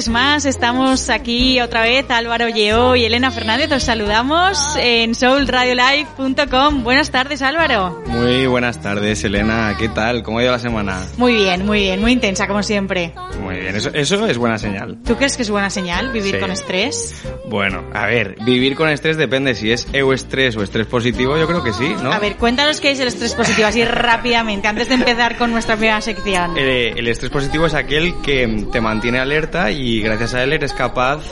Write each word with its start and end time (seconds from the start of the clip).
miércoles 0.00 0.08
más. 0.08 0.44
Estamos 0.46 1.10
aquí 1.10 1.60
otra 1.60 1.82
vez, 1.82 2.08
Álvaro 2.10 2.48
Lleó 2.48 2.96
y 2.96 3.04
Elena 3.04 3.30
Fernández. 3.30 3.70
Os 3.72 3.82
saludamos 3.82 4.76
en 4.76 5.14
soulradiolive.com. 5.14 6.82
Buenas 6.82 7.10
tardes, 7.10 7.42
Álvaro. 7.42 8.02
Muy 8.06 8.46
buenas 8.46 8.80
tardes, 8.80 9.22
Elena. 9.24 9.74
¿Qué 9.78 9.88
tal? 9.88 10.22
¿Cómo 10.22 10.38
ha 10.38 10.42
ido 10.42 10.52
la 10.52 10.58
semana? 10.58 11.02
Muy 11.18 11.34
bien, 11.34 11.66
muy 11.66 11.80
bien, 11.80 12.00
muy 12.00 12.12
intensa 12.12 12.46
como 12.46 12.62
siempre. 12.62 13.12
Bien, 13.60 13.76
eso, 13.76 13.90
eso 13.92 14.26
es 14.26 14.38
buena 14.38 14.58
señal. 14.58 14.98
¿Tú 15.04 15.16
crees 15.16 15.36
que 15.36 15.42
es 15.42 15.50
buena 15.50 15.70
señal 15.70 16.12
vivir 16.12 16.34
Sí. 16.34 16.40
con 16.40 16.50
estrés? 16.50 17.22
Bueno, 17.48 17.84
a 17.92 18.06
ver, 18.06 18.36
vivir 18.44 18.74
con 18.76 18.88
estrés 18.88 19.16
depende 19.16 19.54
si 19.54 19.70
es 19.72 19.86
euestrés 19.92 20.56
o 20.56 20.62
estrés 20.62 20.86
positivo, 20.86 21.36
yo 21.36 21.46
creo 21.46 21.62
que 21.62 21.72
sí, 21.72 21.94
¿no? 22.02 22.12
A 22.12 22.18
ver, 22.18 22.36
cuéntanos 22.36 22.80
qué 22.80 22.90
es 22.92 23.00
el 23.00 23.08
estrés 23.08 23.34
positivo 23.34 23.66
así 23.68 23.84
rápidamente, 23.84 24.68
antes 24.68 24.88
de 24.88 24.94
empezar 24.94 25.36
con 25.36 25.50
nuestra 25.52 25.76
primera 25.76 26.00
sección. 26.00 26.56
Eh, 26.56 26.94
el 26.96 27.06
estrés 27.08 27.30
positivo 27.30 27.66
es 27.66 27.74
aquel 27.74 28.14
que 28.22 28.66
te 28.72 28.80
mantiene 28.80 29.18
alerta 29.18 29.70
y 29.70 30.00
gracias 30.00 30.34
a 30.34 30.42
él 30.42 30.52
eres 30.52 30.72
capaz 30.72 31.22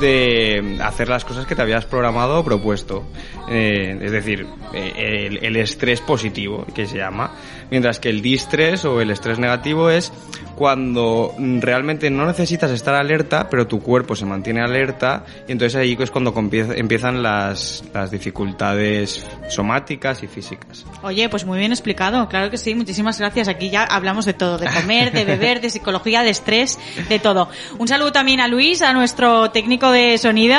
de 0.00 0.78
hacer 0.82 1.08
las 1.08 1.24
cosas 1.24 1.46
que 1.46 1.54
te 1.54 1.62
habías 1.62 1.86
programado 1.86 2.38
o 2.40 2.44
propuesto. 2.44 3.04
Eh, 3.48 3.98
es 4.02 4.12
decir, 4.12 4.46
eh, 4.74 5.26
el, 5.30 5.44
el 5.44 5.56
estrés 5.56 6.00
positivo, 6.00 6.66
que 6.74 6.86
se 6.86 6.98
llama. 6.98 7.32
Mientras 7.70 7.98
que 7.98 8.10
el 8.10 8.20
distrés 8.20 8.84
o 8.84 9.00
el 9.00 9.10
estrés 9.10 9.38
negativo 9.38 9.88
es 9.90 10.12
cuando 10.56 11.34
mm, 11.38 11.60
realmente 11.78 12.10
no 12.10 12.26
necesitas 12.26 12.72
estar 12.72 12.96
alerta, 12.96 13.48
pero 13.48 13.68
tu 13.68 13.80
cuerpo 13.80 14.16
se 14.16 14.26
mantiene 14.26 14.60
alerta 14.60 15.24
y 15.46 15.52
entonces 15.52 15.76
ahí 15.76 15.96
es 15.98 16.10
cuando 16.10 16.34
empiezan 16.36 17.22
las, 17.22 17.84
las 17.94 18.10
dificultades 18.10 19.24
somáticas 19.48 20.24
y 20.24 20.26
físicas. 20.26 20.84
Oye, 21.02 21.28
pues 21.28 21.44
muy 21.44 21.60
bien 21.60 21.70
explicado, 21.70 22.28
claro 22.28 22.50
que 22.50 22.58
sí, 22.58 22.74
muchísimas 22.74 23.20
gracias. 23.20 23.46
Aquí 23.46 23.70
ya 23.70 23.84
hablamos 23.84 24.24
de 24.24 24.34
todo, 24.34 24.58
de 24.58 24.66
comer, 24.66 25.12
de 25.12 25.24
beber, 25.24 25.60
de 25.60 25.70
psicología, 25.70 26.24
de 26.24 26.30
estrés, 26.30 26.80
de 27.08 27.20
todo. 27.20 27.48
Un 27.78 27.86
saludo 27.86 28.10
también 28.10 28.40
a 28.40 28.48
Luis, 28.48 28.82
a 28.82 28.92
nuestro 28.92 29.52
técnico 29.52 29.92
de 29.92 30.18
sonido. 30.18 30.58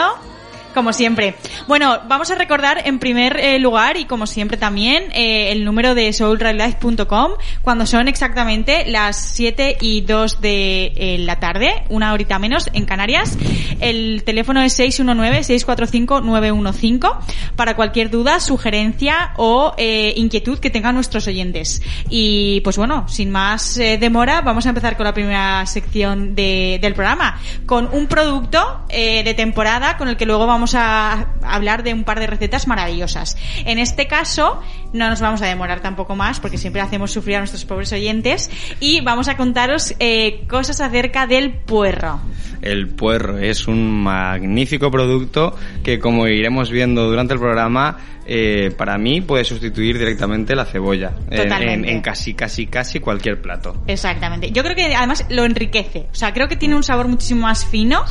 Como 0.74 0.94
siempre. 0.94 1.36
Bueno, 1.68 2.00
vamos 2.08 2.30
a 2.30 2.36
recordar 2.36 2.84
en 2.86 3.00
primer 3.00 3.38
eh, 3.40 3.58
lugar 3.60 3.98
y 3.98 4.06
como 4.06 4.28
siempre 4.28 4.56
también 4.56 5.06
eh, 5.14 5.52
el 5.52 5.66
número 5.66 5.96
de 5.96 6.14
soulredlife.com 6.14 7.32
cuando 7.64 7.88
son 7.88 8.08
exactamente 8.08 8.86
las 8.86 9.18
7 9.34 9.78
y 9.82 10.02
2 10.02 10.42
de 10.42 10.94
eh, 10.96 11.18
la 11.20 11.40
tarde, 11.40 11.84
una 11.90 12.14
horita 12.14 12.38
menos 12.38 12.70
en 12.74 12.86
Canarias. 12.86 13.36
El 13.80 14.24
teléfono 14.24 14.62
es 14.62 14.78
619-645-915 14.80 17.18
para 17.56 17.76
cualquier 17.76 18.10
duda, 18.12 18.40
sugerencia 18.40 19.32
o 19.38 19.74
inquietud 19.80 20.60
que 20.60 20.70
tengan 20.70 20.94
nuestros 20.96 21.26
oyentes. 21.28 21.82
Y 22.10 22.62
pues 22.62 22.78
bueno, 22.78 23.08
sin 23.08 23.32
más 23.32 23.76
demora, 23.76 24.42
vamos 24.42 24.66
a 24.66 24.70
empezar 24.70 24.98
con 24.98 25.06
la 25.06 25.14
primera 25.14 25.66
sección 25.66 26.36
de- 26.36 26.78
del 26.82 26.94
programa, 26.94 27.40
con 27.66 27.90
un 27.92 28.08
producto 28.08 28.82
de 28.90 29.34
temporada 29.36 29.98
con 29.98 30.08
el 30.10 30.18
que 30.18 30.26
luego 30.26 30.46
vamos 30.46 30.59
a 30.76 31.28
hablar 31.44 31.84
de 31.84 31.94
un 31.94 32.04
par 32.04 32.20
de 32.20 32.28
recetas 32.28 32.68
maravillosas. 32.68 33.38
En 33.66 33.80
este 33.80 34.08
caso, 34.08 34.62
no 34.94 35.10
nos 35.10 35.22
vamos 35.22 35.42
a 35.42 35.46
demorar 35.46 35.82
tampoco 35.82 36.16
más 36.16 36.40
porque 36.40 36.58
siempre 36.58 36.82
hacemos 36.82 37.12
sufrir 37.12 37.38
a 37.38 37.40
nuestros 37.40 37.66
pobres 37.66 37.92
oyentes 37.94 38.50
y 38.80 39.02
vamos 39.02 39.28
a 39.28 39.38
contaros 39.38 39.96
eh, 40.00 40.46
cosas 40.48 40.82
acerca 40.82 41.28
del 41.28 41.54
puerro. 41.54 42.20
El 42.62 42.90
puerro 42.90 43.38
es 43.38 43.68
un 43.68 44.04
magnífico 44.04 44.92
producto 44.92 45.56
que, 45.84 46.00
como 46.00 46.28
iremos 46.28 46.70
viendo 46.70 47.10
durante 47.10 47.34
el 47.34 47.40
programa, 47.40 47.98
eh, 48.32 48.70
para 48.78 48.96
mí 49.00 49.22
puede 49.22 49.44
sustituir 49.44 49.98
directamente 49.98 50.56
la 50.56 50.64
cebolla 50.66 51.14
en- 51.32 51.84
en, 51.90 52.02
casi, 52.02 52.36
casi, 52.36 52.68
casi 52.68 53.00
cualquier 53.00 53.42
plato. 53.42 53.84
Exactamente. 53.88 54.52
Yo 54.52 54.62
creo 54.62 54.76
que 54.76 54.94
además 54.94 55.26
lo 55.30 55.46
enriquece. 55.46 56.08
O 56.12 56.16
sea, 56.16 56.32
creo 56.32 56.48
que 56.48 56.56
tiene 56.56 56.76
un 56.76 56.84
sabor 56.84 57.08
muchísimo 57.08 57.42
más 57.42 57.66
fino, 57.66 58.04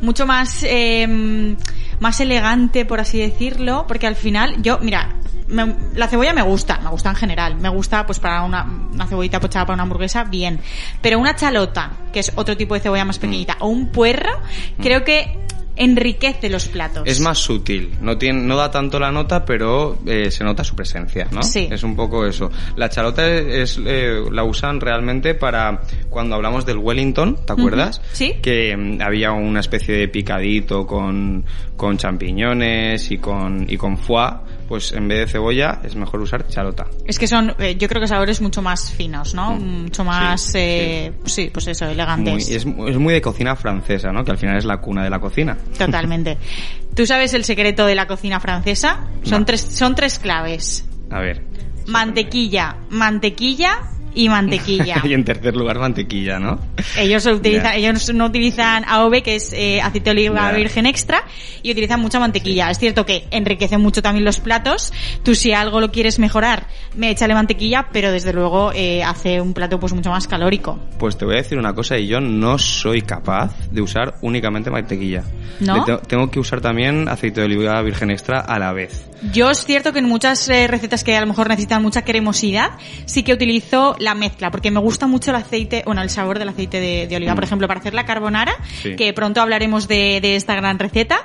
mucho 0.00 0.26
más, 0.26 0.64
eh, 0.66 1.54
más 2.00 2.18
elegante, 2.20 2.86
por 2.86 2.98
así 3.00 3.18
decirlo, 3.18 3.84
porque 3.86 4.06
al 4.06 4.16
final, 4.16 4.62
yo, 4.62 4.78
mira, 4.80 5.16
me- 5.48 5.74
la 5.94 6.08
cebolla 6.08 6.32
me 6.32 6.40
gusta, 6.42 6.78
me 6.82 6.88
gusta 6.88 7.10
en 7.10 7.16
general, 7.16 7.56
me 7.56 7.68
gusta 7.68 8.06
pues 8.06 8.18
para 8.20 8.42
una, 8.44 8.64
una 8.92 9.06
cebollita 9.06 9.38
pochada 9.38 9.66
para 9.66 9.74
una 9.74 9.82
hamburguesa, 9.82 10.24
bien. 10.24 10.60
Pero 11.02 11.18
una 11.18 11.36
chalota, 11.36 11.90
que 12.10 12.20
es 12.20 12.32
otro 12.36 12.56
tipo 12.56 12.72
de 12.72 12.80
cebolla 12.80 13.04
más 13.04 13.18
pequeñita, 13.18 13.56
o 13.60 13.68
un 13.68 13.88
puerro, 13.92 14.32
creo 14.80 15.04
que 15.04 15.38
enriquece 15.78 16.48
los 16.50 16.66
platos. 16.66 17.04
Es 17.06 17.20
más 17.20 17.38
sutil, 17.38 17.90
no 18.00 18.18
tiene, 18.18 18.42
no 18.42 18.56
da 18.56 18.70
tanto 18.70 18.98
la 18.98 19.10
nota, 19.10 19.44
pero 19.44 19.98
eh, 20.06 20.30
se 20.30 20.44
nota 20.44 20.64
su 20.64 20.74
presencia, 20.74 21.28
¿no? 21.30 21.42
Sí. 21.42 21.68
Es 21.70 21.82
un 21.82 21.96
poco 21.96 22.26
eso. 22.26 22.50
La 22.76 22.88
charota 22.88 23.26
es, 23.26 23.80
eh, 23.84 24.22
la 24.30 24.44
usan 24.44 24.80
realmente 24.80 25.34
para 25.34 25.82
cuando 26.10 26.34
hablamos 26.34 26.66
del 26.66 26.78
Wellington, 26.78 27.38
¿te 27.46 27.52
acuerdas? 27.52 28.00
Sí. 28.12 28.34
Que 28.42 28.76
mm, 28.76 29.00
había 29.02 29.32
una 29.32 29.60
especie 29.60 29.94
de 29.94 30.08
picadito 30.08 30.86
con, 30.86 31.44
con 31.76 31.96
champiñones 31.96 33.10
y 33.10 33.18
con, 33.18 33.64
y 33.68 33.76
con 33.76 33.96
foie, 33.96 34.32
pues 34.68 34.92
en 34.92 35.08
vez 35.08 35.20
de 35.20 35.26
cebolla 35.32 35.80
es 35.82 35.96
mejor 35.96 36.20
usar 36.20 36.46
charota. 36.46 36.86
Es 37.06 37.18
que 37.18 37.26
son, 37.26 37.54
eh, 37.58 37.76
yo 37.78 37.88
creo 37.88 38.00
que 38.02 38.06
sabores 38.08 38.40
mucho 38.40 38.60
más 38.62 38.92
finos, 38.92 39.34
¿no? 39.34 39.52
Mucho 39.56 40.04
más, 40.04 40.40
Sí, 40.42 40.58
eh, 40.58 41.12
sí, 41.24 41.50
pues 41.52 41.66
eso, 41.68 41.86
Muy- 41.86 41.94
elegantes. 41.94 42.48
es, 42.50 42.66
es 42.66 42.96
muy 42.98 43.14
de 43.14 43.20
cocina 43.22 43.56
francesa, 43.56 44.12
¿no? 44.12 44.24
Que 44.24 44.30
al 44.32 44.38
final 44.38 44.56
es 44.58 44.64
la 44.64 44.76
cuna 44.80 45.02
de 45.02 45.10
la 45.10 45.18
cocina. 45.18 45.56
Totalmente. 45.78 46.36
¿Tú 46.94 47.06
sabes 47.06 47.32
el 47.34 47.44
secreto 47.44 47.86
de 47.86 47.94
la 47.94 48.06
cocina 48.06 48.38
francesa? 48.40 49.06
Son 49.22 49.40
No. 49.40 49.46
tres, 49.46 49.60
son 49.62 49.94
tres 49.94 50.18
claves. 50.18 50.84
A 51.10 51.20
ver. 51.20 51.42
Mantequilla, 51.86 52.76
mantequilla 52.90 53.78
y 54.14 54.28
mantequilla. 54.28 55.00
y 55.04 55.12
en 55.14 55.24
tercer 55.24 55.56
lugar, 55.56 55.78
mantequilla, 55.78 56.38
¿no? 56.38 56.58
Ellos 56.96 57.26
utilizan, 57.26 57.74
ellos 57.74 58.12
no 58.14 58.26
utilizan 58.26 58.84
AOV, 58.86 59.22
que 59.22 59.36
es 59.36 59.52
eh, 59.52 59.80
aceite 59.80 60.10
de 60.14 60.28
oliva 60.28 60.52
virgen 60.52 60.86
extra, 60.86 61.22
y 61.62 61.70
utilizan 61.72 62.00
mucha 62.00 62.18
mantequilla. 62.20 62.70
Es 62.70 62.78
cierto 62.78 63.04
que 63.06 63.26
enriquece 63.30 63.78
mucho 63.78 64.02
también 64.02 64.24
los 64.24 64.40
platos. 64.40 64.92
Tú 65.22 65.34
si 65.34 65.52
algo 65.52 65.80
lo 65.80 65.90
quieres 65.90 66.18
mejorar, 66.18 66.66
me 66.96 67.10
échale 67.10 67.34
mantequilla, 67.34 67.88
pero 67.92 68.10
desde 68.12 68.32
luego 68.32 68.72
eh, 68.74 69.02
hace 69.02 69.40
un 69.40 69.54
plato 69.54 69.78
pues 69.78 69.92
mucho 69.92 70.10
más 70.10 70.26
calórico. 70.26 70.78
Pues 70.98 71.16
te 71.16 71.24
voy 71.24 71.34
a 71.34 71.38
decir 71.38 71.58
una 71.58 71.74
cosa 71.74 71.96
y 71.98 72.06
yo 72.06 72.20
no 72.20 72.58
soy 72.58 73.02
capaz 73.02 73.54
de 73.70 73.80
usar 73.82 74.14
únicamente 74.22 74.70
mantequilla. 74.70 75.22
¿No? 75.60 75.84
Te- 75.84 75.98
tengo 76.06 76.30
que 76.30 76.38
usar 76.38 76.60
también 76.60 77.08
aceite 77.08 77.40
de 77.40 77.46
oliva 77.46 77.80
virgen 77.82 78.10
extra 78.10 78.40
a 78.40 78.58
la 78.58 78.72
vez. 78.72 79.04
Yo 79.32 79.50
es 79.50 79.64
cierto 79.64 79.92
que 79.92 79.98
en 79.98 80.04
muchas 80.06 80.48
eh, 80.48 80.68
recetas 80.68 81.02
que 81.02 81.16
a 81.16 81.20
lo 81.20 81.26
mejor 81.26 81.48
necesitan 81.48 81.82
mucha 81.82 82.02
cremosidad, 82.02 82.70
sí 83.06 83.24
que 83.24 83.32
utilizo 83.32 83.96
la 83.98 84.14
mezcla, 84.14 84.50
porque 84.50 84.70
me 84.70 84.80
gusta 84.80 85.06
mucho 85.06 85.30
el 85.30 85.36
aceite, 85.36 85.82
bueno, 85.86 86.02
el 86.02 86.10
sabor 86.10 86.38
del 86.38 86.48
aceite 86.48 86.80
de, 86.80 87.06
de 87.06 87.16
oliva. 87.16 87.34
Por 87.34 87.44
ejemplo, 87.44 87.66
para 87.68 87.80
hacer 87.80 87.94
la 87.94 88.04
carbonara, 88.04 88.52
Sí. 88.82 88.96
que 88.96 89.12
pronto 89.12 89.40
hablaremos 89.40 89.88
de, 89.88 90.20
de 90.20 90.36
esta 90.36 90.54
gran 90.54 90.78
receta, 90.78 91.20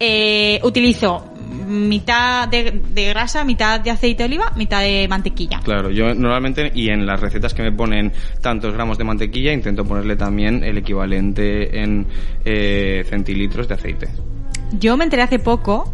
eh, 0.00 0.60
utilizo 0.62 1.30
mitad 1.66 2.48
de, 2.48 2.82
de 2.90 3.04
grasa, 3.08 3.44
mitad 3.44 3.80
de 3.80 3.90
aceite 3.90 4.22
de 4.24 4.28
oliva, 4.28 4.52
mitad 4.56 4.80
de 4.80 5.06
mantequilla. 5.08 5.60
Claro, 5.62 5.90
yo 5.90 6.14
normalmente, 6.14 6.70
y 6.74 6.88
en 6.90 7.06
las 7.06 7.20
recetas 7.20 7.54
que 7.54 7.62
me 7.62 7.72
ponen 7.72 8.12
tantos 8.40 8.72
gramos 8.74 8.98
de 8.98 9.04
mantequilla, 9.04 9.52
intento 9.52 9.84
ponerle 9.84 10.16
también 10.16 10.64
el 10.64 10.78
equivalente 10.78 11.80
en 11.80 12.06
eh, 12.44 13.04
centilitros 13.08 13.68
de 13.68 13.74
aceite. 13.74 14.08
Yo 14.72 14.96
me 14.96 15.04
enteré 15.04 15.22
hace 15.22 15.38
poco, 15.38 15.92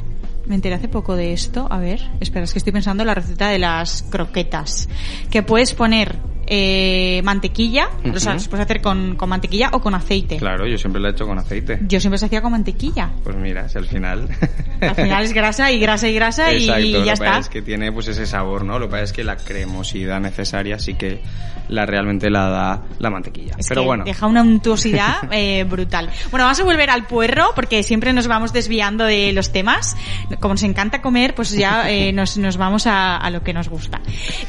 me 0.50 0.56
enteré 0.56 0.74
hace 0.74 0.88
poco 0.88 1.14
de 1.14 1.32
esto. 1.32 1.68
A 1.70 1.78
ver, 1.78 2.10
espera, 2.18 2.44
es 2.44 2.52
que 2.52 2.58
estoy 2.58 2.72
pensando 2.72 3.04
en 3.04 3.06
la 3.06 3.14
receta 3.14 3.48
de 3.48 3.60
las 3.60 4.02
croquetas. 4.02 4.88
Que 5.30 5.44
puedes 5.44 5.74
poner 5.74 6.16
eh, 6.52 7.20
mantequilla, 7.22 7.88
o 8.12 8.18
sea, 8.18 8.36
se 8.40 8.48
puede 8.48 8.64
hacer 8.64 8.82
con, 8.82 9.14
con 9.14 9.28
mantequilla 9.28 9.70
o 9.72 9.80
con 9.80 9.94
aceite. 9.94 10.36
Claro, 10.36 10.66
yo 10.66 10.76
siempre 10.76 11.00
lo 11.00 11.06
he 11.06 11.12
hecho 11.12 11.24
con 11.24 11.38
aceite. 11.38 11.78
Yo 11.86 12.00
siempre 12.00 12.18
se 12.18 12.26
hacía 12.26 12.42
con 12.42 12.50
mantequilla. 12.50 13.08
Pues 13.22 13.36
mira, 13.36 13.68
si 13.68 13.78
al 13.78 13.86
final... 13.86 14.28
Al 14.80 14.94
final 14.94 15.24
es 15.24 15.34
grasa 15.34 15.70
y 15.70 15.78
grasa 15.78 16.08
y 16.08 16.14
grasa 16.14 16.50
Exacto, 16.52 16.80
y 16.80 16.92
lo 16.92 17.04
ya 17.04 17.12
que 17.12 17.18
pasa 17.18 17.30
está. 17.32 17.38
es 17.40 17.48
que 17.50 17.60
tiene 17.60 17.92
pues 17.92 18.08
ese 18.08 18.24
sabor, 18.26 18.64
¿no? 18.64 18.78
Lo 18.78 18.86
que 18.86 18.92
pasa 18.92 19.02
es 19.04 19.12
que 19.12 19.24
la 19.24 19.36
cremosidad 19.36 20.18
necesaria 20.20 20.78
sí 20.78 20.94
que 20.94 21.20
la 21.68 21.84
realmente 21.84 22.30
la 22.30 22.48
da 22.48 22.82
la 22.98 23.10
mantequilla. 23.10 23.56
Es 23.58 23.68
Pero 23.68 23.82
que 23.82 23.86
bueno, 23.86 24.04
deja 24.04 24.26
una 24.26 24.40
untuosidad 24.42 25.16
eh, 25.32 25.64
brutal. 25.64 26.08
Bueno, 26.30 26.46
vamos 26.46 26.58
a 26.60 26.64
volver 26.64 26.88
al 26.88 27.06
puerro 27.06 27.50
porque 27.54 27.82
siempre 27.82 28.14
nos 28.14 28.26
vamos 28.26 28.54
desviando 28.54 29.04
de 29.04 29.34
los 29.34 29.52
temas. 29.52 29.98
Como 30.40 30.54
nos 30.54 30.62
encanta 30.62 31.02
comer, 31.02 31.34
pues 31.34 31.50
ya 31.50 31.90
eh, 31.90 32.10
nos, 32.14 32.38
nos 32.38 32.56
vamos 32.56 32.86
a, 32.86 33.18
a 33.18 33.28
lo 33.28 33.42
que 33.42 33.52
nos 33.52 33.68
gusta. 33.68 34.00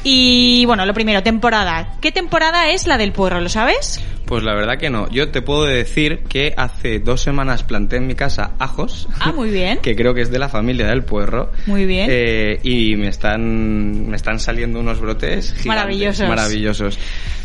Y 0.02 0.64
bueno, 0.64 0.86
lo 0.86 0.94
primero, 0.94 1.22
temporada. 1.22 1.91
¿Qué 2.00 2.12
temporada 2.12 2.70
es 2.70 2.86
la 2.86 2.98
del 2.98 3.12
puerro? 3.12 3.40
¿Lo 3.40 3.48
sabes? 3.48 4.00
Pues 4.32 4.44
la 4.44 4.54
verdad 4.54 4.78
que 4.78 4.88
no. 4.88 5.10
Yo 5.10 5.28
te 5.28 5.42
puedo 5.42 5.64
decir 5.64 6.20
que 6.26 6.54
hace 6.56 7.00
dos 7.00 7.20
semanas 7.20 7.64
planté 7.64 7.96
en 7.96 8.06
mi 8.06 8.14
casa 8.14 8.52
ajos. 8.58 9.06
Ah, 9.20 9.30
muy 9.30 9.50
bien. 9.50 9.78
Que 9.82 9.94
creo 9.94 10.14
que 10.14 10.22
es 10.22 10.30
de 10.30 10.38
la 10.38 10.48
familia 10.48 10.86
del 10.86 11.04
puerro. 11.04 11.52
Muy 11.66 11.84
bien. 11.84 12.08
Eh, 12.10 12.58
y 12.62 12.96
me 12.96 13.08
están, 13.08 14.08
me 14.08 14.16
están 14.16 14.40
saliendo 14.40 14.80
unos 14.80 15.00
brotes 15.00 15.48
gigantes, 15.52 15.66
Maravillosos. 15.66 16.28
Maravillosos. 16.30 16.98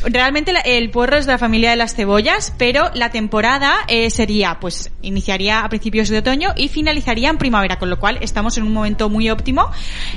Realmente 0.05 0.53
el 0.63 0.89
puerro 0.91 1.17
es 1.17 1.25
de 1.25 1.33
la 1.33 1.37
familia 1.37 1.71
de 1.71 1.75
las 1.75 1.93
cebollas, 1.93 2.53
pero 2.57 2.89
la 2.93 3.09
temporada 3.09 3.79
eh, 3.89 4.09
sería, 4.09 4.57
pues, 4.61 4.91
iniciaría 5.01 5.61
a 5.61 5.69
principios 5.69 6.07
de 6.07 6.19
otoño 6.19 6.53
y 6.55 6.69
finalizaría 6.69 7.29
en 7.29 7.37
primavera, 7.37 7.79
con 7.79 7.89
lo 7.89 7.99
cual 7.99 8.19
estamos 8.21 8.57
en 8.57 8.63
un 8.63 8.71
momento 8.71 9.09
muy 9.09 9.29
óptimo. 9.29 9.69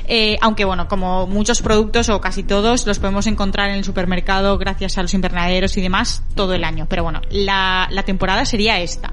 eh, 0.06 0.37
aunque 0.40 0.64
bueno, 0.64 0.87
como 0.87 1.26
muchos 1.26 1.62
productos 1.62 2.08
o 2.11 2.20
casi 2.20 2.44
todos 2.44 2.87
los 2.87 3.00
podemos 3.00 3.26
encontrar 3.26 3.70
en 3.70 3.76
el 3.76 3.84
supermercado 3.84 4.56
gracias 4.58 4.99
a 4.99 5.02
los 5.02 5.14
invernaderos 5.14 5.76
y 5.76 5.81
demás 5.81 6.22
todo 6.37 6.55
el 6.55 6.60
año. 6.65 6.87
Pero 6.89 7.03
bueno, 7.03 7.21
la, 7.31 7.89
la 7.91 8.03
temporada 8.03 8.45
sería 8.45 8.81
esta. 8.81 9.12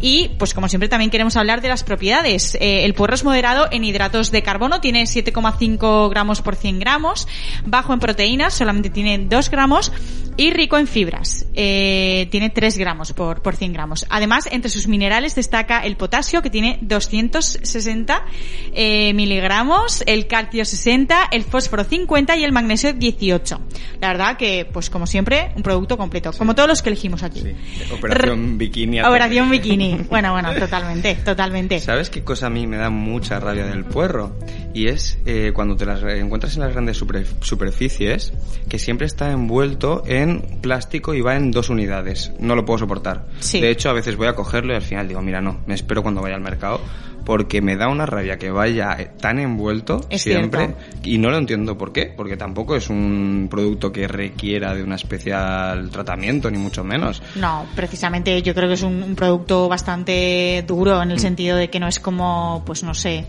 Y 0.00 0.30
pues 0.38 0.54
como 0.54 0.68
siempre 0.68 0.88
también 0.88 1.10
queremos 1.10 1.36
hablar 1.36 1.60
de 1.60 1.68
las 1.68 1.84
propiedades. 1.84 2.56
Eh, 2.56 2.84
el 2.84 2.94
puerro 2.94 3.14
es 3.14 3.24
moderado 3.24 3.68
en 3.70 3.84
hidratos 3.84 4.30
de 4.30 4.42
carbono, 4.42 4.80
tiene 4.80 5.04
7,5 5.04 6.10
gramos 6.10 6.42
por 6.42 6.56
100 6.56 6.78
gramos, 6.78 7.28
bajo 7.64 7.92
en 7.92 8.00
proteínas, 8.00 8.54
solamente 8.54 8.90
tiene 8.90 9.18
2 9.18 9.50
gramos 9.50 9.92
y 10.36 10.50
rico 10.50 10.76
en 10.78 10.86
fibras. 10.86 11.46
Eh, 11.54 12.28
tiene 12.30 12.50
3 12.50 12.78
gramos 12.78 13.12
por, 13.12 13.42
por 13.42 13.56
100 13.56 13.72
gramos. 13.72 14.06
Además, 14.08 14.48
entre 14.50 14.70
sus 14.70 14.88
minerales 14.88 15.34
destaca 15.34 15.80
el 15.80 15.96
potasio, 15.96 16.42
que 16.42 16.50
tiene 16.50 16.78
260 16.82 18.24
eh, 18.72 19.12
miligramos, 19.14 20.02
el 20.06 20.26
calcio 20.26 20.64
60, 20.64 21.28
el 21.30 21.44
fósforo 21.44 21.84
50 21.84 22.36
y 22.36 22.44
el 22.44 22.52
magnesio 22.52 22.92
18. 22.92 23.60
La 24.00 24.08
verdad 24.08 24.36
que, 24.36 24.68
pues 24.70 24.90
como 24.90 25.06
siempre, 25.06 25.52
un 25.56 25.62
producto 25.62 25.96
completo. 25.96 26.32
Como 26.36 26.54
todos 26.54 26.68
los 26.68 26.82
que 26.84 26.90
elegimos 26.90 27.24
aquí. 27.24 27.40
Sí. 27.40 27.54
Operación 27.92 28.56
Bikini. 28.58 28.98
a 29.00 29.02
tope. 29.02 29.10
Operación 29.10 29.50
Bikini. 29.50 30.00
Bueno, 30.08 30.30
bueno, 30.32 30.54
totalmente, 30.54 31.16
totalmente. 31.16 31.80
¿Sabes 31.80 32.08
qué 32.10 32.22
cosa 32.22 32.46
a 32.46 32.50
mí 32.50 32.66
me 32.68 32.76
da 32.76 32.90
mucha 32.90 33.40
rabia 33.40 33.66
del 33.66 33.84
puerro? 33.84 34.36
Y 34.72 34.86
es 34.88 35.18
eh, 35.26 35.50
cuando 35.54 35.76
te 35.76 35.86
las 35.86 36.02
encuentras 36.02 36.54
en 36.56 36.62
las 36.62 36.72
grandes 36.72 36.96
super- 36.96 37.26
superficies, 37.40 38.32
que 38.68 38.78
siempre 38.78 39.06
está 39.06 39.30
envuelto 39.32 40.02
en 40.06 40.42
plástico 40.60 41.14
y 41.14 41.20
va 41.20 41.36
en 41.36 41.50
dos 41.50 41.68
unidades. 41.70 42.30
No 42.38 42.54
lo 42.54 42.64
puedo 42.64 42.78
soportar. 42.78 43.26
Sí. 43.40 43.60
De 43.60 43.70
hecho, 43.70 43.88
a 43.90 43.92
veces 43.92 44.16
voy 44.16 44.28
a 44.28 44.34
cogerlo 44.34 44.72
y 44.72 44.76
al 44.76 44.82
final 44.82 45.08
digo, 45.08 45.22
mira, 45.22 45.40
no, 45.40 45.60
me 45.66 45.74
espero 45.74 46.02
cuando 46.02 46.20
vaya 46.22 46.34
al 46.36 46.40
mercado. 46.42 46.80
Porque 47.24 47.60
me 47.62 47.76
da 47.76 47.88
una 47.88 48.06
rabia 48.06 48.38
que 48.38 48.50
vaya 48.50 48.96
eh, 48.98 49.10
tan 49.20 49.38
envuelto 49.38 50.00
Es 50.10 50.22
siempre. 50.22 50.66
cierto. 50.66 50.78
Y 51.04 51.18
no 51.18 51.30
lo 51.30 51.38
entiendo 51.38 51.76
por 51.78 51.92
qué. 51.92 52.12
Porque 52.16 52.36
tampoco 52.36 52.76
es 52.76 52.90
un 52.90 53.48
producto 53.50 53.90
que 53.92 54.06
requiera 54.08 54.74
de 54.74 54.82
un 54.82 54.92
especial 54.92 55.88
tratamiento, 55.90 56.50
ni 56.50 56.58
mucho 56.58 56.84
menos. 56.84 57.22
No, 57.36 57.66
precisamente 57.74 58.40
yo 58.42 58.54
creo 58.54 58.68
que 58.68 58.74
es 58.74 58.82
un, 58.82 59.02
un 59.02 59.14
producto 59.14 59.68
bastante 59.68 60.64
duro 60.66 60.98
Mm. 60.98 61.02
en 61.02 61.10
el 61.12 61.18
sentido 61.18 61.56
de 61.56 61.70
que 61.70 61.80
no 61.80 61.88
es 61.88 61.98
como, 61.98 62.62
pues 62.66 62.82
no 62.82 62.94
sé, 62.94 63.24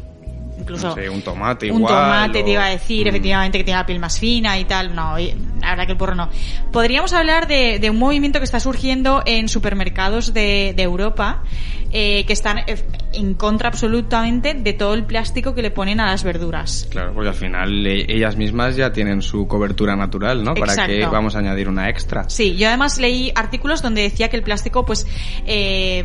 incluso 0.57 0.87
No 0.89 0.95
sé, 0.95 1.09
un 1.09 1.21
tomate 1.21 1.71
un 1.71 1.79
igual. 1.79 1.93
tomate 1.93 2.43
te 2.43 2.51
iba 2.51 2.65
a 2.65 2.69
decir 2.69 3.05
Mm. 3.05 3.09
efectivamente 3.09 3.57
que 3.57 3.63
tiene 3.63 3.79
la 3.79 3.85
piel 3.85 3.99
más 3.99 4.19
fina 4.19 4.57
y 4.59 4.65
tal 4.65 4.95
no 4.95 5.15
la 5.17 5.69
verdad 5.71 5.85
que 5.85 5.91
el 5.91 5.97
porro 5.97 6.15
no 6.15 6.29
podríamos 6.71 7.13
hablar 7.13 7.47
de, 7.47 7.79
de 7.79 7.89
un 7.89 7.97
movimiento 7.99 8.39
que 8.39 8.45
está 8.45 8.59
surgiendo 8.59 9.21
en 9.25 9.49
supermercados 9.49 10.33
de, 10.33 10.73
de 10.75 10.83
Europa 10.83 11.43
eh, 11.91 12.25
que 12.25 12.33
están 12.33 12.59
eh, 12.59 12.83
en 13.13 13.35
contra 13.35 13.69
absolutamente 13.69 14.53
de 14.53 14.73
todo 14.73 14.93
el 14.95 15.05
plástico 15.05 15.53
que 15.55 15.61
le 15.61 15.71
ponen 15.71 15.99
a 15.99 16.07
las 16.07 16.23
verduras 16.23 16.87
Claro, 16.89 17.13
porque 17.13 17.29
al 17.29 17.35
final 17.35 17.85
eh, 17.87 18.05
ellas 18.09 18.35
mismas 18.35 18.75
ya 18.75 18.91
tienen 18.91 19.21
su 19.21 19.47
cobertura 19.47 19.95
natural, 19.95 20.43
¿no? 20.43 20.53
¿Para 20.55 20.87
qué 20.87 21.05
vamos 21.05 21.35
a 21.35 21.39
añadir 21.39 21.69
una 21.69 21.89
extra? 21.89 22.29
Sí, 22.29 22.55
yo 22.57 22.67
además 22.67 22.97
leí 22.97 23.31
artículos 23.35 23.81
donde 23.81 24.01
decía 24.01 24.29
que 24.29 24.35
el 24.37 24.43
plástico, 24.43 24.85
pues, 24.85 25.07
eh, 25.45 26.03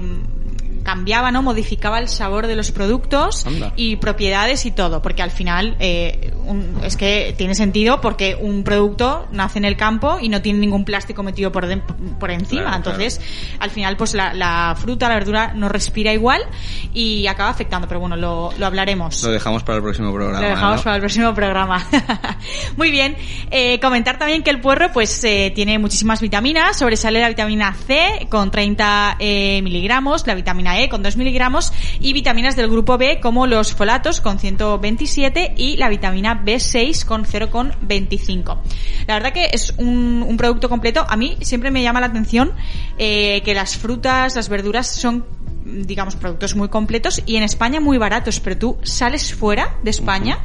cambiaba, 0.83 1.31
¿no? 1.31 1.43
Modificaba 1.43 1.99
el 1.99 2.09
sabor 2.09 2.47
de 2.47 2.57
los 2.57 2.71
productos 2.73 3.47
Anda. 3.47 3.73
y 3.77 3.97
propiedades 3.97 4.65
y 4.67 4.71
todo, 4.71 5.03
porque 5.03 5.23
al 5.23 5.31
final 5.31 5.77
eh, 5.79 6.33
un- 6.47 6.81
es 6.85 6.97
que 6.97 7.35
tiene 7.37 7.55
sentido 7.55 8.01
porque 8.01 8.37
un 8.41 8.65
producto 8.65 9.29
nace 9.33 9.59
en 9.59 9.65
el 9.65 9.77
campo 9.77 10.19
y 10.21 10.29
no 10.29 10.43
tiene 10.43 10.59
ningún 10.59 10.85
plástico 10.85 11.23
metido 11.23 11.53
por, 11.53 11.67
de- 11.67 11.79
por 12.19 12.31
encima, 12.31 12.63
Claro, 12.63 12.77
entonces 12.77 13.21
al 13.59 13.71
final 13.71 13.97
pues 13.97 14.15
la, 14.15 14.33
la 14.35 14.75
fruta, 14.77 15.09
la 15.09 15.15
verdura 15.15 15.53
no 15.55 15.69
respira 15.69 16.13
igual 16.13 16.43
y 16.95 17.27
acaba 17.27 17.51
afectando, 17.51 17.87
pero 17.87 18.01
bueno, 18.01 18.17
lo, 18.17 18.51
lo 18.59 18.67
hablaremos. 18.67 19.23
Lo 19.23 19.31
dejamos 19.31 19.63
para 19.63 19.77
el 19.77 19.83
próximo 19.83 20.13
programa. 20.13 20.41
Lo 20.41 20.49
dejamos 20.49 20.77
¿no? 20.79 20.83
para 20.85 20.97
el 20.97 21.01
próximo 21.03 21.35
programa. 21.35 21.87
Muy 22.77 22.91
bien. 22.91 23.17
Eh, 23.51 23.79
comentar 23.81 24.19
también 24.19 24.43
que 24.43 24.51
el 24.51 24.61
puerro 24.61 24.91
pues 24.93 25.23
eh, 25.25 25.53
tiene 25.55 25.79
muchísimas 25.79 26.21
vitaminas. 26.21 26.79
Sobresale 26.79 27.21
la 27.21 27.29
vitamina 27.29 27.75
C 27.75 28.27
con 28.31 28.51
30 28.51 29.17
eh, 29.19 29.61
miligramos, 29.63 30.27
la 30.27 30.35
vitamina 30.35 30.70
E 30.79 30.89
con 30.89 31.03
2 31.03 31.17
miligramos 31.17 31.73
y 32.01 32.13
vitaminas 32.13 32.57
del 32.57 32.69
grupo 32.69 32.99
B 32.99 33.19
como 33.21 33.47
los 33.47 33.75
folatos 33.75 34.21
con 34.21 34.39
127 34.39 35.55
y 35.57 35.77
la 35.77 35.89
vitamina 35.89 36.43
B6 36.45 37.05
con 37.05 37.25
0,25. 37.25 38.59
La 39.07 39.15
verdad 39.15 39.33
que 39.33 39.51
es 39.53 39.75
un, 39.79 40.25
un 40.27 40.37
producto 40.37 40.69
completo. 40.69 41.05
A 41.09 41.17
mí 41.17 41.37
siempre 41.41 41.71
me 41.71 41.83
llama 41.83 42.01
la 42.01 42.07
atención 42.07 42.53
eh, 42.99 43.43
que 43.45 43.55
las 43.55 43.77
frutas, 43.77 44.37
las 44.37 44.49
verduras 44.49 44.87
son 44.87 45.25
digamos, 45.65 46.17
productos 46.17 46.57
muy 46.57 46.69
completos 46.69 47.23
y 47.27 47.37
en 47.37 47.43
España 47.43 47.81
muy 47.81 47.99
baratos, 47.99 48.41
pero 48.41 48.59
tú 48.59 48.79
sales 48.83 49.35
fuera 49.35 49.77
de 49.83 49.91
España 49.91 50.39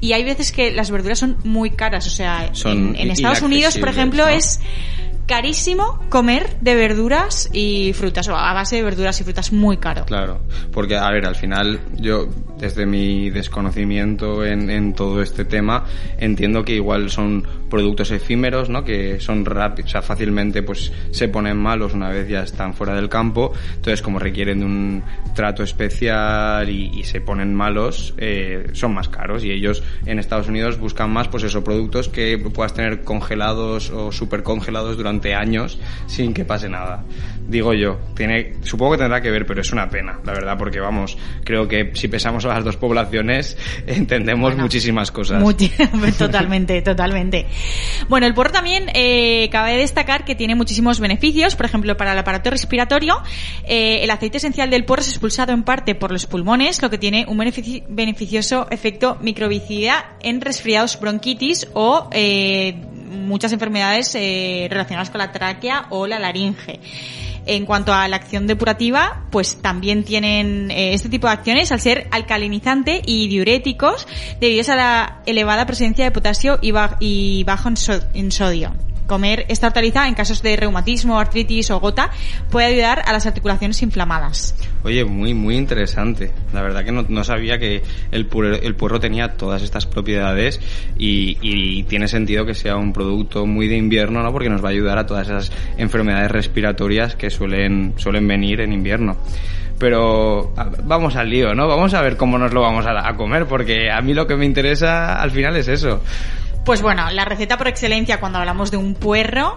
y 0.00 0.12
hay 0.12 0.24
veces 0.24 0.52
que 0.52 0.70
las 0.70 0.90
verduras 0.90 1.18
son 1.18 1.36
muy 1.44 1.70
caras. 1.70 2.06
O 2.06 2.10
sea, 2.10 2.50
Son 2.52 2.94
en, 2.94 2.96
en 2.96 3.10
Estados 3.10 3.42
Unidos, 3.42 3.76
por 3.78 3.88
ejemplo, 3.88 4.26
es 4.28 4.60
carísimo 5.30 6.00
comer 6.08 6.56
de 6.60 6.74
verduras 6.74 7.48
y 7.52 7.92
frutas, 7.92 8.26
o 8.26 8.34
a 8.34 8.52
base 8.52 8.74
de 8.74 8.82
verduras 8.82 9.20
y 9.20 9.22
frutas 9.22 9.52
muy 9.52 9.76
caro. 9.76 10.04
Claro, 10.06 10.40
porque 10.72 10.96
a 10.96 11.08
ver, 11.12 11.24
al 11.24 11.36
final 11.36 11.78
yo 11.94 12.26
desde 12.58 12.84
mi 12.84 13.30
desconocimiento 13.30 14.44
en, 14.44 14.92
todo 14.92 15.22
este 15.22 15.44
tema 15.44 15.84
entiendo 16.18 16.64
que 16.64 16.74
igual 16.74 17.10
son 17.10 17.46
productos 17.70 18.10
efímeros, 18.10 18.68
¿no? 18.68 18.82
Que 18.82 19.20
son 19.20 19.44
rápidos, 19.44 19.90
o 19.90 19.92
sea, 19.92 20.02
fácilmente 20.02 20.64
pues 20.64 20.92
se 21.12 21.28
ponen 21.28 21.56
malos 21.56 21.94
una 21.94 22.08
vez 22.08 22.28
ya 22.28 22.42
están 22.42 22.74
fuera 22.74 22.94
del 22.96 23.08
campo, 23.08 23.52
entonces 23.76 24.02
como 24.02 24.18
requieren 24.18 24.58
de 24.58 24.64
un 24.64 25.04
trato 25.34 25.62
especial 25.62 26.68
y, 26.68 26.90
y 26.92 27.04
se 27.04 27.20
ponen 27.20 27.54
malos, 27.54 28.14
eh, 28.18 28.70
son 28.72 28.94
más 28.94 29.08
caros 29.08 29.44
y 29.44 29.52
ellos 29.52 29.84
en 30.04 30.18
Estados 30.18 30.48
Unidos 30.48 30.76
buscan 30.78 31.10
más 31.10 31.28
pues 31.28 31.44
esos 31.44 31.62
productos 31.62 32.08
que 32.08 32.36
puedas 32.36 32.74
tener 32.74 33.04
congelados 33.04 33.90
o 33.90 34.10
super 34.10 34.42
congelados 34.42 34.96
durante 34.96 35.19
años 35.34 35.78
sin 36.06 36.32
que 36.34 36.44
pase 36.44 36.68
nada. 36.68 37.04
Digo 37.48 37.74
yo, 37.74 37.98
tiene, 38.14 38.54
supongo 38.62 38.92
que 38.92 38.98
tendrá 38.98 39.20
que 39.20 39.30
ver, 39.30 39.44
pero 39.44 39.60
es 39.60 39.72
una 39.72 39.88
pena, 39.90 40.20
la 40.24 40.32
verdad, 40.32 40.56
porque 40.56 40.78
vamos, 40.78 41.18
creo 41.44 41.66
que 41.66 41.90
si 41.94 42.06
pesamos 42.06 42.44
a 42.44 42.48
las 42.48 42.64
dos 42.64 42.76
poblaciones 42.76 43.56
entendemos 43.88 44.50
Bueno, 44.52 44.62
muchísimas 44.62 45.10
cosas. 45.10 45.42
Muchi- 45.42 45.72
totalmente, 46.18 46.80
totalmente. 46.82 47.46
Bueno, 48.08 48.26
el 48.28 48.34
porro 48.34 48.52
también 48.52 48.84
eh, 48.94 49.48
cabe 49.50 49.76
destacar 49.76 50.24
que 50.24 50.34
tiene 50.36 50.54
muchísimos 50.54 51.00
beneficios. 51.00 51.56
Por 51.56 51.66
ejemplo, 51.66 51.96
para 51.96 52.12
el 52.12 52.18
aparato 52.18 52.50
respiratorio, 52.50 53.20
eh, 53.64 54.00
el 54.04 54.10
aceite 54.10 54.36
esencial 54.38 54.70
del 54.70 54.84
porro 54.84 55.02
es 55.02 55.08
expulsado 55.08 55.52
en 55.52 55.64
parte 55.64 55.96
por 55.96 56.12
los 56.12 56.26
pulmones, 56.26 56.80
lo 56.82 56.88
que 56.90 56.98
tiene 56.98 57.24
un 57.26 57.36
benefici- 57.38 57.82
beneficioso 57.88 58.68
efecto 58.70 59.18
microbicida 59.20 60.16
en 60.22 60.40
resfriados, 60.40 61.00
bronquitis 61.00 61.66
o 61.72 62.08
eh, 62.12 62.76
muchas 63.10 63.52
enfermedades 63.52 64.14
eh, 64.14 64.66
relacionadas 64.70 65.10
con 65.10 65.18
la 65.18 65.32
tráquea 65.32 65.86
o 65.90 66.06
la 66.06 66.18
laringe. 66.18 66.80
En 67.46 67.64
cuanto 67.64 67.92
a 67.92 68.06
la 68.06 68.16
acción 68.16 68.46
depurativa, 68.46 69.24
pues 69.30 69.60
también 69.62 70.04
tienen 70.04 70.70
eh, 70.70 70.94
este 70.94 71.08
tipo 71.08 71.26
de 71.26 71.32
acciones 71.32 71.72
al 71.72 71.80
ser 71.80 72.06
alcalinizante 72.10 73.02
y 73.04 73.28
diuréticos 73.28 74.06
debido 74.40 74.72
a 74.72 74.76
la 74.76 75.22
elevada 75.26 75.66
presencia 75.66 76.04
de 76.04 76.10
potasio 76.10 76.58
y, 76.60 76.72
y 77.00 77.44
bajo 77.44 77.68
en 77.68 78.30
sodio. 78.30 78.74
Comer 79.10 79.44
esta 79.48 79.66
hortaliza 79.66 80.06
en 80.06 80.14
casos 80.14 80.40
de 80.40 80.54
reumatismo, 80.54 81.18
artritis 81.18 81.72
o 81.72 81.80
gota 81.80 82.10
puede 82.48 82.66
ayudar 82.66 83.02
a 83.04 83.12
las 83.12 83.26
articulaciones 83.26 83.82
inflamadas. 83.82 84.54
Oye, 84.84 85.04
muy, 85.04 85.34
muy 85.34 85.56
interesante. 85.56 86.30
La 86.52 86.62
verdad 86.62 86.84
que 86.84 86.92
no, 86.92 87.04
no 87.08 87.24
sabía 87.24 87.58
que 87.58 87.82
el, 88.12 88.30
puer- 88.30 88.60
el 88.62 88.76
puerro 88.76 89.00
tenía 89.00 89.36
todas 89.36 89.62
estas 89.62 89.86
propiedades 89.86 90.60
y, 90.96 91.38
y 91.42 91.82
tiene 91.82 92.06
sentido 92.06 92.46
que 92.46 92.54
sea 92.54 92.76
un 92.76 92.92
producto 92.92 93.46
muy 93.46 93.66
de 93.66 93.76
invierno, 93.76 94.22
¿no? 94.22 94.30
Porque 94.30 94.48
nos 94.48 94.62
va 94.62 94.68
a 94.68 94.70
ayudar 94.70 94.96
a 94.98 95.06
todas 95.06 95.26
esas 95.26 95.50
enfermedades 95.76 96.30
respiratorias 96.30 97.16
que 97.16 97.30
suelen, 97.30 97.94
suelen 97.96 98.28
venir 98.28 98.60
en 98.60 98.72
invierno. 98.72 99.16
Pero 99.78 100.52
vamos 100.84 101.16
al 101.16 101.30
lío, 101.30 101.52
¿no? 101.54 101.66
Vamos 101.66 101.94
a 101.94 102.00
ver 102.02 102.16
cómo 102.16 102.38
nos 102.38 102.52
lo 102.52 102.60
vamos 102.60 102.86
a, 102.86 103.08
a 103.08 103.16
comer, 103.16 103.46
porque 103.46 103.90
a 103.90 104.00
mí 104.02 104.14
lo 104.14 104.26
que 104.28 104.36
me 104.36 104.44
interesa 104.46 105.20
al 105.20 105.32
final 105.32 105.56
es 105.56 105.66
eso. 105.66 106.00
Pues 106.64 106.82
bueno, 106.82 107.10
la 107.10 107.24
receta 107.24 107.56
por 107.56 107.68
excelencia 107.68 108.20
cuando 108.20 108.38
hablamos 108.38 108.70
de 108.70 108.76
un 108.76 108.94
puerro, 108.94 109.56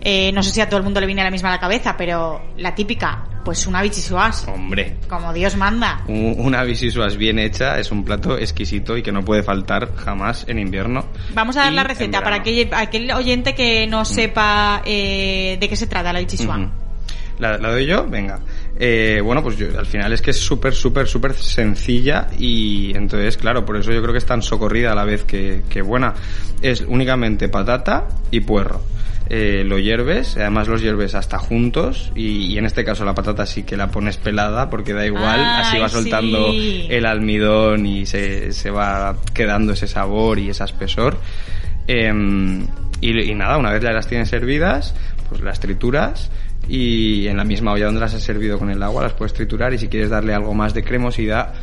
eh, 0.00 0.30
no 0.32 0.42
sé 0.42 0.50
si 0.50 0.60
a 0.60 0.68
todo 0.68 0.78
el 0.78 0.84
mundo 0.84 1.00
le 1.00 1.06
viene 1.06 1.20
a 1.20 1.24
la 1.24 1.30
misma 1.30 1.48
a 1.48 1.52
la 1.52 1.60
cabeza, 1.60 1.96
pero 1.96 2.40
la 2.56 2.74
típica, 2.74 3.24
pues 3.44 3.66
una 3.66 3.82
bichisuas, 3.82 4.46
Hombre, 4.48 4.96
como 5.08 5.32
Dios 5.32 5.56
manda. 5.56 6.02
un- 6.06 6.36
una 6.38 6.62
bisisuas 6.62 7.16
bien 7.16 7.38
hecha 7.38 7.78
es 7.80 7.90
un 7.90 8.04
plato 8.04 8.38
exquisito 8.38 8.96
y 8.96 9.02
que 9.02 9.10
no 9.12 9.24
puede 9.24 9.42
faltar 9.42 9.94
jamás 9.96 10.44
en 10.48 10.58
invierno. 10.60 11.06
Vamos 11.34 11.56
a 11.56 11.64
dar 11.64 11.72
la 11.72 11.82
receta 11.84 12.22
para 12.22 12.36
aquel, 12.36 12.68
aquel 12.72 13.10
oyente 13.10 13.54
que 13.54 13.86
no 13.88 14.04
sepa 14.04 14.80
eh, 14.84 15.56
de 15.60 15.68
qué 15.68 15.76
se 15.76 15.86
trata 15.88 16.12
la 16.12 16.20
bichisua. 16.20 16.56
Ujú. 16.56 16.68
¿La, 17.40 17.58
la 17.58 17.70
doy 17.72 17.84
yo? 17.86 18.06
Venga. 18.06 18.38
Eh, 18.76 19.20
bueno, 19.22 19.42
pues 19.42 19.56
yo, 19.56 19.78
al 19.78 19.86
final 19.86 20.12
es 20.12 20.20
que 20.20 20.32
es 20.32 20.38
súper, 20.38 20.74
súper, 20.74 21.06
súper 21.06 21.34
sencilla 21.34 22.26
y 22.38 22.96
entonces, 22.96 23.36
claro, 23.36 23.64
por 23.64 23.76
eso 23.76 23.92
yo 23.92 24.00
creo 24.02 24.12
que 24.12 24.18
es 24.18 24.26
tan 24.26 24.42
socorrida 24.42 24.92
a 24.92 24.94
la 24.94 25.04
vez 25.04 25.24
que, 25.24 25.62
que 25.68 25.82
buena. 25.82 26.14
Es 26.60 26.80
únicamente 26.80 27.48
patata 27.48 28.08
y 28.30 28.40
puerro. 28.40 28.82
Eh, 29.30 29.64
lo 29.64 29.78
hierves, 29.78 30.36
además 30.36 30.68
los 30.68 30.82
hierves 30.82 31.14
hasta 31.14 31.38
juntos 31.38 32.12
y, 32.14 32.52
y 32.52 32.58
en 32.58 32.66
este 32.66 32.84
caso 32.84 33.06
la 33.06 33.14
patata 33.14 33.46
sí 33.46 33.62
que 33.62 33.74
la 33.74 33.90
pones 33.90 34.18
pelada 34.18 34.68
porque 34.68 34.92
da 34.92 35.06
igual, 35.06 35.40
así 35.40 35.78
va 35.78 35.88
soltando 35.88 36.50
sí. 36.50 36.86
el 36.90 37.06
almidón 37.06 37.86
y 37.86 38.04
se, 38.04 38.52
se 38.52 38.70
va 38.70 39.16
quedando 39.32 39.72
ese 39.72 39.86
sabor 39.86 40.38
y 40.38 40.50
ese 40.50 40.64
espesor. 40.64 41.18
Em, 41.86 42.66
y, 43.00 43.18
y 43.18 43.34
nada, 43.34 43.56
una 43.56 43.70
vez 43.70 43.82
ya 43.82 43.92
las 43.92 44.08
tienes 44.08 44.28
servidas, 44.28 44.94
pues 45.30 45.40
las 45.40 45.58
trituras 45.58 46.30
y 46.68 47.26
en 47.26 47.36
la 47.36 47.44
misma 47.44 47.72
olla 47.72 47.86
donde 47.86 48.00
las 48.00 48.14
has 48.14 48.22
servido 48.22 48.58
con 48.58 48.70
el 48.70 48.82
agua 48.82 49.02
las 49.02 49.12
puedes 49.12 49.32
triturar 49.32 49.72
y 49.74 49.78
si 49.78 49.88
quieres 49.88 50.10
darle 50.10 50.34
algo 50.34 50.54
más 50.54 50.74
de 50.74 50.82
cremosidad, 50.82 51.54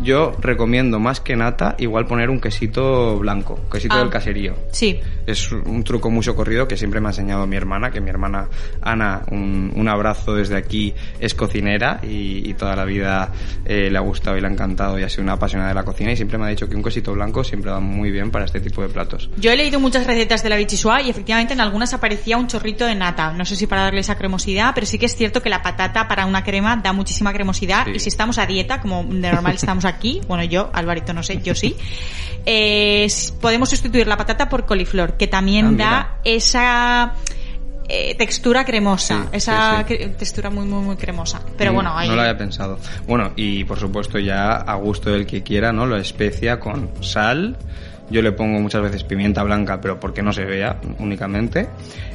yo 0.00 0.32
recomiendo 0.40 0.98
más 0.98 1.20
que 1.20 1.36
nata 1.36 1.74
igual 1.78 2.06
poner 2.06 2.30
un 2.30 2.40
quesito 2.40 3.18
blanco, 3.18 3.60
quesito 3.70 3.94
Ah. 3.94 4.00
del 4.00 4.10
caserío. 4.10 4.54
Sí. 4.72 5.00
Es 5.26 5.50
un 5.52 5.82
truco 5.84 6.10
muy 6.10 6.22
socorrido 6.22 6.66
que 6.68 6.76
siempre 6.76 7.00
me 7.00 7.08
ha 7.08 7.10
enseñado 7.10 7.46
mi 7.46 7.56
hermana, 7.56 7.90
que 7.90 8.00
mi 8.00 8.10
hermana 8.10 8.48
Ana, 8.82 9.22
un, 9.30 9.72
un 9.74 9.88
abrazo 9.88 10.34
desde 10.34 10.56
aquí, 10.56 10.92
es 11.20 11.34
cocinera 11.34 12.00
y, 12.02 12.48
y 12.48 12.54
toda 12.54 12.76
la 12.76 12.84
vida 12.84 13.30
eh, 13.64 13.88
le 13.90 13.96
ha 13.96 14.00
gustado 14.02 14.36
y 14.36 14.40
le 14.40 14.48
ha 14.48 14.50
encantado 14.50 14.98
y 14.98 15.02
ha 15.02 15.08
sido 15.08 15.22
una 15.22 15.34
apasionada 15.34 15.70
de 15.70 15.74
la 15.76 15.84
cocina 15.84 16.12
y 16.12 16.16
siempre 16.16 16.36
me 16.38 16.44
ha 16.46 16.48
dicho 16.48 16.68
que 16.68 16.76
un 16.76 16.82
quesito 16.82 17.12
blanco 17.12 17.42
siempre 17.44 17.70
va 17.70 17.80
muy 17.80 18.10
bien 18.10 18.30
para 18.30 18.44
este 18.44 18.60
tipo 18.60 18.82
de 18.82 18.88
platos. 18.88 19.30
Yo 19.38 19.50
he 19.50 19.56
leído 19.56 19.80
muchas 19.80 20.06
recetas 20.06 20.42
de 20.42 20.48
la 20.50 20.56
bichisua 20.56 21.00
y 21.02 21.08
efectivamente 21.10 21.54
en 21.54 21.60
algunas 21.60 21.94
aparecía 21.94 22.36
un 22.36 22.46
chorrito 22.48 22.84
de 22.84 22.94
nata. 22.94 23.32
No 23.32 23.44
sé 23.44 23.56
si 23.56 23.66
para 23.66 23.82
darle 23.84 24.00
esa 24.00 24.16
cremosidad, 24.18 24.72
pero 24.74 24.86
sí 24.86 24.98
que 24.98 25.06
es 25.06 25.16
cierto 25.16 25.40
que 25.40 25.48
la 25.48 25.62
patata 25.62 26.06
para 26.08 26.26
una 26.26 26.44
crema 26.44 26.76
da 26.76 26.92
muchísima 26.92 27.32
cremosidad 27.32 27.84
Sí. 27.86 27.92
y 27.94 28.00
si 28.00 28.08
estamos 28.08 28.38
a 28.38 28.46
dieta, 28.46 28.80
como 28.80 29.04
de 29.04 29.30
normal 29.32 29.54
estamos 29.54 29.83
aquí, 29.84 30.20
bueno 30.28 30.44
yo, 30.44 30.70
Alvarito 30.72 31.12
no 31.12 31.22
sé, 31.22 31.40
yo 31.42 31.54
sí, 31.54 31.76
eh, 32.46 33.06
podemos 33.40 33.68
sustituir 33.70 34.06
la 34.06 34.16
patata 34.16 34.48
por 34.48 34.66
coliflor, 34.66 35.16
que 35.16 35.26
también 35.26 35.66
Ah, 35.80 35.84
da 35.84 36.18
esa 36.24 37.14
eh, 37.88 38.14
textura 38.16 38.64
cremosa, 38.64 39.24
Sí, 39.24 39.28
esa 39.32 39.84
sí, 39.86 39.94
sí. 39.94 39.94
cre- 40.04 40.16
textura 40.16 40.50
muy 40.50 40.64
muy 40.64 40.82
muy 40.82 40.96
cremosa. 40.96 41.40
Pero 41.58 41.72
Mm, 41.72 41.74
bueno, 41.74 41.96
ahí 41.96 42.08
No 42.08 42.16
lo 42.16 42.22
había 42.22 42.36
pensado. 42.38 42.78
Bueno, 43.06 43.32
y 43.36 43.64
por 43.64 43.78
supuesto 43.78 44.18
ya 44.18 44.52
a 44.56 44.74
gusto 44.76 45.10
del 45.10 45.26
que 45.26 45.42
quiera, 45.42 45.72
¿no? 45.72 45.84
Lo 45.86 45.96
especia 45.96 46.58
con 46.60 46.90
sal. 47.02 47.56
Yo 48.10 48.20
le 48.22 48.32
pongo 48.32 48.58
muchas 48.60 48.82
veces 48.82 49.02
pimienta 49.04 49.42
blanca, 49.42 49.80
pero 49.80 49.98
porque 50.00 50.22
no 50.22 50.32
se 50.32 50.44
vea 50.44 50.78
únicamente. 50.98 51.68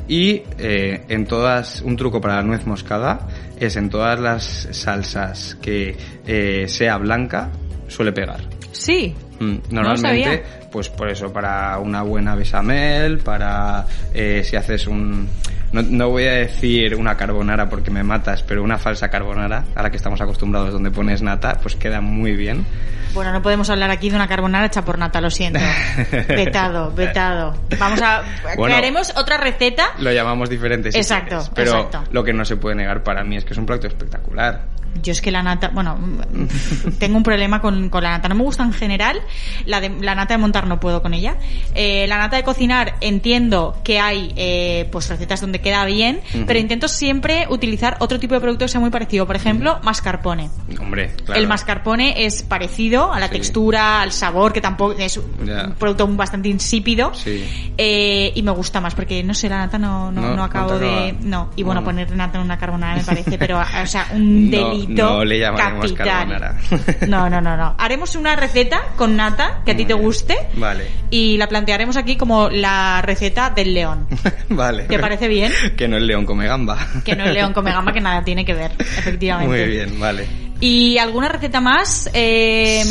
Y 0.10 0.42
eh, 0.58 1.04
en 1.08 1.26
todas, 1.26 1.82
un 1.84 1.96
truco 1.96 2.20
para 2.20 2.38
la 2.38 2.44
nuez 2.44 2.66
moscada 2.66 3.28
es 3.60 3.76
en 3.78 3.90
todas 3.90 4.20
las 4.20 4.68
salsas 4.72 5.56
que 5.62 5.96
eh, 6.26 6.66
sea 6.68 6.98
blanca, 6.98 7.50
suele 7.88 8.12
pegar. 8.12 8.42
sí. 8.74 9.16
Mm, 9.40 9.56
No. 9.70 9.84
Normalmente, 9.84 10.44
pues 10.70 10.90
por 10.90 11.10
eso, 11.10 11.32
para 11.32 11.78
una 11.80 12.02
buena 12.02 12.36
bechamel, 12.36 13.20
para 13.20 13.86
eh, 14.14 14.42
si 14.44 14.58
haces 14.58 14.86
un... 14.88 15.30
No, 15.72 15.82
no 15.84 16.10
voy 16.10 16.26
a 16.26 16.34
decir 16.34 16.96
una 16.96 17.16
carbonara 17.16 17.70
porque 17.70 17.92
me 17.92 18.04
matas, 18.04 18.44
pero 18.44 18.64
una 18.64 18.78
falsa 18.78 19.10
carbonara, 19.10 19.66
a 19.76 19.84
la 19.84 19.90
que 19.90 19.98
estamos 19.98 20.20
acostumbrados 20.20 20.74
donde 20.74 20.90
pones 20.92 21.22
nata, 21.22 21.60
pues 21.62 21.76
queda 21.76 22.02
muy 22.02 22.36
bien. 22.36 22.66
Bueno, 23.14 23.32
no 23.32 23.42
podemos 23.42 23.70
hablar 23.70 23.90
aquí 23.90 24.10
de 24.10 24.16
una 24.16 24.28
carbonara 24.28 24.68
hecha 24.68 24.84
por 24.84 24.98
nata, 24.98 25.20
lo 25.20 25.30
siento. 25.30 25.60
Vetado, 26.28 26.92
vetado. 26.92 27.56
Vamos 27.80 28.02
a... 28.02 28.22
Bueno. 28.44 28.66
crearemos 28.66 29.12
otra 29.16 29.38
receta. 29.38 29.92
Lo 30.00 30.12
llamamos 30.12 30.50
diferente. 30.50 30.92
si 30.92 31.00
Exacto, 31.00 31.30
quieres, 31.30 31.52
pero 31.56 31.72
exacto. 31.72 32.04
lo 32.12 32.24
que 32.24 32.34
no 32.34 32.46
se 32.46 32.58
puede 32.58 32.76
negar 32.76 33.04
para 33.04 33.24
mí 33.24 33.38
es 33.38 33.46
que 33.46 33.54
es 33.54 33.60
un 33.60 33.66
plato 33.66 33.88
espectacular. 33.88 34.62
Yo 35.02 35.12
es 35.12 35.22
que 35.22 35.32
la 35.32 35.42
nata, 35.44 35.70
bueno, 35.74 35.96
mm, 35.98 36.92
tengo 37.00 37.18
un 37.18 37.24
problema 37.24 37.62
con, 37.62 37.90
con 37.90 38.04
la 38.04 38.12
nata. 38.12 38.28
No 38.30 38.36
me 38.36 38.44
gusta 38.44 38.64
en 38.64 38.74
general. 38.74 39.22
La, 39.66 39.80
de, 39.82 39.90
la 39.90 40.16
nata 40.16 40.34
de 40.34 40.38
montar 40.40 40.68
no 40.68 40.80
puedo 40.80 41.02
con 41.02 41.14
ella. 41.14 41.38
Eh, 41.76 42.06
la 42.08 42.18
nata 42.18 42.38
de 42.38 42.44
cocinar 42.44 42.96
entiendo 43.02 43.78
que 43.84 44.00
hay 44.00 44.34
eh, 44.36 44.88
pues 44.92 45.10
recetas 45.10 45.42
donde 45.42 45.60
queda 45.62 45.86
bien, 45.86 46.22
pero 46.46 46.60
intento 46.60 46.88
siempre 46.88 47.46
utilizar 47.50 47.98
otro 48.00 48.20
tipo 48.20 48.34
de 48.36 48.42
producto 48.42 48.66
que 48.66 48.70
sea 48.70 48.82
muy 48.82 48.90
parecido. 48.90 49.26
Por 49.26 49.36
ejemplo, 49.36 49.80
mascarpone. 49.84 50.50
Hombre, 50.80 51.12
claro. 51.26 51.40
El 51.40 51.48
mascarpone 51.48 52.26
es 52.26 52.44
parecido 52.44 53.14
a 53.14 53.20
la 53.20 53.28
Sí. 53.28 53.34
textura, 53.34 54.02
al 54.02 54.12
sabor, 54.12 54.52
que 54.54 54.62
tampoco 54.62 54.96
es 54.98 55.18
un 55.18 55.76
producto 55.78 56.08
bastante 56.08 56.50
insípido. 56.50 57.14
Sí. 57.14 57.72
Eh, 57.78 58.32
y 58.36 58.42
me 58.44 58.52
gusta 58.52 58.82
más 58.82 58.96
porque 58.96 59.24
no 59.24 59.34
sé, 59.34 59.48
la 59.50 59.58
nata 59.60 59.78
no, 59.78 60.12
no, 60.12 60.36
No, 60.36 60.44
acabo 60.44 60.78
de. 60.78 61.16
No, 61.22 61.50
y 61.56 61.64
bueno, 61.64 61.82
Bueno. 61.82 62.04
poner 62.06 62.16
nata 62.16 62.38
en 62.40 62.44
una 62.46 62.58
carbonara 62.58 62.96
me 62.96 63.04
parece, 63.04 63.38
pero, 63.40 63.60
o 63.60 63.86
sea, 63.88 64.08
un 64.14 64.50
No, 64.50 64.74
no 64.88 65.24
le 65.24 65.40
llamaremos 65.40 65.94
carbonara. 65.94 66.56
No, 67.08 67.30
no, 67.30 67.42
no, 67.42 67.58
no. 67.58 67.76
Haremos 67.78 68.16
una 68.16 68.36
receta 68.36 68.82
con 68.96 69.16
nata 69.16 69.62
que 69.66 69.72
a 69.72 69.78
ti 69.78 69.86
te 69.86 69.94
guste 69.94 70.38
Vale. 70.56 70.88
y 71.10 71.38
la 71.38 71.48
plantearemos 71.48 71.98
aquí 71.98 72.16
como 72.16 72.50
la 72.50 73.02
receta 73.02 73.50
del 73.50 73.74
león. 73.74 74.08
vale. 74.50 74.84
¿Te 74.84 75.00
parece 75.00 75.28
bien? 75.28 75.52
que 75.78 75.88
no 75.88 75.98
el 75.98 76.06
león 76.08 76.26
come 76.26 76.48
gamba. 76.48 76.78
Que 77.04 77.16
no 77.16 77.26
el 77.26 77.34
león 77.34 77.54
come 77.54 77.72
gamba, 77.72 77.94
que 77.94 78.02
nada 78.02 78.24
tiene 78.24 78.46
que 78.46 78.54
ver, 78.54 78.72
efectivamente. 78.80 79.56
Muy 79.56 79.68
bien, 79.68 80.00
vale. 80.00 80.28
¿Y 80.60 80.98
alguna 80.98 81.30
receta 81.30 81.62
más? 81.62 82.10
Eh, 82.14 82.84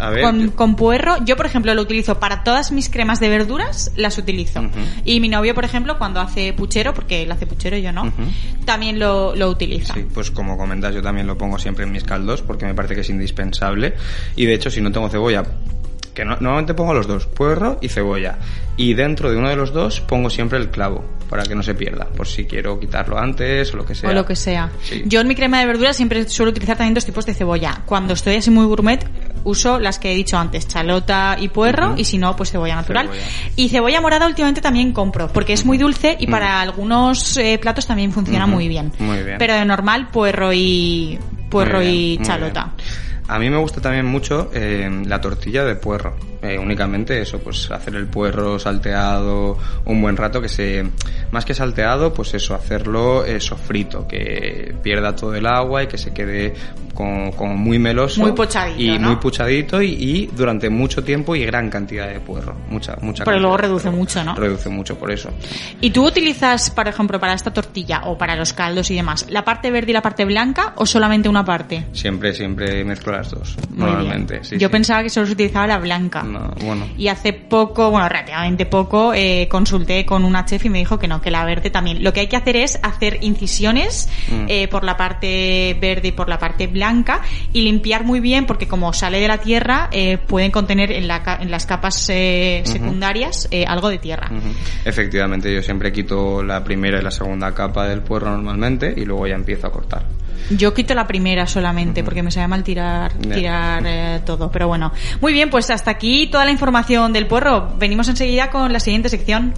A 0.00 0.10
ver, 0.10 0.24
con, 0.54 0.76
puerro, 0.76 1.16
yo 1.24 1.36
por 1.36 1.46
ejemplo 1.46 1.74
lo 1.74 1.82
utilizo 1.82 2.18
para 2.20 2.42
todas 2.44 2.72
mis 2.72 2.88
cremas 2.88 3.20
de 3.20 3.28
verduras, 3.28 3.92
las 3.96 4.18
utilizo. 4.18 4.62
Y 5.04 5.20
mi 5.20 5.28
novio, 5.28 5.54
por 5.54 5.64
ejemplo, 5.64 5.98
cuando 5.98 6.20
hace 6.20 6.52
puchero, 6.52 6.94
porque 6.94 7.22
él 7.22 7.32
hace 7.32 7.46
puchero, 7.46 7.76
yo 7.76 7.92
no, 7.92 8.12
también 8.64 8.98
lo, 8.98 9.34
lo 9.34 9.48
utiliza. 9.50 9.94
Sí, 9.94 10.06
pues 10.12 10.30
como 10.30 10.56
comentas, 10.56 10.94
yo 10.94 11.02
también 11.02 11.26
lo 11.26 11.36
pongo 11.38 11.58
siempre 11.58 11.84
en 11.84 11.92
mis 11.92 12.04
caldos 12.04 12.42
porque 12.42 12.64
me 12.66 12.74
parece 12.74 12.94
que 12.94 13.00
es 13.02 13.10
indispensable. 13.10 13.94
Y 14.36 14.46
de 14.46 14.54
hecho, 14.54 14.70
si 14.70 14.80
no 14.80 14.90
tengo 14.92 15.08
cebolla, 15.08 15.42
que 16.14 16.24
no- 16.24 16.36
normalmente 16.40 16.74
pongo 16.74 16.94
los 16.94 17.06
dos, 17.08 17.26
puerro 17.26 17.78
y 17.80 17.88
cebolla. 17.88 18.38
Y 18.76 18.94
dentro 18.94 19.30
de 19.30 19.36
uno 19.36 19.48
de 19.48 19.56
los 19.56 19.72
dos 19.72 20.00
pongo 20.00 20.30
siempre 20.30 20.58
el 20.58 20.70
clavo 20.70 21.04
para 21.28 21.42
que 21.44 21.54
no 21.56 21.62
se 21.64 21.74
pierda, 21.74 22.06
por 22.06 22.28
si 22.28 22.44
quiero 22.44 22.78
quitarlo 22.78 23.18
antes 23.18 23.72
o 23.74 23.78
lo 23.78 23.84
que 23.84 23.94
sea. 23.96 24.10
O 24.10 24.12
lo 24.12 24.24
que 24.24 24.36
sea. 24.36 24.70
Sí. 24.82 25.02
Yo 25.06 25.20
en 25.20 25.26
mi 25.28 25.34
crema 25.34 25.58
de 25.58 25.66
verduras 25.66 25.96
siempre 25.96 26.28
suelo 26.28 26.50
utilizar 26.50 26.76
también 26.76 26.94
dos 26.94 27.04
tipos 27.04 27.26
de 27.26 27.34
cebolla. 27.34 27.82
Cuando 27.86 28.14
estoy 28.14 28.36
así 28.36 28.50
muy 28.50 28.64
gourmet, 28.66 29.04
uso 29.44 29.78
las 29.78 29.98
que 29.98 30.12
he 30.12 30.14
dicho 30.14 30.36
antes, 30.36 30.66
chalota 30.66 31.36
y 31.38 31.48
puerro, 31.48 31.94
y 31.96 32.04
si 32.04 32.18
no, 32.18 32.34
pues 32.36 32.50
cebolla 32.50 32.74
natural. 32.76 33.06
Cebolla. 33.06 33.26
Y 33.56 33.68
cebolla 33.68 34.00
morada 34.00 34.26
últimamente 34.26 34.60
también 34.60 34.92
compro, 34.92 35.28
porque 35.28 35.52
es 35.52 35.64
muy 35.64 35.78
dulce 35.78 36.16
y 36.18 36.26
para 36.26 36.60
algunos 36.60 37.36
eh, 37.36 37.58
platos 37.58 37.86
también 37.86 38.12
funciona 38.12 38.46
muy 38.46 38.68
bien. 38.68 38.92
Muy 38.98 39.22
bien. 39.22 39.36
Pero 39.38 39.54
de 39.54 39.64
normal, 39.64 40.08
puerro 40.08 40.52
y 40.52 41.18
puerro 41.50 41.80
bien, 41.80 41.92
y 41.92 42.18
chalota. 42.22 42.72
A 43.28 43.38
mí 43.38 43.48
me 43.48 43.56
gusta 43.56 43.80
también 43.80 44.06
mucho 44.06 44.50
eh, 44.52 45.02
la 45.06 45.20
tortilla 45.20 45.64
de 45.64 45.74
puerro. 45.76 46.14
Eh, 46.42 46.58
únicamente 46.58 47.22
eso, 47.22 47.38
pues 47.38 47.70
hacer 47.70 47.94
el 47.94 48.06
puerro 48.06 48.58
salteado 48.58 49.56
un 49.86 50.02
buen 50.02 50.14
rato, 50.14 50.42
que 50.42 50.48
se, 50.50 50.84
más 51.30 51.44
que 51.46 51.54
salteado, 51.54 52.12
pues 52.12 52.34
eso, 52.34 52.54
hacerlo 52.54 53.24
eh, 53.24 53.40
sofrito, 53.40 54.06
que 54.06 54.74
pierda 54.82 55.16
todo 55.16 55.34
el 55.34 55.46
agua 55.46 55.84
y 55.84 55.86
que 55.86 55.96
se 55.96 56.12
quede 56.12 56.52
como, 56.92 57.30
como 57.34 57.56
muy 57.56 57.78
meloso. 57.78 58.20
Muy 58.20 58.32
pochadito, 58.32 58.78
Y 58.78 58.98
¿no? 58.98 59.06
muy 59.08 59.16
puchadito 59.16 59.80
y, 59.80 59.92
y 59.94 60.26
durante 60.26 60.68
mucho 60.68 61.02
tiempo 61.02 61.34
y 61.34 61.46
gran 61.46 61.70
cantidad 61.70 62.08
de 62.08 62.20
puerro. 62.20 62.54
Mucha, 62.68 62.96
mucha 63.00 63.24
Pero 63.24 63.40
luego 63.40 63.56
reduce 63.56 63.84
puerro. 63.84 63.96
mucho, 63.96 64.22
¿no? 64.22 64.34
Reduce 64.34 64.68
mucho 64.68 64.98
por 64.98 65.10
eso. 65.10 65.30
¿Y 65.80 65.90
tú 65.92 66.06
utilizas, 66.06 66.70
por 66.70 66.86
ejemplo, 66.88 67.18
para 67.18 67.32
esta 67.32 67.54
tortilla 67.54 68.02
o 68.04 68.18
para 68.18 68.36
los 68.36 68.52
caldos 68.52 68.90
y 68.90 68.94
demás, 68.96 69.24
la 69.30 69.46
parte 69.46 69.70
verde 69.70 69.92
y 69.92 69.94
la 69.94 70.02
parte 70.02 70.26
blanca 70.26 70.74
o 70.76 70.84
solamente 70.84 71.30
una 71.30 71.44
parte? 71.44 71.86
Siempre, 71.92 72.34
siempre 72.34 72.84
mezclo 72.84 73.13
las 73.16 73.30
dos. 73.30 73.56
Muy 73.70 73.86
normalmente. 73.90 74.44
sí, 74.44 74.56
Yo 74.58 74.68
sí. 74.68 74.72
pensaba 74.72 75.02
que 75.02 75.10
solo 75.10 75.26
se 75.26 75.32
utilizaba 75.32 75.66
la 75.66 75.78
blanca. 75.78 76.22
No, 76.22 76.52
bueno. 76.64 76.86
Y 76.96 77.08
hace 77.08 77.32
poco, 77.32 77.90
bueno, 77.90 78.08
relativamente 78.08 78.66
poco, 78.66 79.12
eh, 79.14 79.48
consulté 79.50 80.04
con 80.04 80.24
una 80.24 80.44
chef 80.44 80.64
y 80.64 80.70
me 80.70 80.78
dijo 80.78 80.98
que 80.98 81.08
no, 81.08 81.20
que 81.20 81.30
la 81.30 81.44
verde 81.44 81.70
también. 81.70 82.02
Lo 82.02 82.12
que 82.12 82.20
hay 82.20 82.26
que 82.28 82.36
hacer 82.36 82.56
es 82.56 82.78
hacer 82.82 83.18
incisiones 83.22 84.08
Mm. 84.30 84.46
eh, 84.48 84.68
por 84.68 84.84
la 84.84 84.96
parte 84.96 85.76
verde 85.80 86.08
y 86.08 86.12
por 86.12 86.28
la 86.28 86.38
parte 86.38 86.66
blanca 86.66 87.20
y 87.52 87.62
limpiar 87.62 88.04
muy 88.04 88.20
bien 88.20 88.46
porque 88.46 88.66
como 88.68 88.92
sale 88.92 89.20
de 89.20 89.28
la 89.28 89.38
tierra 89.38 89.88
eh, 89.92 90.18
pueden 90.18 90.50
contener 90.50 90.90
en, 90.92 91.08
la 91.08 91.38
en 91.40 91.50
las 91.50 91.66
capas 91.66 91.94
secundarias 91.96 93.48
algo 93.66 93.88
de 93.88 93.98
tierra. 93.98 94.30
Efectivamente, 94.84 95.52
yo 95.54 95.62
siempre 95.62 95.92
quito 95.92 96.42
la 96.42 96.62
primera 96.64 96.98
y 96.98 97.02
la 97.02 97.10
segunda 97.10 97.54
capa 97.54 97.86
del 97.86 98.02
puerro 98.02 98.30
normalmente 98.30 98.92
y 98.96 99.04
luego 99.04 99.26
ya 99.26 99.34
empiezo 99.34 99.66
a 99.66 99.72
cortar. 99.72 100.04
Yo 100.50 100.74
quito 100.74 100.94
la 100.94 101.06
primera 101.06 101.46
solamente 101.46 102.04
porque 102.04 102.22
me 102.22 102.30
sabe 102.30 102.48
mal 102.48 102.62
tirar, 102.62 103.12
tirar 103.14 103.82
eh, 103.86 104.20
todo. 104.24 104.50
Pero 104.50 104.68
bueno. 104.68 104.92
Muy 105.20 105.32
bien, 105.32 105.50
pues 105.50 105.70
hasta 105.70 105.90
aquí 105.90 106.26
toda 106.26 106.44
la 106.44 106.50
información 106.50 107.12
del 107.12 107.26
puerro. 107.26 107.72
Venimos 107.78 108.08
enseguida 108.08 108.50
con 108.50 108.72
la 108.72 108.80
siguiente 108.80 109.08
sección. 109.08 109.54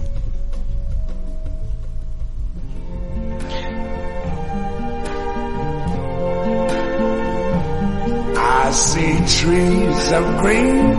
I 8.67 8.71
see 8.71 9.17
trees 9.27 10.11
of 10.11 10.41
green, 10.41 10.97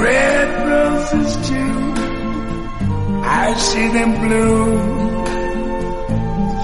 red 0.00 0.48
roses 0.68 1.48
too. 1.48 1.90
I 3.22 3.54
see 3.56 3.88
them 3.88 4.20
bloom 4.20 5.39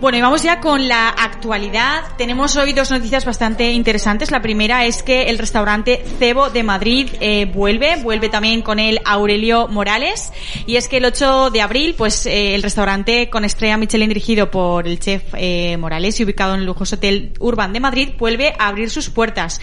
Bueno, 0.00 0.16
y 0.16 0.22
vamos 0.22 0.42
ya 0.42 0.60
con 0.60 0.88
la 0.88 1.10
actualidad. 1.10 2.04
Tenemos 2.16 2.56
hoy 2.56 2.72
dos 2.72 2.90
noticias 2.90 3.26
bastante 3.26 3.72
interesantes. 3.72 4.30
La 4.30 4.40
primera 4.40 4.86
es 4.86 5.02
que 5.02 5.24
el 5.24 5.36
restaurante 5.36 6.02
Cebo 6.18 6.48
de 6.48 6.62
Madrid 6.62 7.10
eh, 7.20 7.44
vuelve, 7.44 7.96
vuelve 7.96 8.30
también 8.30 8.62
con 8.62 8.78
el 8.78 8.98
Aurelio 9.04 9.68
Morales. 9.68 10.32
Y 10.64 10.76
es 10.76 10.88
que 10.88 10.96
el 10.96 11.04
8 11.04 11.50
de 11.50 11.60
abril, 11.60 11.94
pues 11.98 12.24
eh, 12.24 12.54
el 12.54 12.62
restaurante 12.62 13.28
con 13.28 13.44
estrella 13.44 13.76
Michelin 13.76 14.08
dirigido 14.08 14.50
por 14.50 14.88
el 14.88 14.98
chef 14.98 15.22
eh, 15.34 15.76
Morales 15.76 16.18
y 16.18 16.24
ubicado 16.24 16.54
en 16.54 16.60
el 16.60 16.66
lujoso 16.66 16.96
hotel 16.96 17.34
Urban 17.38 17.74
de 17.74 17.80
Madrid, 17.80 18.08
vuelve 18.18 18.54
a 18.58 18.68
abrir 18.68 18.88
sus 18.88 19.10
puertas. 19.10 19.60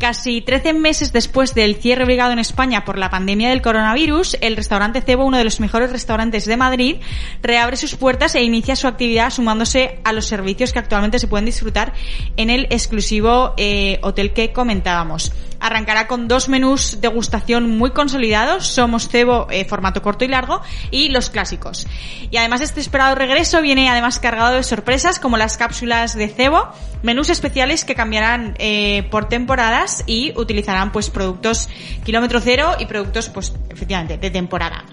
Casi 0.00 0.40
13 0.40 0.72
meses 0.72 1.12
después 1.12 1.54
del 1.54 1.76
cierre 1.76 2.02
obligado 2.02 2.32
en 2.32 2.40
España 2.40 2.84
por 2.84 2.98
la 2.98 3.08
pandemia 3.08 3.50
del 3.50 3.62
coronavirus, 3.62 4.36
el 4.40 4.56
restaurante 4.56 5.00
Cebo, 5.00 5.24
uno 5.24 5.38
de 5.38 5.44
los 5.44 5.60
mejores 5.60 5.92
restaurantes 5.92 6.44
de 6.44 6.56
Madrid, 6.56 6.96
reabre 7.40 7.76
sus 7.76 7.94
puertas 7.94 8.34
e 8.34 8.42
inicia 8.42 8.74
su 8.74 8.88
actividad 8.88 9.30
sumándose 9.30 9.75
a 10.04 10.12
los 10.12 10.26
servicios 10.26 10.72
que 10.72 10.78
actualmente 10.78 11.18
se 11.18 11.28
pueden 11.28 11.46
disfrutar 11.46 11.92
en 12.36 12.50
el 12.50 12.66
exclusivo 12.70 13.54
eh, 13.56 13.98
hotel 14.02 14.32
que 14.32 14.52
comentábamos. 14.52 15.32
Arrancará 15.60 16.06
con 16.06 16.28
dos 16.28 16.48
menús 16.48 16.98
degustación 17.00 17.78
muy 17.78 17.90
consolidados, 17.90 18.66
Somos 18.66 19.08
Cebo 19.08 19.46
eh, 19.50 19.64
formato 19.64 20.02
corto 20.02 20.24
y 20.24 20.28
largo 20.28 20.60
y 20.90 21.08
los 21.08 21.30
clásicos. 21.30 21.86
Y 22.30 22.36
además 22.36 22.60
este 22.60 22.80
esperado 22.80 23.14
regreso 23.14 23.62
viene 23.62 23.88
además 23.88 24.18
cargado 24.18 24.54
de 24.54 24.62
sorpresas 24.62 25.18
como 25.18 25.36
las 25.36 25.56
cápsulas 25.56 26.14
de 26.14 26.28
Cebo, 26.28 26.68
menús 27.02 27.30
especiales 27.30 27.84
que 27.84 27.94
cambiarán 27.94 28.54
eh, 28.58 29.06
por 29.10 29.28
temporadas 29.28 30.04
y 30.06 30.32
utilizarán 30.36 30.92
pues 30.92 31.10
productos 31.10 31.68
kilómetro 32.04 32.40
cero 32.40 32.76
y 32.78 32.86
productos 32.86 33.28
pues 33.30 33.52
efectivamente 33.70 34.18
de 34.18 34.30
temporada. 34.30 34.84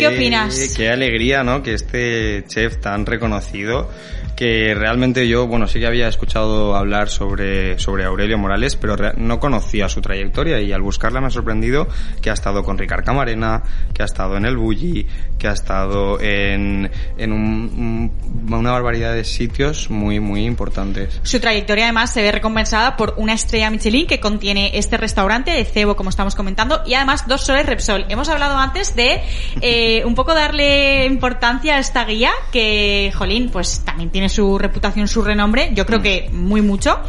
¿Qué 0.00 0.08
opinas? 0.08 0.74
Qué 0.76 0.90
alegría, 0.90 1.42
¿no? 1.42 1.62
Que 1.62 1.74
este 1.74 2.44
chef 2.46 2.78
tan 2.80 3.06
reconocido, 3.06 3.90
que 4.36 4.74
realmente 4.74 5.28
yo, 5.28 5.46
bueno, 5.46 5.66
sí 5.68 5.78
que 5.78 5.86
había 5.86 6.08
escuchado 6.08 6.74
hablar 6.74 7.08
sobre, 7.08 7.78
sobre 7.78 8.04
Aurelio 8.04 8.36
Morales, 8.38 8.76
pero 8.76 8.96
no 9.16 9.38
conocía 9.40 9.88
su 9.88 10.00
trayectoria 10.00 10.60
y 10.60 10.72
al 10.72 10.82
buscarla 10.82 11.20
me 11.20 11.28
ha 11.28 11.30
sorprendido 11.30 11.86
que 12.20 12.30
ha 12.30 12.32
estado 12.32 12.64
con 12.64 12.76
Ricard 12.78 13.04
Camarena, 13.04 13.62
que 13.92 14.02
ha 14.02 14.06
estado 14.06 14.36
en 14.36 14.44
el 14.44 14.56
Bulli, 14.56 15.06
que 15.38 15.48
ha 15.48 15.52
estado 15.52 16.20
en, 16.20 16.90
en 17.16 17.32
un- 17.32 18.10
un- 18.48 18.54
una 18.54 18.72
barbaridad 18.72 19.14
de 19.14 19.24
sitios 19.24 19.88
muy, 19.90 20.18
muy 20.20 20.44
importantes. 20.44 21.20
Su 21.22 21.38
trayectoria 21.40 21.84
además 21.84 22.12
se 22.12 22.22
ve 22.22 22.32
recompensada 22.32 22.96
por 22.96 23.14
una 23.18 23.34
estrella 23.34 23.70
Michelin 23.70 24.06
que 24.06 24.20
contiene 24.20 24.72
este 24.74 24.96
restaurante 24.96 25.50
de 25.52 25.64
cebo, 25.64 25.94
como 25.96 26.10
estamos 26.10 26.34
comentando, 26.34 26.82
y 26.86 26.94
además 26.94 27.26
dos 27.28 27.42
soles 27.42 27.66
Repsol. 27.66 28.06
Hemos 28.08 28.28
hablado 28.28 28.56
antes 28.58 28.96
de 28.96 29.20
eh, 29.60 29.83
un 30.04 30.14
poco 30.14 30.34
darle 30.34 31.04
importancia 31.06 31.76
a 31.76 31.78
esta 31.78 32.04
guía 32.04 32.32
que, 32.52 33.12
jolín, 33.14 33.50
pues 33.50 33.84
también 33.84 34.10
tiene 34.10 34.28
su 34.28 34.58
reputación, 34.58 35.08
su 35.08 35.22
renombre, 35.22 35.70
yo 35.74 35.86
creo 35.86 36.02
que 36.02 36.28
muy 36.32 36.62
mucho. 36.62 37.00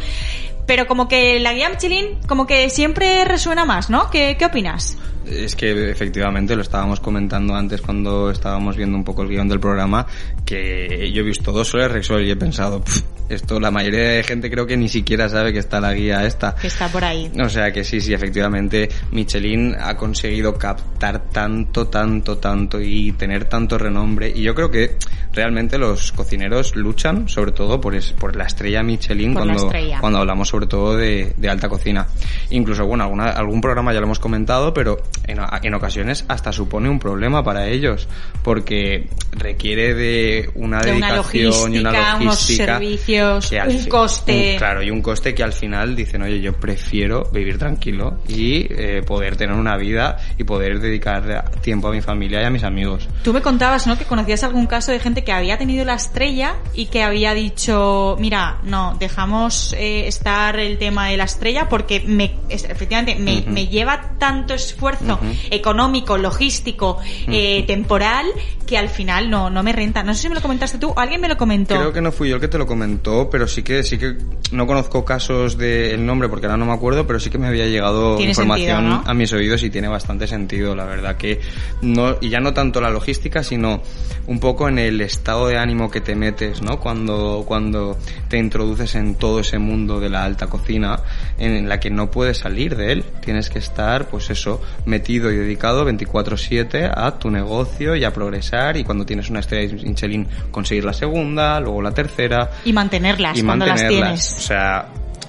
Pero 0.66 0.86
como 0.86 1.08
que 1.08 1.38
la 1.40 1.52
guía 1.54 1.68
Michelin 1.70 2.18
como 2.26 2.46
que 2.46 2.68
siempre 2.70 3.24
resuena 3.24 3.64
más, 3.64 3.88
¿no? 3.90 4.10
¿Qué, 4.10 4.36
qué 4.38 4.46
opinas? 4.46 4.96
Es 5.24 5.56
que 5.56 5.90
efectivamente 5.90 6.54
lo 6.54 6.62
estábamos 6.62 7.00
comentando 7.00 7.54
antes 7.56 7.80
cuando 7.80 8.30
estábamos 8.30 8.76
viendo 8.76 8.96
un 8.96 9.02
poco 9.04 9.22
el 9.22 9.28
guion 9.28 9.48
del 9.48 9.58
programa, 9.58 10.06
que 10.44 11.10
yo 11.12 11.22
he 11.22 11.24
visto 11.24 11.50
dos 11.52 11.68
soles 11.68 11.90
Rexol 11.90 12.24
y 12.24 12.30
he 12.30 12.36
pensado, 12.36 12.80
"Pff, 12.80 13.02
esto 13.28 13.58
la 13.58 13.72
mayoría 13.72 14.02
de 14.02 14.22
gente 14.22 14.48
creo 14.48 14.66
que 14.68 14.76
ni 14.76 14.88
siquiera 14.88 15.28
sabe 15.28 15.52
que 15.52 15.58
está 15.58 15.80
la 15.80 15.92
guía 15.92 16.24
esta. 16.24 16.54
Que 16.54 16.68
está 16.68 16.86
por 16.88 17.04
ahí. 17.04 17.28
O 17.44 17.48
sea 17.48 17.72
que 17.72 17.82
sí, 17.82 18.00
sí, 18.00 18.14
efectivamente, 18.14 18.88
Michelin 19.10 19.74
ha 19.80 19.96
conseguido 19.96 20.54
captar 20.56 21.24
tanto, 21.32 21.88
tanto, 21.88 22.38
tanto 22.38 22.80
y 22.80 23.10
tener 23.12 23.46
tanto 23.46 23.78
renombre. 23.78 24.32
Y 24.32 24.42
yo 24.42 24.54
creo 24.54 24.70
que 24.70 24.96
realmente 25.32 25.76
los 25.76 26.12
cocineros 26.12 26.76
luchan 26.76 27.28
sobre 27.28 27.50
todo 27.50 27.80
por, 27.80 27.96
es- 27.96 28.12
por 28.12 28.36
la 28.36 28.44
estrella 28.44 28.84
Michelin 28.84 29.34
Por 29.34 29.42
cuando, 29.44 29.64
estrella. 29.66 29.98
cuando 30.00 30.20
hablamos 30.20 30.48
sobre 30.48 30.55
todo 30.64 30.96
de, 30.96 31.34
de 31.36 31.50
alta 31.50 31.68
cocina. 31.68 32.06
Incluso, 32.48 32.86
bueno, 32.86 33.04
alguna, 33.04 33.24
algún 33.32 33.60
programa 33.60 33.92
ya 33.92 34.00
lo 34.00 34.06
hemos 34.06 34.18
comentado, 34.18 34.72
pero 34.72 34.96
en, 35.24 35.38
en 35.62 35.74
ocasiones 35.74 36.24
hasta 36.28 36.52
supone 36.52 36.88
un 36.88 36.98
problema 36.98 37.44
para 37.44 37.66
ellos, 37.68 38.08
porque 38.42 39.08
requiere 39.32 39.92
de 39.94 40.50
una 40.54 40.80
De 40.80 40.92
una 40.92 41.12
dedicación 41.12 41.74
y 41.74 41.78
una 41.80 41.90
logística, 41.90 42.22
unos 42.22 42.38
servicios, 42.78 43.52
un 43.68 43.84
coste. 43.88 44.52
un- 44.52 44.58
claro, 44.58 44.82
y 44.82 44.90
un 44.90 45.02
coste 45.02 45.34
que 45.34 45.42
al 45.42 45.52
final 45.52 45.96
dicen, 45.96 46.22
oye, 46.22 46.40
yo 46.40 46.52
prefiero 46.54 47.24
vivir 47.32 47.58
tranquilo 47.58 48.20
y 48.28 48.66
eh, 48.70 49.02
poder 49.04 49.36
tener 49.36 49.56
una 49.56 49.76
vida 49.76 50.16
y 50.38 50.44
poder 50.44 50.78
dedicar 50.80 51.50
tiempo 51.60 51.88
a 51.88 51.90
mi 51.90 52.00
familia 52.00 52.40
y 52.42 52.44
a 52.44 52.50
mis 52.50 52.62
amigos. 52.62 53.08
Tú 53.24 53.32
me 53.32 53.42
contabas, 53.42 53.86
¿no? 53.88 53.98
Que 53.98 54.04
conocías 54.04 54.44
algún 54.44 54.66
caso 54.66 54.92
de 54.92 55.00
gente 55.00 55.24
que 55.24 55.32
había 55.32 55.58
tenido 55.58 55.84
la 55.84 55.94
estrella 55.94 56.54
y 56.72 56.86
que 56.86 57.02
había 57.02 57.34
dicho, 57.34 58.16
mira, 58.20 58.58
no, 58.62 58.96
dejamos 59.00 59.72
eh, 59.72 60.06
estar 60.06 60.45
el 60.54 60.78
tema 60.78 61.08
de 61.08 61.16
la 61.16 61.24
estrella 61.24 61.68
porque 61.68 62.00
me, 62.06 62.36
efectivamente, 62.48 63.16
me, 63.16 63.38
Ujú. 63.40 63.50
me 63.50 63.66
lleva 63.66 64.12
tanto 64.18 64.54
esfuerzo 64.54 65.14
Ujú. 65.14 65.26
económico, 65.50 66.16
logístico, 66.16 66.98
eh, 67.26 67.64
temporal, 67.66 68.26
que 68.66 68.76
al 68.76 68.88
final 68.88 69.30
no, 69.30 69.50
no 69.50 69.62
me 69.62 69.72
renta. 69.72 70.02
No 70.02 70.14
sé 70.14 70.22
si 70.22 70.28
me 70.28 70.34
lo 70.34 70.42
comentaste 70.42 70.78
tú 70.78 70.92
alguien 70.96 71.20
me 71.20 71.28
lo 71.28 71.36
comentó. 71.36 71.74
Creo 71.74 71.92
que 71.92 72.00
no 72.00 72.12
fui 72.12 72.28
yo 72.28 72.36
el 72.36 72.40
que 72.40 72.48
te 72.48 72.58
lo 72.58 72.66
comentó, 72.66 73.30
pero 73.30 73.46
sí 73.48 73.62
que 73.62 73.82
sí 73.82 73.98
que 73.98 74.16
no 74.52 74.66
conozco 74.66 75.04
casos 75.04 75.56
del 75.56 76.04
nombre 76.04 76.28
porque 76.28 76.46
ahora 76.46 76.56
no 76.56 76.66
me 76.66 76.72
acuerdo, 76.72 77.06
pero 77.06 77.18
sí 77.18 77.30
que 77.30 77.38
me 77.38 77.46
había 77.46 77.66
llegado 77.66 78.20
información 78.20 78.76
sentido, 78.76 79.02
¿no? 79.02 79.10
a 79.10 79.14
mis 79.14 79.32
oídos 79.32 79.62
y 79.62 79.70
tiene 79.70 79.88
bastante 79.88 80.26
sentido, 80.26 80.74
la 80.74 80.84
verdad 80.84 81.16
que 81.16 81.40
no 81.82 82.16
y 82.20 82.28
ya 82.28 82.40
no 82.40 82.52
tanto 82.52 82.80
la 82.80 82.90
logística, 82.90 83.42
sino 83.42 83.80
un 84.26 84.40
poco 84.40 84.68
en 84.68 84.78
el 84.78 85.00
estado 85.00 85.48
de 85.48 85.56
ánimo 85.56 85.90
que 85.90 86.00
te 86.00 86.14
metes, 86.14 86.60
¿no? 86.62 86.78
Cuando 86.80 87.44
cuando 87.46 87.96
te 88.28 88.38
introduces 88.38 88.94
en 88.96 89.14
todo 89.14 89.40
ese 89.40 89.58
mundo 89.58 90.00
de 90.00 90.10
la 90.10 90.24
alta 90.24 90.35
cocina 90.46 91.00
en 91.38 91.68
la 91.68 91.80
que 91.80 91.88
no 91.90 92.10
puedes 92.10 92.38
salir 92.38 92.76
de 92.76 92.92
él, 92.92 93.04
tienes 93.24 93.48
que 93.48 93.58
estar 93.58 94.08
pues 94.08 94.28
eso, 94.28 94.60
metido 94.84 95.32
y 95.32 95.36
dedicado 95.36 95.84
24/7 95.86 96.90
a 96.94 97.18
tu 97.18 97.30
negocio 97.30 97.96
y 97.96 98.04
a 98.04 98.12
progresar. 98.12 98.76
Y 98.76 98.84
cuando 98.84 99.06
tienes 99.06 99.30
una 99.30 99.40
estrella 99.40 99.74
Michelin 99.82 100.28
conseguir 100.50 100.84
la 100.84 100.92
segunda, 100.92 101.58
luego 101.60 101.80
la 101.80 101.92
tercera. 101.92 102.50
Y 102.64 102.72
mantenerlas 102.72 103.38
y 103.38 103.42
cuando 103.42 103.64
las 103.66 103.86
tienes. 103.88 104.36
O 104.36 104.40
sea, 104.40 104.86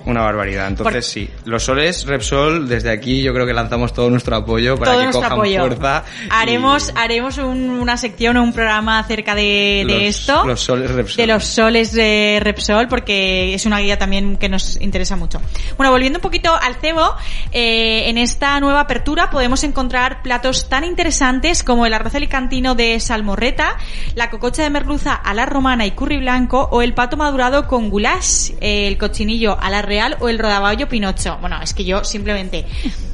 una 0.07 0.21
barbaridad. 0.21 0.67
Entonces 0.67 0.93
Por- 0.95 1.03
sí, 1.03 1.29
los 1.45 1.63
soles 1.63 2.05
Repsol, 2.05 2.67
desde 2.67 2.89
aquí 2.91 3.21
yo 3.21 3.33
creo 3.33 3.45
que 3.45 3.53
lanzamos 3.53 3.93
todo 3.93 4.09
nuestro 4.09 4.35
apoyo 4.37 4.77
para 4.77 4.91
todo 4.93 5.01
que 5.05 5.11
cojan 5.11 5.31
apoyo. 5.33 5.59
fuerza. 5.59 6.03
y 6.25 6.27
Haremos, 6.31 6.93
haremos 6.95 7.37
un- 7.37 7.69
una 7.69 7.97
sección 7.97 8.37
o 8.37 8.43
un 8.43 8.53
programa 8.53 8.99
acerca 8.99 9.35
de, 9.35 9.83
de 9.87 9.93
los- 9.93 10.01
esto. 10.03 10.45
Los 10.45 10.61
soles 10.61 10.91
Repsol. 10.91 11.17
de 11.17 11.27
los 11.27 11.43
soles 11.45 11.91
de 11.91 12.39
Repsol 12.41 12.87
porque 12.87 13.53
es 13.53 13.65
una 13.65 13.79
guía 13.79 13.97
también 13.97 14.37
que 14.37 14.47
nos 14.49 14.79
interesa 14.81 15.15
mucho. 15.17 15.41
Bueno, 15.75 15.91
volviendo 15.91 16.19
un 16.19 16.21
poquito 16.21 16.55
al 16.55 16.75
cebo, 16.75 17.13
eh, 17.51 18.09
en 18.09 18.17
esta 18.17 18.59
nueva 18.59 18.79
apertura 18.81 19.29
podemos 19.29 19.63
encontrar 19.63 20.21
platos 20.21 20.69
tan 20.69 20.83
interesantes 20.85 21.63
como 21.63 21.85
el 21.85 21.93
arroz 21.93 22.15
alicantino 22.15 22.75
de 22.75 22.99
salmorreta, 22.99 23.75
la 24.15 24.29
cococha 24.29 24.63
de 24.63 24.69
merluza 24.69 25.13
a 25.13 25.33
la 25.33 25.45
romana 25.45 25.85
y 25.85 25.91
curry 25.91 26.17
blanco 26.19 26.69
o 26.71 26.81
el 26.81 26.93
pato 26.93 27.17
madurado 27.17 27.67
con 27.67 27.89
goulash, 27.89 28.51
el 28.61 28.97
cochinillo 28.97 29.57
a 29.59 29.69
la 29.69 29.81
real 29.81 29.96
real 29.97 30.17
o 30.19 30.29
el 30.29 30.37
rodaballo 30.37 30.87
pinocho. 30.87 31.37
Bueno, 31.41 31.59
es 31.61 31.73
que 31.73 31.83
yo 31.83 32.03
simplemente 32.03 32.65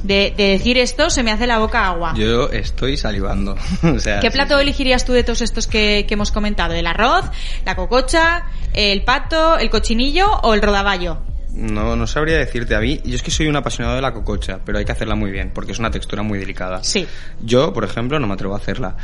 de, 0.02 0.34
de 0.36 0.48
decir 0.48 0.76
esto 0.76 1.08
se 1.08 1.22
me 1.22 1.30
hace 1.32 1.46
la 1.46 1.58
boca 1.58 1.86
agua. 1.86 2.12
Yo 2.16 2.50
estoy 2.50 2.96
salivando. 2.96 3.56
o 3.82 3.98
sea, 3.98 4.20
¿Qué 4.20 4.30
sí, 4.30 4.34
plato 4.34 4.56
sí. 4.56 4.62
elegirías 4.62 5.04
tú 5.04 5.12
de 5.12 5.24
todos 5.24 5.40
estos 5.40 5.66
que, 5.66 6.04
que 6.06 6.14
hemos 6.14 6.30
comentado? 6.30 6.74
¿El 6.74 6.86
arroz, 6.86 7.24
la 7.64 7.74
cococha, 7.74 8.44
el 8.74 9.02
pato, 9.02 9.58
el 9.58 9.70
cochinillo 9.70 10.30
o 10.42 10.52
el 10.52 10.60
rodaballo? 10.60 11.33
No, 11.54 11.94
no 11.94 12.06
sabría 12.06 12.38
decirte 12.38 12.74
a 12.74 12.80
mí. 12.80 13.00
Yo 13.04 13.14
es 13.14 13.22
que 13.22 13.30
soy 13.30 13.46
un 13.46 13.54
apasionado 13.56 13.94
de 13.94 14.02
la 14.02 14.12
cococha, 14.12 14.58
pero 14.64 14.78
hay 14.78 14.84
que 14.84 14.92
hacerla 14.92 15.14
muy 15.14 15.30
bien, 15.30 15.52
porque 15.54 15.72
es 15.72 15.78
una 15.78 15.90
textura 15.90 16.22
muy 16.22 16.38
delicada. 16.38 16.82
Sí. 16.82 17.06
Yo, 17.42 17.72
por 17.72 17.84
ejemplo, 17.84 18.18
no 18.18 18.26
me 18.26 18.34
atrevo 18.34 18.54
a 18.54 18.58
hacerla. 18.58 18.96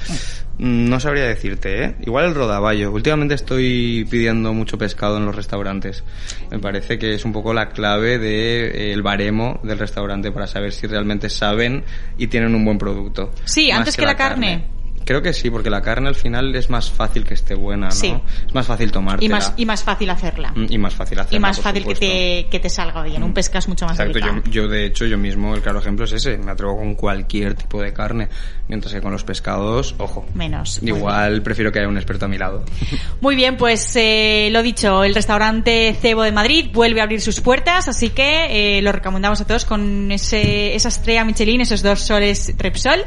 Mm, 0.58 0.88
No 0.88 0.98
sabría 0.98 1.24
decirte, 1.24 1.84
¿eh? 1.84 1.94
Igual 2.00 2.26
el 2.26 2.34
rodaballo. 2.34 2.90
Últimamente 2.90 3.34
estoy 3.34 4.06
pidiendo 4.10 4.52
mucho 4.52 4.76
pescado 4.78 5.16
en 5.18 5.26
los 5.26 5.34
restaurantes. 5.34 6.02
Me 6.50 6.58
parece 6.58 6.98
que 6.98 7.14
es 7.14 7.24
un 7.24 7.32
poco 7.32 7.54
la 7.54 7.68
clave 7.68 8.18
del 8.18 8.74
el 8.90 9.02
baremo 9.02 9.60
del 9.62 9.78
restaurante 9.78 10.32
para 10.32 10.46
saber 10.46 10.72
si 10.72 10.86
realmente 10.86 11.28
saben 11.28 11.84
y 12.18 12.26
tienen 12.26 12.54
un 12.54 12.64
buen 12.64 12.78
producto. 12.78 13.30
Sí, 13.44 13.68
Más 13.70 13.78
antes 13.80 13.96
que 13.96 14.04
la 14.06 14.16
carne. 14.16 14.79
Creo 15.10 15.22
que 15.22 15.32
sí, 15.32 15.50
porque 15.50 15.70
la 15.70 15.82
carne 15.82 16.06
al 16.06 16.14
final 16.14 16.54
es 16.54 16.70
más 16.70 16.88
fácil 16.88 17.24
que 17.24 17.34
esté 17.34 17.56
buena, 17.56 17.86
¿no? 17.88 17.92
Sí. 17.92 18.14
Es 18.46 18.54
más 18.54 18.64
fácil 18.64 18.92
tomártela. 18.92 19.26
Y 19.26 19.28
más, 19.28 19.54
y 19.56 19.66
más 19.66 19.82
fácil 19.82 20.08
hacerla. 20.08 20.52
Mm, 20.54 20.66
y 20.68 20.78
más 20.78 20.94
fácil 20.94 21.18
hacerla, 21.18 21.36
y 21.36 21.40
más 21.40 21.56
por 21.56 21.64
fácil 21.64 21.84
que 21.84 21.94
te, 21.96 22.46
que 22.48 22.60
te 22.60 22.70
salga 22.70 23.02
bien. 23.02 23.20
Un 23.24 23.34
pescado 23.34 23.58
es 23.58 23.66
mucho 23.66 23.86
más 23.86 23.98
Exacto, 23.98 24.20
yo, 24.20 24.48
yo 24.48 24.68
de 24.68 24.86
hecho, 24.86 25.06
yo 25.06 25.18
mismo, 25.18 25.56
el 25.56 25.62
claro 25.62 25.80
ejemplo 25.80 26.04
es 26.04 26.12
ese, 26.12 26.38
me 26.38 26.52
atrevo 26.52 26.76
con 26.76 26.94
cualquier 26.94 27.54
tipo 27.54 27.82
de 27.82 27.92
carne, 27.92 28.28
mientras 28.68 28.94
que 28.94 29.00
con 29.00 29.10
los 29.10 29.24
pescados, 29.24 29.96
ojo. 29.98 30.26
Menos. 30.32 30.80
Igual 30.80 31.42
prefiero 31.42 31.72
que 31.72 31.80
haya 31.80 31.88
un 31.88 31.96
experto 31.96 32.26
a 32.26 32.28
mi 32.28 32.38
lado. 32.38 32.64
Muy 33.20 33.34
bien, 33.34 33.56
pues 33.56 33.96
eh, 33.96 34.48
lo 34.52 34.62
dicho, 34.62 35.02
el 35.02 35.12
restaurante 35.12 35.92
Cebo 36.00 36.22
de 36.22 36.30
Madrid 36.30 36.70
vuelve 36.72 37.00
a 37.00 37.02
abrir 37.02 37.20
sus 37.20 37.40
puertas, 37.40 37.88
así 37.88 38.10
que 38.10 38.78
eh, 38.78 38.80
lo 38.80 38.92
recomendamos 38.92 39.40
a 39.40 39.44
todos 39.44 39.64
con 39.64 40.12
ese, 40.12 40.72
esa 40.76 40.86
estrella 40.86 41.24
Michelin, 41.24 41.62
esos 41.62 41.82
dos 41.82 41.98
soles 41.98 42.54
Repsol, 42.56 43.04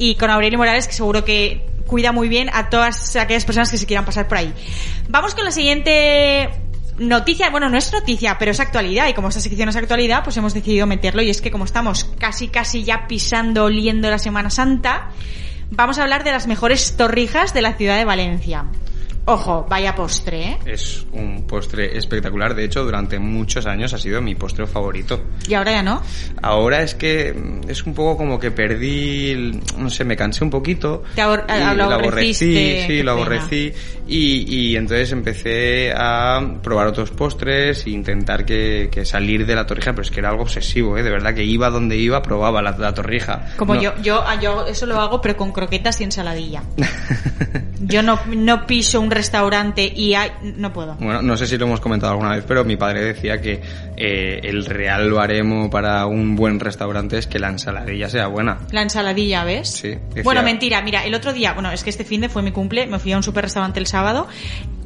y 0.00 0.14
con 0.14 0.30
Aurelio 0.30 0.56
Morales, 0.56 0.88
que 0.88 0.94
seguro 0.94 1.26
que 1.26 1.66
cuida 1.86 2.10
muy 2.10 2.28
bien 2.28 2.48
a 2.54 2.70
todas 2.70 3.16
aquellas 3.16 3.44
personas 3.44 3.70
que 3.70 3.76
se 3.76 3.84
quieran 3.84 4.06
pasar 4.06 4.26
por 4.28 4.38
ahí. 4.38 4.54
Vamos 5.10 5.34
con 5.34 5.44
la 5.44 5.50
siguiente 5.50 6.48
noticia, 6.96 7.50
bueno, 7.50 7.68
no 7.68 7.76
es 7.76 7.92
noticia, 7.92 8.38
pero 8.38 8.50
es 8.50 8.60
actualidad, 8.60 9.08
y 9.08 9.12
como 9.12 9.28
esta 9.28 9.42
sección 9.42 9.68
es 9.68 9.76
actualidad, 9.76 10.24
pues 10.24 10.38
hemos 10.38 10.54
decidido 10.54 10.86
meterlo, 10.86 11.20
y 11.20 11.28
es 11.28 11.42
que 11.42 11.50
como 11.50 11.66
estamos 11.66 12.04
casi 12.18 12.48
casi 12.48 12.82
ya 12.82 13.06
pisando, 13.08 13.64
oliendo 13.64 14.08
la 14.08 14.18
Semana 14.18 14.48
Santa, 14.48 15.10
vamos 15.70 15.98
a 15.98 16.02
hablar 16.04 16.24
de 16.24 16.32
las 16.32 16.46
mejores 16.46 16.96
torrijas 16.96 17.52
de 17.52 17.60
la 17.60 17.74
ciudad 17.74 17.98
de 17.98 18.06
Valencia. 18.06 18.64
Ojo, 19.32 19.66
vaya 19.68 19.94
postre, 19.94 20.42
¿eh? 20.42 20.58
Es 20.66 21.06
un 21.12 21.46
postre 21.46 21.96
espectacular, 21.96 22.54
de 22.54 22.64
hecho 22.64 22.84
durante 22.84 23.18
muchos 23.18 23.64
años 23.66 23.92
ha 23.94 23.98
sido 23.98 24.20
mi 24.20 24.34
postre 24.34 24.66
favorito. 24.66 25.22
Y 25.48 25.54
ahora 25.54 25.72
ya 25.72 25.82
no. 25.82 26.02
Ahora 26.42 26.82
es 26.82 26.94
que 26.94 27.32
mm, 27.32 27.70
es 27.70 27.84
un 27.86 27.94
poco 27.94 28.16
como 28.16 28.38
que 28.40 28.50
perdí, 28.50 29.60
no 29.78 29.88
sé, 29.90 30.04
me 30.04 30.16
cansé 30.16 30.42
un 30.44 30.50
poquito. 30.50 31.02
Te 31.14 31.22
abor- 31.22 31.44
y 31.48 31.52
ah, 31.52 31.74
lo 31.74 31.84
aborreciste, 31.84 32.84
sí, 32.86 33.02
lo 33.02 33.12
aborrecí. 33.12 33.72
Y, 34.08 34.52
y 34.72 34.76
entonces 34.76 35.12
empecé 35.12 35.92
a 35.96 36.40
probar 36.62 36.88
otros 36.88 37.12
postres 37.12 37.86
e 37.86 37.90
intentar 37.90 38.44
que, 38.44 38.88
que 38.90 39.04
salir 39.04 39.46
de 39.46 39.54
la 39.54 39.64
torrija, 39.66 39.92
pero 39.92 40.02
es 40.02 40.10
que 40.10 40.18
era 40.18 40.30
algo 40.30 40.42
obsesivo, 40.42 40.98
¿eh? 40.98 41.04
De 41.04 41.10
verdad 41.10 41.32
que 41.34 41.44
iba 41.44 41.70
donde 41.70 41.96
iba, 41.96 42.20
probaba 42.20 42.60
la, 42.60 42.72
la 42.76 42.92
torrija. 42.92 43.50
Como 43.56 43.76
No. 43.76 43.80
yo, 43.82 43.92
yo, 44.02 44.24
ah, 44.26 44.40
yo 44.40 44.66
eso 44.66 44.86
lo 44.86 45.00
hago, 45.00 45.20
pero 45.20 45.36
con 45.36 45.52
croquetas 45.52 46.00
y 46.00 46.04
ensaladilla. 46.04 46.62
Yo 47.82 48.02
no, 48.02 48.20
no 48.36 48.66
piso 48.66 49.00
un 49.00 49.10
restaurante 49.20 49.92
y 49.94 50.14
hay, 50.14 50.30
no 50.56 50.72
puedo. 50.72 50.94
Bueno, 50.94 51.20
no 51.22 51.36
sé 51.36 51.46
si 51.46 51.56
lo 51.58 51.66
hemos 51.66 51.80
comentado 51.80 52.12
alguna 52.12 52.34
vez, 52.34 52.44
pero 52.48 52.64
mi 52.64 52.76
padre 52.76 53.04
decía 53.04 53.40
que 53.40 53.60
eh, 53.96 54.40
el 54.44 54.64
real 54.64 55.12
baremo 55.12 55.68
para 55.70 56.06
un 56.06 56.34
buen 56.36 56.58
restaurante 56.58 57.18
es 57.18 57.26
que 57.26 57.38
la 57.38 57.48
ensaladilla 57.48 58.08
sea 58.08 58.26
buena. 58.28 58.58
La 58.70 58.82
ensaladilla, 58.82 59.44
¿ves? 59.44 59.68
Sí, 59.70 59.88
decía- 60.08 60.22
Bueno, 60.24 60.42
mentira, 60.42 60.80
mira, 60.82 61.04
el 61.04 61.14
otro 61.14 61.32
día, 61.32 61.52
bueno, 61.52 61.70
es 61.70 61.84
que 61.84 61.90
este 61.90 62.04
fin 62.04 62.22
de 62.22 62.28
fue 62.28 62.42
mi 62.42 62.50
cumple, 62.52 62.86
me 62.86 62.98
fui 62.98 63.12
a 63.12 63.16
un 63.18 63.22
super 63.22 63.44
restaurante 63.44 63.78
el 63.78 63.86
sábado 63.86 64.26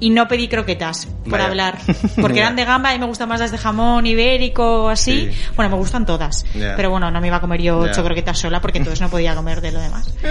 y 0.01 0.11
no 0.11 0.27
pedí 0.29 0.49
croquetas, 0.49 1.07
por 1.23 1.33
Vaya. 1.33 1.47
hablar. 1.47 1.79
Porque 2.21 2.41
eran 2.41 2.57
de 2.57 2.65
gamba 2.65 2.95
y 2.95 2.99
me 2.99 3.07
gustan 3.07 3.29
más 3.29 3.39
las 3.41 3.53
de 3.53 3.59
jamón 3.59 4.05
ibérico 4.07 4.85
o 4.85 4.89
así. 4.89 5.31
Sí. 5.33 5.39
Bueno, 5.57 5.71
me 5.71 5.77
gustan 5.77 6.05
todas. 6.05 6.45
Pero 6.53 6.91
bueno, 6.91 7.11
no 7.11 7.21
me 7.21 7.29
iba 7.29 7.37
a 7.37 7.41
comer 7.41 7.63
yo 7.63 7.79
ocho 7.79 8.03
croquetas 8.05 8.39
sola 8.39 8.61
porque 8.61 8.79
entonces 8.79 9.01
no 9.01 9.09
podía 9.09 9.35
comer 9.35 9.61
de 9.61 9.73
lo 9.73 9.81
demás. 9.81 10.13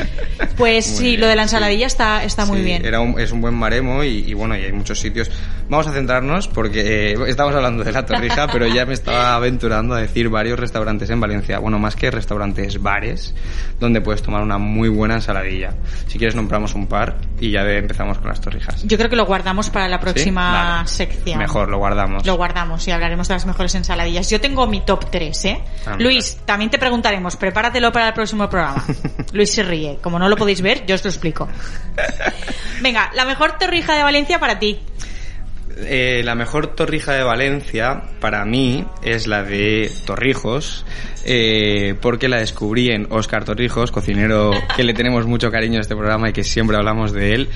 Pues 0.57 0.87
Muy 0.89 0.97
sí, 0.97 1.03
bien, 1.11 1.21
lo 1.21 1.27
de 1.27 1.35
la 1.35 1.43
sí. 1.43 1.45
ensaladilla 1.55 1.87
está, 1.87 2.23
está 2.23 2.45
muy 2.45 2.57
Sí, 2.59 2.63
bien. 2.65 2.85
Era 2.85 2.99
un- 2.99 3.19
es 3.19 3.31
un 3.31 3.41
buen 3.41 3.55
y, 4.01 4.23
y 4.29 4.33
bueno, 4.33 4.55
y 4.57 4.63
hay 4.63 4.71
muchos 4.71 4.97
sitios. 4.97 5.29
Vamos 5.67 5.87
a 5.87 5.91
centrarnos 5.91 6.47
porque 6.47 7.11
eh, 7.11 7.17
estamos 7.27 7.53
hablando 7.53 7.83
de 7.83 7.91
la 7.91 8.05
torrija, 8.05 8.47
pero 8.51 8.67
ya 8.67 8.85
me 8.85 8.93
estaba 8.93 9.35
aventurando 9.35 9.95
a 9.95 9.99
decir 9.99 10.29
varios 10.29 10.57
restaurantes 10.57 11.09
en 11.09 11.19
Valencia. 11.19 11.59
Bueno, 11.59 11.79
más 11.79 11.95
que 11.95 12.09
restaurantes, 12.09 12.81
bares, 12.81 13.35
donde 13.79 14.01
puedes 14.01 14.21
tomar 14.21 14.41
una 14.41 14.57
muy 14.57 14.89
buena 14.89 15.15
ensaladilla. 15.15 15.73
Si 16.07 16.17
quieres 16.17 16.35
nombramos 16.35 16.75
un 16.75 16.87
par 16.87 17.17
y 17.39 17.51
ya 17.51 17.61
empezamos 17.61 18.19
con 18.19 18.29
las 18.29 18.39
torrijas. 18.39 18.83
Yo 18.83 18.97
creo 18.97 19.09
que 19.09 19.15
lo 19.15 19.25
guardamos 19.25 19.69
para 19.69 19.87
la 19.87 19.99
próxima 19.99 20.85
sección. 20.87 21.39
Mejor, 21.39 21.69
lo 21.69 21.77
guardamos. 21.77 22.25
Lo 22.25 22.35
guardamos 22.35 22.87
y 22.87 22.91
hablaremos 22.91 23.27
de 23.27 23.33
las 23.33 23.45
mejores 23.45 23.75
ensaladillas. 23.75 24.29
Yo 24.29 24.39
tengo 24.39 24.65
mi 24.67 24.81
top 24.81 25.09
3, 25.09 25.45
¿eh? 25.45 25.63
Ah, 25.85 25.95
mira. 25.97 26.09
Luis, 26.09 26.37
también 26.45 26.69
te 26.69 26.77
preguntaremos, 26.77 27.35
prepáratelo 27.35 27.91
para 27.91 28.07
el 28.09 28.13
próximo 28.13 28.49
programa. 28.49 28.83
Luis 29.33 29.51
se 29.51 29.63
ríe. 29.63 29.97
Como 30.01 30.19
no 30.19 30.29
lo 30.29 30.37
podéis 30.37 30.61
ver, 30.61 30.85
yo 30.85 30.95
os 30.95 31.03
lo 31.03 31.09
explico. 31.09 31.47
Venga, 32.81 33.11
la 33.13 33.25
mejor 33.25 33.57
torrija 33.57 33.72
de 33.73 34.03
Valencia 34.03 34.39
para 34.39 34.59
ti. 34.59 34.79
Eh, 35.77 36.21
la 36.23 36.35
mejor 36.35 36.75
torrija 36.75 37.13
de 37.13 37.23
Valencia 37.23 38.03
para 38.19 38.45
mí 38.45 38.85
es 39.03 39.25
la 39.25 39.43
de 39.43 39.91
Torrijos, 40.05 40.85
eh, 41.25 41.95
porque 42.01 42.27
la 42.27 42.37
descubrí 42.37 42.89
en 42.89 43.07
Oscar 43.09 43.45
Torrijos, 43.45 43.91
cocinero 43.91 44.51
que 44.75 44.83
le 44.83 44.93
tenemos 44.93 45.25
mucho 45.25 45.49
cariño 45.51 45.77
a 45.79 45.81
este 45.81 45.95
programa 45.95 46.29
y 46.29 46.33
que 46.33 46.43
siempre 46.43 46.77
hablamos 46.77 47.11
de 47.13 47.33
él. 47.33 47.49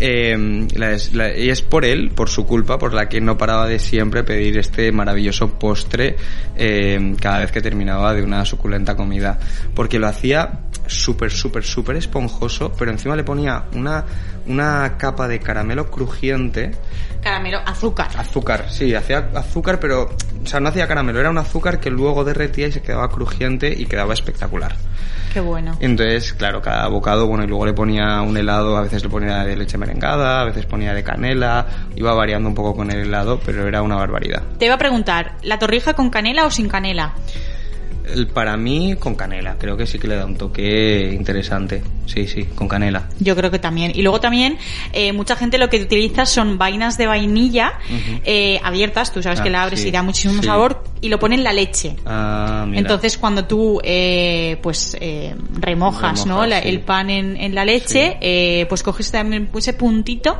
Eh, 0.00 0.66
la 0.74 0.92
es- 0.92 1.12
la- 1.14 1.36
y 1.36 1.50
es 1.50 1.62
por 1.62 1.84
él, 1.84 2.10
por 2.10 2.28
su 2.28 2.46
culpa, 2.46 2.78
por 2.78 2.92
la 2.94 3.08
que 3.08 3.20
no 3.20 3.38
paraba 3.38 3.68
de 3.68 3.78
siempre 3.78 4.24
pedir 4.24 4.58
este 4.58 4.90
maravilloso 4.90 5.56
postre 5.58 6.16
eh, 6.56 7.14
cada 7.20 7.38
vez 7.40 7.52
que 7.52 7.60
terminaba 7.60 8.12
de 8.14 8.22
una 8.22 8.44
suculenta 8.44 8.96
comida, 8.96 9.38
porque 9.74 9.98
lo 10.00 10.08
hacía 10.08 10.60
súper, 10.86 11.30
súper, 11.30 11.62
súper 11.64 11.96
esponjoso, 11.96 12.72
pero 12.78 12.90
encima 12.90 13.14
le 13.16 13.22
ponía 13.24 13.64
una, 13.74 14.04
una 14.46 14.96
capa 14.98 15.28
de 15.28 15.38
caramelo 15.38 15.90
crujiente 15.90 16.72
Caramelo, 17.22 17.58
azúcar. 17.64 18.08
Azúcar, 18.18 18.66
sí, 18.68 18.94
hacía 18.94 19.30
azúcar, 19.34 19.80
pero, 19.80 20.10
o 20.42 20.46
sea, 20.46 20.60
no 20.60 20.68
hacía 20.68 20.86
caramelo, 20.86 21.20
era 21.20 21.30
un 21.30 21.38
azúcar 21.38 21.80
que 21.80 21.88
luego 21.90 22.22
derretía 22.22 22.66
y 22.66 22.72
se 22.72 22.82
quedaba 22.82 23.03
crujiente 23.08 23.74
y 23.76 23.86
quedaba 23.86 24.14
espectacular. 24.14 24.76
Qué 25.32 25.40
bueno. 25.40 25.76
Entonces, 25.80 26.32
claro, 26.32 26.62
cada 26.62 26.86
bocado, 26.86 27.26
bueno, 27.26 27.42
y 27.42 27.48
luego 27.48 27.66
le 27.66 27.72
ponía 27.72 28.22
un 28.22 28.36
helado, 28.36 28.76
a 28.76 28.82
veces 28.82 29.02
le 29.02 29.08
ponía 29.08 29.42
de 29.42 29.56
leche 29.56 29.76
merengada, 29.76 30.40
a 30.40 30.44
veces 30.44 30.64
ponía 30.64 30.94
de 30.94 31.02
canela, 31.02 31.66
iba 31.96 32.14
variando 32.14 32.48
un 32.48 32.54
poco 32.54 32.76
con 32.76 32.90
el 32.92 33.00
helado, 33.00 33.40
pero 33.44 33.66
era 33.66 33.82
una 33.82 33.96
barbaridad. 33.96 34.42
Te 34.58 34.66
iba 34.66 34.74
a 34.74 34.78
preguntar, 34.78 35.36
¿la 35.42 35.58
torrija 35.58 35.94
con 35.94 36.10
canela 36.10 36.46
o 36.46 36.50
sin 36.50 36.68
canela? 36.68 37.14
El- 38.12 38.26
para 38.26 38.56
mí, 38.56 38.96
con 38.98 39.14
canela, 39.14 39.56
creo 39.58 39.76
que 39.76 39.86
sí 39.86 39.98
que 39.98 40.08
le 40.08 40.16
da 40.16 40.26
un 40.26 40.36
toque 40.36 41.12
interesante. 41.14 41.82
Sí, 42.06 42.26
sí, 42.26 42.44
con 42.54 42.68
canela. 42.68 43.08
Yo 43.18 43.34
creo 43.34 43.50
que 43.50 43.58
también. 43.58 43.92
Y 43.94 44.02
luego 44.02 44.20
también, 44.20 44.58
eh, 44.92 45.12
mucha 45.14 45.36
gente 45.36 45.56
lo 45.56 45.70
que 45.70 45.80
utiliza 45.80 46.26
son 46.26 46.58
vainas 46.58 46.98
de 46.98 47.06
vainilla 47.06 47.74
eh, 48.24 48.60
abiertas, 48.62 49.10
tú 49.12 49.22
sabes 49.22 49.40
Ah, 49.40 49.42
que 49.42 49.48
la 49.50 49.62
abres 49.62 49.80
sí, 49.80 49.88
y 49.88 49.90
da 49.90 50.02
muchísimo 50.02 50.34
sí. 50.42 50.46
sabor, 50.46 50.84
y 51.00 51.08
lo 51.08 51.18
ponen 51.18 51.38
en 51.40 51.44
la 51.44 51.52
leche. 51.54 51.96
Ah, 52.04 52.64
mira. 52.68 52.80
Entonces, 52.80 53.16
cuando 53.16 53.46
tú, 53.46 53.80
eh, 53.82 54.58
pues, 54.62 54.96
eh, 55.00 55.34
remojas, 55.58 56.26
¿no? 56.26 56.42
Remojas, 56.42 56.48
La- 56.50 56.62
sí. 56.62 56.68
el 56.68 56.80
pan 56.80 57.08
en, 57.08 57.36
en 57.38 57.54
la 57.54 57.64
leche, 57.64 58.18
eh, 58.20 58.66
pues 58.68 58.82
coges 58.82 59.10
también 59.10 59.48
ese 59.56 59.72
puntito 59.72 60.36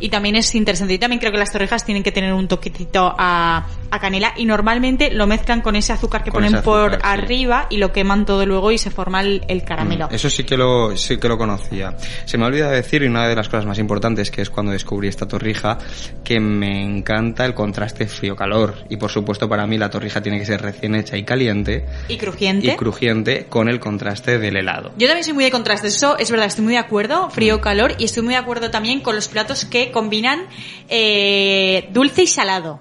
y 0.00 0.08
también 0.08 0.34
es 0.36 0.52
interesante. 0.56 0.94
Y 0.94 0.98
también 0.98 1.20
creo 1.20 1.30
que 1.30 1.38
las 1.38 1.52
torrijas 1.52 1.84
tienen 1.84 2.02
que 2.02 2.10
tener 2.10 2.32
un 2.32 2.48
toquecito 2.48 3.14
a, 3.16 3.66
a 3.90 3.98
canela 4.00 4.32
y 4.36 4.46
normalmente 4.46 5.12
lo 5.12 5.28
mezclan 5.28 5.60
con 5.60 5.76
ese 5.76 5.92
azúcar 5.92 6.24
que 6.24 6.30
Con 6.32 6.42
ponen 6.44 6.60
por. 6.62 6.98
Arriba 7.12 7.66
y 7.70 7.76
lo 7.78 7.92
queman 7.92 8.24
todo 8.26 8.44
luego 8.46 8.70
y 8.72 8.78
se 8.78 8.90
forma 8.90 9.20
el, 9.20 9.42
el 9.48 9.62
caramelo. 9.64 10.08
Mm, 10.08 10.14
Eso 10.14 10.30
sí 10.30 10.44
que 10.44 10.56
lo 10.56 10.96
sí 10.96 11.18
que 11.18 11.28
lo 11.28 11.36
conocía. 11.38 11.96
Se 12.24 12.38
me 12.38 12.44
ha 12.44 12.48
olvidado 12.48 12.72
decir 12.72 13.02
y 13.02 13.06
una 13.06 13.26
de 13.28 13.34
las 13.36 13.48
cosas 13.48 13.66
más 13.66 13.78
importantes 13.78 14.30
que 14.30 14.42
es 14.42 14.50
cuando 14.50 14.72
descubrí 14.72 15.08
esta 15.08 15.26
torrija 15.28 15.78
que 16.22 16.40
me 16.40 16.82
encanta 16.82 17.44
el 17.44 17.54
contraste 17.54 18.06
frío-calor 18.06 18.84
y 18.88 18.96
por 18.96 19.10
supuesto 19.10 19.48
para 19.48 19.66
mí 19.66 19.78
la 19.78 19.90
torrija 19.90 20.20
tiene 20.22 20.38
que 20.38 20.46
ser 20.46 20.62
recién 20.62 20.94
hecha 20.94 21.16
y 21.16 21.24
caliente 21.24 21.86
Y 22.08 22.16
crujiente. 22.16 22.66
y 22.66 22.76
crujiente 22.76 23.46
con 23.46 23.68
el 23.68 23.80
contraste 23.80 24.38
del 24.38 24.56
helado. 24.56 24.92
Yo 24.96 25.06
también 25.06 25.24
soy 25.24 25.34
muy 25.34 25.44
de 25.44 25.50
contraste, 25.50 25.88
eso 25.88 26.16
es 26.18 26.30
verdad, 26.30 26.46
estoy 26.46 26.64
muy 26.64 26.72
de 26.74 26.78
acuerdo, 26.80 27.30
frío, 27.30 27.60
calor, 27.60 27.92
y 27.98 28.04
estoy 28.04 28.22
muy 28.22 28.34
de 28.34 28.38
acuerdo 28.40 28.70
también 28.70 29.00
con 29.00 29.14
los 29.14 29.28
platos 29.28 29.64
que 29.64 29.90
combinan 29.90 30.40
eh, 30.88 31.88
dulce 31.92 32.22
y 32.22 32.26
salado. 32.26 32.80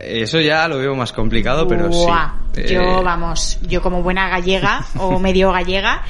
Eso 0.00 0.40
ya 0.40 0.68
lo 0.68 0.78
veo 0.78 0.94
más 0.94 1.12
complicado, 1.12 1.66
pero 1.66 1.92
sí. 1.92 1.98
Yo, 2.66 2.80
Eh, 2.80 3.02
vamos, 3.04 3.58
yo 3.62 3.82
como 3.82 4.02
buena 4.02 4.28
gallega 4.28 4.84
o 4.96 5.18
medio 5.20 5.52
gallega, 5.52 6.02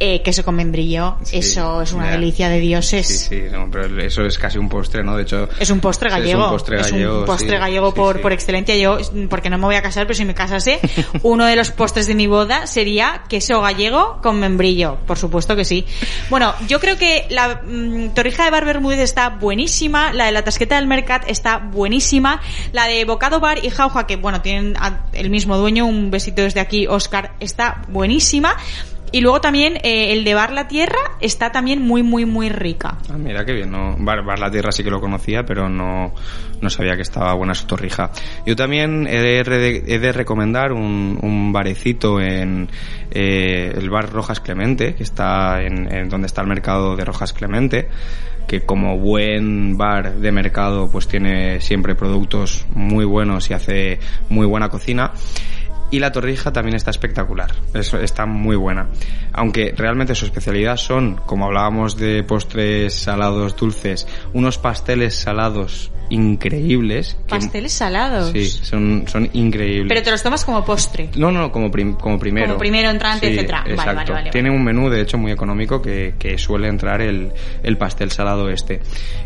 eh, 0.00 0.20
queso 0.22 0.44
con 0.44 0.56
membrillo, 0.56 1.16
Sí, 1.22 1.36
eso 1.38 1.80
es 1.82 1.92
una 1.92 2.06
ya. 2.06 2.10
delicia 2.12 2.48
de 2.48 2.58
dioses. 2.58 3.06
Sí, 3.06 3.18
sí, 3.18 3.42
no, 3.52 3.68
pero 3.70 4.00
eso 4.02 4.24
es 4.24 4.36
casi 4.36 4.58
un 4.58 4.68
postre, 4.68 5.04
¿no? 5.04 5.16
De 5.16 5.22
hecho... 5.22 5.48
Es 5.60 5.70
un 5.70 5.78
postre 5.78 6.10
gallego. 6.10 6.40
Es 6.40 6.46
un 6.46 6.50
postre 6.52 6.76
gallego, 6.78 7.24
postre 7.24 7.50
sí, 7.50 7.56
gallego 7.56 7.90
sí, 7.90 7.96
por, 7.96 8.16
sí. 8.16 8.22
por 8.22 8.32
excelencia. 8.32 8.74
Yo, 8.76 8.98
porque 9.30 9.48
no 9.48 9.58
me 9.58 9.64
voy 9.66 9.76
a 9.76 9.82
casar, 9.82 10.04
pero 10.08 10.16
si 10.16 10.24
me 10.24 10.34
casase, 10.34 10.80
uno 11.22 11.44
de 11.46 11.54
los 11.54 11.70
postres 11.70 12.08
de 12.08 12.14
mi 12.16 12.26
boda 12.26 12.66
sería 12.66 13.22
queso 13.28 13.60
gallego 13.60 14.18
con 14.22 14.40
membrillo. 14.40 14.96
Por 15.06 15.18
supuesto 15.18 15.54
que 15.54 15.64
sí. 15.64 15.86
Bueno, 16.30 16.52
yo 16.66 16.80
creo 16.80 16.96
que 16.98 17.26
la 17.30 17.60
mm, 17.64 18.08
torrija 18.14 18.44
de 18.44 18.50
Bar 18.50 18.64
Bermúdez 18.64 18.98
está 18.98 19.28
buenísima. 19.28 20.12
La 20.12 20.24
de 20.26 20.32
la 20.32 20.42
tasqueta 20.42 20.76
del 20.76 20.88
Mercat 20.88 21.22
está 21.28 21.58
buenísima. 21.58 22.40
La 22.72 22.86
de 22.88 23.04
Bocado 23.04 23.38
Bar 23.38 23.64
y 23.64 23.70
Jauja, 23.70 24.06
que 24.08 24.16
bueno, 24.16 24.40
tienen 24.40 24.74
el 25.12 25.30
mismo 25.30 25.56
dueño. 25.58 25.86
Un 25.92 26.10
besito 26.10 26.40
desde 26.40 26.60
aquí, 26.60 26.86
Oscar, 26.86 27.32
está 27.38 27.82
buenísima. 27.88 28.56
Y 29.14 29.20
luego 29.20 29.42
también 29.42 29.76
eh, 29.82 30.14
el 30.14 30.24
de 30.24 30.32
Bar 30.32 30.52
La 30.52 30.68
Tierra 30.68 30.98
está 31.20 31.52
también 31.52 31.82
muy, 31.82 32.02
muy, 32.02 32.24
muy 32.24 32.48
rica. 32.48 32.96
Ah, 33.10 33.18
mira 33.18 33.44
qué 33.44 33.52
bien, 33.52 33.70
¿no? 33.70 33.94
Bar, 33.98 34.24
Bar 34.24 34.38
La 34.38 34.50
Tierra 34.50 34.72
sí 34.72 34.82
que 34.82 34.90
lo 34.90 35.02
conocía, 35.02 35.44
pero 35.44 35.68
no, 35.68 36.14
no 36.62 36.70
sabía 36.70 36.96
que 36.96 37.02
estaba 37.02 37.34
buena 37.34 37.54
su 37.54 37.66
torrija. 37.66 38.10
Yo 38.46 38.56
también 38.56 39.06
he 39.06 39.20
de, 39.44 40.12
recomendar 40.12 40.72
un, 40.72 41.18
un 41.20 41.52
barecito 41.52 42.22
en 42.22 42.70
eh, 43.10 43.74
el 43.76 43.90
bar 43.90 44.10
Rojas 44.10 44.40
Clemente, 44.40 44.94
que 44.94 45.02
está 45.02 45.60
en 45.60 46.08
donde 46.08 46.26
está 46.26 46.40
el 46.40 46.48
mercado 46.48 46.96
de 46.96 47.04
Rojas 47.04 47.34
Clemente, 47.34 47.88
que 48.46 48.62
como 48.62 48.98
buen 48.98 49.76
bar 49.76 50.16
de 50.16 50.32
mercado 50.32 50.90
pues 50.90 51.06
tiene 51.06 51.60
siempre 51.60 51.94
productos 51.94 52.66
muy 52.74 53.04
buenos 53.04 53.50
y 53.50 53.54
hace 53.54 53.98
muy 54.28 54.46
buena 54.46 54.68
cocina. 54.68 55.12
Y 55.92 56.00
la 56.00 56.10
torrija 56.10 56.52
también 56.52 56.74
está 56.74 56.90
espectacular, 56.90 57.52
es- 57.74 57.92
está 57.94 58.26
muy 58.26 58.56
buena. 58.56 58.88
Aunque 59.32 59.72
realmente 59.76 60.14
su 60.16 60.24
especialidad 60.24 60.76
son, 60.78 61.16
como 61.26 61.44
hablábamos 61.44 61.96
de 61.96 62.24
postres 62.24 62.94
salados 62.94 63.54
dulces, 63.56 64.08
unos 64.32 64.56
pasteles 64.58 65.14
salados 65.14 65.92
increíbles. 66.12 67.16
que- 67.26 67.30
Pasteles 67.30 67.72
salados. 67.72 68.30
Sí, 68.32 68.44
son, 68.46 69.04
son 69.06 69.28
increíbles. 69.32 69.88
Pero 69.88 70.02
te 70.02 70.10
los 70.10 70.22
tomas 70.22 70.44
como 70.44 70.64
postre. 70.64 71.08
No, 71.16 71.30
no, 71.32 71.50
como, 71.50 71.70
prim- 71.70 71.94
como 71.94 72.18
primero. 72.18 72.46
Como 72.46 72.58
primero, 72.58 72.90
entrante, 72.90 73.28
Sí, 73.28 73.34
etcétera. 73.34 73.60
Vale, 73.62 73.74
Exacto. 73.74 73.96
vale, 73.96 74.12
vale, 74.12 74.30
Tiene 74.30 74.50
un 74.50 74.62
menú, 74.62 74.88
de 74.90 75.00
hecho, 75.00 75.18
muy 75.18 75.32
económico 75.32 75.80
que, 75.80 76.14
que 76.18 76.38
suele 76.38 76.68
entrar 76.68 77.00
el, 77.00 77.32
el 77.62 77.76
pastel 77.78 78.10
salado 78.10 78.48
este. 78.50 78.80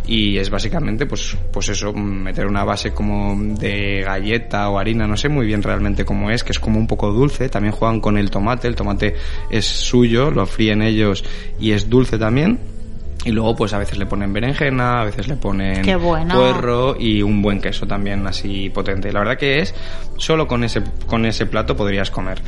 Y 0.06 0.38
es 0.38 0.50
básicamente, 0.50 1.06
pues, 1.06 1.36
pues 1.52 1.68
eso, 1.68 1.92
meter 1.92 2.46
una 2.46 2.64
base 2.64 2.92
como 2.92 3.36
de 3.40 4.02
galleta 4.04 4.68
o 4.70 4.78
harina, 4.78 5.06
no 5.06 5.16
sé 5.16 5.28
muy 5.28 5.46
bien 5.46 5.62
realmente 5.62 6.04
cómo 6.04 6.30
es, 6.30 6.44
que 6.44 6.52
es 6.52 6.58
como 6.58 6.78
un 6.78 6.86
poco 6.86 7.12
dulce. 7.12 7.48
También 7.48 7.72
juegan 7.72 8.00
con 8.00 8.16
el 8.16 8.30
tomate, 8.30 8.68
el 8.68 8.74
tomate 8.76 9.14
es 9.50 9.64
suyo, 9.66 10.30
lo 10.30 10.46
fríen 10.46 10.82
ellos 10.82 11.24
y 11.60 11.72
es 11.72 11.88
dulce 11.88 12.18
también. 12.18 12.75
Y 13.24 13.32
luego, 13.32 13.56
pues 13.56 13.72
a 13.72 13.78
veces 13.78 13.98
le 13.98 14.06
ponen 14.06 14.32
berenjena, 14.32 15.00
a 15.00 15.04
veces 15.04 15.26
le 15.26 15.36
ponen 15.36 15.82
puerro 15.82 16.96
y 16.98 17.22
un 17.22 17.42
buen 17.42 17.60
queso 17.60 17.86
también 17.86 18.24
así 18.26 18.70
potente. 18.70 19.12
La 19.12 19.20
verdad 19.20 19.36
que 19.36 19.58
es, 19.58 19.74
solo 20.16 20.46
con 20.46 20.62
ese, 20.62 20.82
con 21.06 21.26
ese 21.26 21.46
plato 21.46 21.76
podrías 21.76 22.10
comer. 22.10 22.40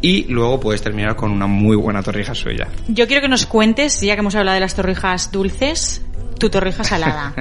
Y 0.00 0.24
luego 0.24 0.60
puedes 0.60 0.82
terminar 0.82 1.16
con 1.16 1.32
una 1.32 1.46
muy 1.46 1.76
buena 1.76 2.02
torrija 2.02 2.34
suya. 2.34 2.68
Yo 2.86 3.06
quiero 3.06 3.22
que 3.22 3.28
nos 3.28 3.46
cuentes, 3.46 4.00
ya 4.00 4.14
que 4.14 4.20
hemos 4.20 4.36
hablado 4.36 4.54
de 4.54 4.60
las 4.60 4.74
torrijas 4.74 5.32
dulces, 5.32 6.02
tu 6.40 6.50
torrija 6.50 6.82
salada. 6.82 7.32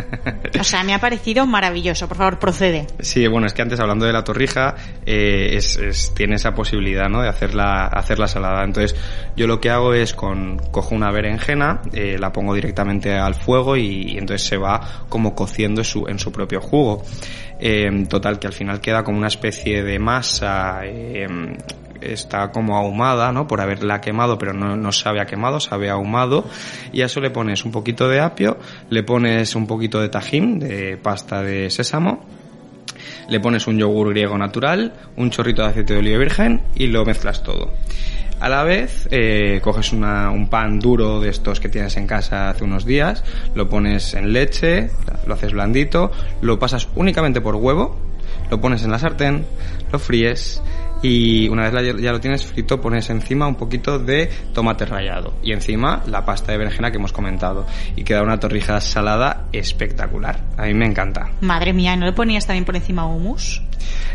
O 0.59 0.63
sea, 0.63 0.83
me 0.83 0.93
ha 0.93 0.99
parecido 0.99 1.47
maravilloso. 1.47 2.07
Por 2.07 2.17
favor, 2.17 2.37
procede. 2.37 2.85
Sí, 2.99 3.25
bueno, 3.27 3.47
es 3.47 3.53
que 3.53 3.63
antes 3.63 3.79
hablando 3.79 4.05
de 4.05 4.13
la 4.13 4.23
torrija, 4.23 4.75
eh, 5.05 5.55
es, 5.55 5.77
es- 5.77 6.13
tiene 6.13 6.35
esa 6.35 6.53
posibilidad, 6.53 7.09
¿no? 7.09 7.21
De 7.23 7.29
hacerla, 7.29 7.85
hacerla 7.87 8.27
salada. 8.27 8.63
Entonces, 8.63 8.95
yo 9.35 9.47
lo 9.47 9.59
que 9.59 9.71
hago 9.71 9.93
es 9.95 10.13
con, 10.13 10.57
cojo 10.71 10.93
una 10.93 11.09
berenjena, 11.11 11.81
eh, 11.93 12.17
la 12.19 12.31
pongo 12.31 12.53
directamente 12.53 13.13
al 13.17 13.33
fuego 13.33 13.75
y, 13.77 14.11
y 14.13 14.17
entonces 14.19 14.47
se 14.47 14.57
va 14.57 15.05
como 15.09 15.33
cociendo 15.33 15.81
en 15.81 15.85
su, 15.85 16.05
en 16.07 16.19
su 16.19 16.31
propio 16.31 16.61
jugo. 16.61 17.03
Eh, 17.59 18.05
total, 18.09 18.37
que 18.39 18.47
al 18.47 18.53
final 18.53 18.79
queda 18.79 19.03
como 19.03 19.17
una 19.17 19.27
especie 19.27 19.83
de 19.83 19.97
masa, 19.99 20.81
eh, 20.85 21.27
está 22.01 22.51
como 22.51 22.77
ahumada, 22.77 23.31
¿no? 23.31 23.47
Por 23.47 23.61
haberla 23.61 24.01
quemado, 24.01 24.37
pero 24.37 24.53
no, 24.53 24.75
no 24.75 24.91
sabe 24.91 25.21
a 25.21 25.25
quemado, 25.25 25.59
sabe 25.59 25.89
a 25.89 25.93
ahumado. 25.93 26.45
Y 26.91 27.01
a 27.01 27.05
eso 27.05 27.21
le 27.21 27.29
pones 27.29 27.65
un 27.65 27.71
poquito 27.71 28.07
de 28.07 28.19
apio, 28.19 28.57
le 28.89 29.03
pones 29.03 29.55
un 29.55 29.67
poquito 29.67 29.99
de 29.99 30.09
tajín, 30.09 30.59
de 30.59 30.97
pasta 30.97 31.41
de 31.41 31.69
sésamo, 31.69 32.25
le 33.29 33.39
pones 33.39 33.67
un 33.67 33.77
yogur 33.77 34.09
griego 34.09 34.37
natural, 34.37 34.93
un 35.17 35.29
chorrito 35.29 35.61
de 35.61 35.69
aceite 35.69 35.93
de 35.93 35.99
oliva 35.99 36.19
virgen 36.19 36.61
y 36.75 36.87
lo 36.87 37.05
mezclas 37.05 37.43
todo. 37.43 37.73
A 38.39 38.47
la 38.47 38.63
vez, 38.63 39.07
eh, 39.11 39.59
coges 39.61 39.91
un 39.91 40.47
pan 40.49 40.79
duro 40.79 41.19
de 41.19 41.29
estos 41.29 41.59
que 41.59 41.67
tienes 41.67 41.97
en 41.97 42.07
casa 42.07 42.49
hace 42.49 42.63
unos 42.63 42.85
días, 42.85 43.23
lo 43.53 43.67
pones 43.67 44.13
en 44.13 44.31
leche, 44.31 44.91
lo 45.27 45.33
haces 45.33 45.51
blandito, 45.51 46.11
lo 46.41 46.57
pasas 46.57 46.87
únicamente 46.95 47.41
por 47.41 47.55
huevo, 47.55 47.97
lo 48.49 48.61
pones 48.61 48.83
en 48.83 48.91
la 48.91 48.99
sartén, 48.99 49.45
lo 49.91 49.99
fríes 49.99 50.61
y 51.01 51.47
una 51.49 51.69
vez 51.69 52.01
ya 52.01 52.11
lo 52.11 52.19
tienes 52.19 52.43
frito 52.43 52.79
pones 52.81 53.09
encima 53.09 53.47
un 53.47 53.55
poquito 53.55 53.99
de 53.99 54.29
tomate 54.53 54.85
rallado 54.85 55.33
y 55.43 55.51
encima 55.51 56.03
la 56.07 56.25
pasta 56.25 56.51
de 56.51 56.57
berenjena 56.57 56.91
que 56.91 56.97
hemos 56.97 57.13
comentado 57.13 57.65
y 57.95 58.03
queda 58.03 58.21
una 58.21 58.39
torrija 58.39 58.79
salada 58.81 59.47
espectacular. 59.51 60.39
A 60.57 60.63
mí 60.63 60.73
me 60.73 60.85
encanta. 60.85 61.29
Madre 61.41 61.73
mía, 61.73 61.95
¿no 61.95 62.05
le 62.05 62.13
ponías 62.13 62.45
también 62.45 62.65
por 62.65 62.75
encima 62.75 63.05
hummus? 63.05 63.61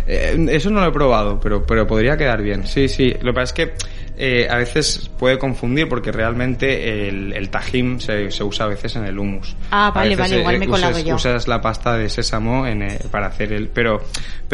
Eh, 0.07 0.47
eso 0.51 0.71
no 0.71 0.81
lo 0.81 0.89
he 0.89 0.93
probado, 0.93 1.41
pero, 1.41 1.65
pero 1.65 1.87
podría 1.87 2.17
quedar 2.17 2.43
bien. 2.43 2.67
Sí, 2.67 2.89
sí. 2.89 3.13
Lo 3.23 3.33
que 3.33 3.41
pasa 3.41 3.43
es 3.43 3.53
que 3.53 3.75
eh, 4.17 4.47
a 4.49 4.57
veces 4.57 5.11
puede 5.19 5.39
confundir 5.39 5.89
porque 5.89 6.13
realmente 6.13 7.09
el, 7.09 7.33
el 7.33 7.49
tajín 7.49 8.01
se, 8.01 8.31
se 8.31 8.45
usa 8.45 8.67
a 8.67 8.69
veces 8.69 8.95
en 8.97 9.05
el 9.07 9.19
hummus. 9.19 9.57
Ah, 9.71 9.91
vale, 9.95 10.15
vale, 10.15 10.39
igual 10.39 10.59
me 10.59 10.67
he 10.67 10.69
colado 10.69 10.93
usas, 10.93 11.05
yo. 11.05 11.17
Usas 11.17 11.49
la 11.49 11.61
pasta 11.61 11.97
de 11.97 12.09
sésamo 12.09 12.67
en, 12.67 12.83
eh, 12.83 12.99
para 13.11 13.29
hacer 13.29 13.53
el... 13.53 13.69
Pero, 13.69 14.03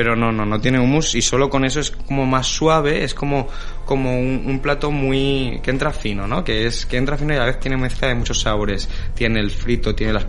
pero 0.01 0.17
no, 0.17 0.33
no, 0.33 0.47
no 0.47 0.59
tiene 0.59 0.81
hummus 0.81 1.15
y 1.15 1.21
solo 1.21 1.51
con 1.51 1.63
eso 1.63 1.79
es 1.79 1.91
como 1.91 2.25
más 2.25 2.47
suave, 2.47 3.05
es 3.05 3.13
como, 3.13 3.49
como 3.85 4.19
un, 4.19 4.59
plato 4.63 4.91
muy... 4.91 5.61
que 5.63 5.71
entra 5.71 5.93
fino, 5.93 6.27
¿no? 6.27 6.43
Que 6.43 6.65
es 6.65 6.87
que 6.87 6.97
entra 6.97 7.19
fino 7.19 7.35
y 7.35 7.37
a 7.37 7.41
la 7.41 7.45
vez 7.45 7.61
tiene 7.61 7.77
mezcla 7.77 8.09
de 8.09 8.15
muchos 8.15 8.41
sabores. 8.41 8.89
Tiene 9.13 9.41
el 9.41 9.51
frito, 9.51 9.95
tiene 9.95 10.15
la 10.15 10.27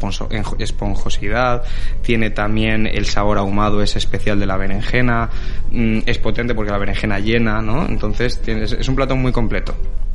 esponjosidad, 0.59 1.63
tiene 2.01 2.31
también 2.31 2.85
el 2.85 3.05
sabor 3.05 3.37
ahumado, 3.37 3.81
es 3.81 3.95
especial 3.95 4.41
de 4.41 4.45
la 4.45 4.57
berenjena, 4.57 5.29
mm, 5.71 5.99
es 6.05 6.17
potente 6.17 6.53
porque 6.53 6.73
la 6.73 6.77
berenjena 6.77 7.19
llena, 7.19 7.61
¿no? 7.61 7.85
Entonces 7.85 8.41
es 8.45 8.89
un 8.89 8.95
plato 8.97 9.15
muy 9.15 9.31
completo. 9.31 9.73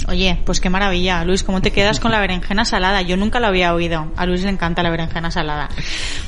Oye, 0.09 0.39
pues 0.45 0.61
qué 0.61 0.71
maravilla. 0.71 1.25
Luis, 1.25 1.43
¿cómo 1.43 1.61
te 1.61 1.73
quedas 1.73 1.99
con 1.99 2.13
la 2.13 2.21
berenjena 2.21 2.65
salada? 2.65 3.03
Yo 3.03 3.17
nunca 3.17 3.41
lo 3.41 3.49
había 3.49 3.75
oído. 3.75 4.13
A 4.17 4.25
Luis 4.27 4.43
le 4.43 4.51
encanta 4.51 4.83
la 4.83 4.91
berenjena 4.91 5.31
salada. 5.33 5.69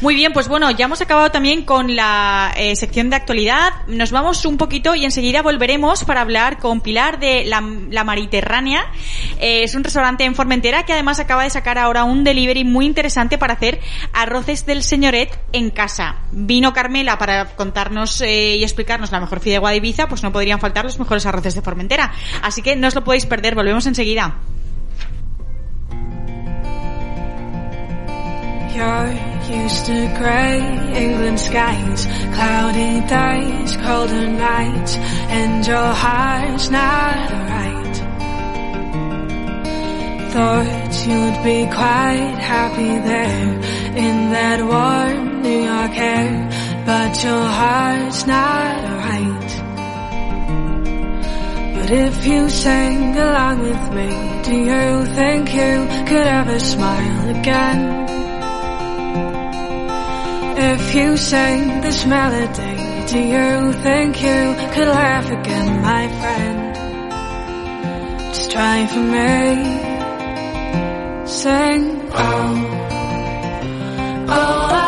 Muy 0.00 0.16
bien, 0.16 0.32
pues 0.32 0.48
bueno, 0.48 0.70
ya 0.72 0.86
hemos 0.86 1.00
acabado 1.00 1.30
también 1.30 1.64
con 1.64 1.94
la 1.94 2.52
eh, 2.56 2.74
sección 2.74 3.10
de 3.10 3.16
actualidad. 3.18 3.72
Nos 3.86 4.10
vamos 4.10 4.44
un 4.44 4.56
poquito 4.56 4.94
y 4.94 5.04
enseguida 5.04 5.42
volveremos 5.42 6.04
para 6.04 6.20
hablar 6.20 6.58
con 6.58 6.80
Pilar 6.80 7.20
de 7.20 7.44
La, 7.44 7.62
la 7.90 8.04
Mariterránea. 8.04 8.86
Eh, 9.38 9.62
es 9.64 9.74
un 9.74 9.84
restaurante 9.84 10.24
en 10.24 10.34
Formentera 10.34 10.84
que 10.84 10.92
además 10.92 11.20
acaba 11.20 11.44
de 11.44 11.50
sacar 11.50 11.78
ahora 11.78 12.04
un 12.04 12.24
delivery 12.24 12.64
muy 12.64 12.86
interesante 12.86 13.38
para 13.38 13.54
hacer 13.54 13.80
arroces 14.12 14.66
del 14.66 14.82
señoret 14.82 15.38
en 15.52 15.70
casa. 15.70 16.16
Vino 16.32 16.72
Carmela 16.72 17.18
para 17.18 17.56
contarnos 17.56 18.20
eh, 18.20 18.56
y 18.56 18.62
explicarnos 18.62 19.12
la 19.12 19.20
mejor 19.20 19.40
fideuá 19.40 19.70
de 19.70 19.76
Ibiza, 19.76 20.08
pues 20.08 20.22
no 20.22 20.32
podrían 20.32 20.60
faltar 20.60 20.84
los 20.84 20.98
mejores 20.98 21.26
arroces 21.26 21.54
de 21.54 21.62
Formentera. 21.62 22.12
Así 22.42 22.62
que 22.62 22.76
no 22.76 22.88
os 22.88 22.94
lo 22.94 23.04
podéis 23.04 23.26
perder, 23.26 23.54
volvemos 23.54 23.86
enseguida. 23.86 24.36
You're 28.78 29.10
used 29.60 29.86
to 29.86 29.98
grey 30.18 30.60
England 31.02 31.40
skies, 31.40 32.06
cloudy 32.36 33.00
days, 33.08 33.76
colder 33.78 34.28
nights, 34.28 34.94
and 35.34 35.66
your 35.66 35.90
heart's 36.04 36.70
not 36.70 37.28
right. 37.54 37.96
Thought 40.30 40.92
you'd 41.08 41.42
be 41.42 41.66
quite 41.74 42.38
happy 42.38 42.92
there 43.10 43.50
in 44.06 44.30
that 44.30 44.60
warm 44.62 45.42
New 45.42 45.60
York 45.72 45.98
air, 45.98 46.84
but 46.86 47.24
your 47.24 47.46
heart's 47.60 48.26
not 48.28 48.76
right. 49.06 49.50
But 51.74 51.90
if 51.90 52.26
you 52.28 52.48
sang 52.48 53.16
along 53.16 53.58
with 53.58 53.92
me, 53.98 54.10
do 54.44 54.54
you 54.54 55.04
think 55.16 55.52
you 55.52 55.74
could 56.06 56.28
ever 56.28 56.60
smile 56.60 57.40
again? 57.40 58.27
If 60.60 60.92
you 60.92 61.16
sang 61.16 61.80
this 61.82 62.04
melody, 62.04 63.06
do 63.06 63.18
you 63.20 63.72
think 63.74 64.20
you 64.20 64.56
could 64.74 64.88
laugh 64.88 65.30
again, 65.30 65.82
my 65.82 66.08
friend? 66.18 66.74
Just 68.34 68.50
try 68.50 68.86
for 68.88 68.98
me. 68.98 69.40
Sing. 71.28 72.10
Oh. 72.12 72.74
Oh, 74.30 74.68
oh, 74.70 74.87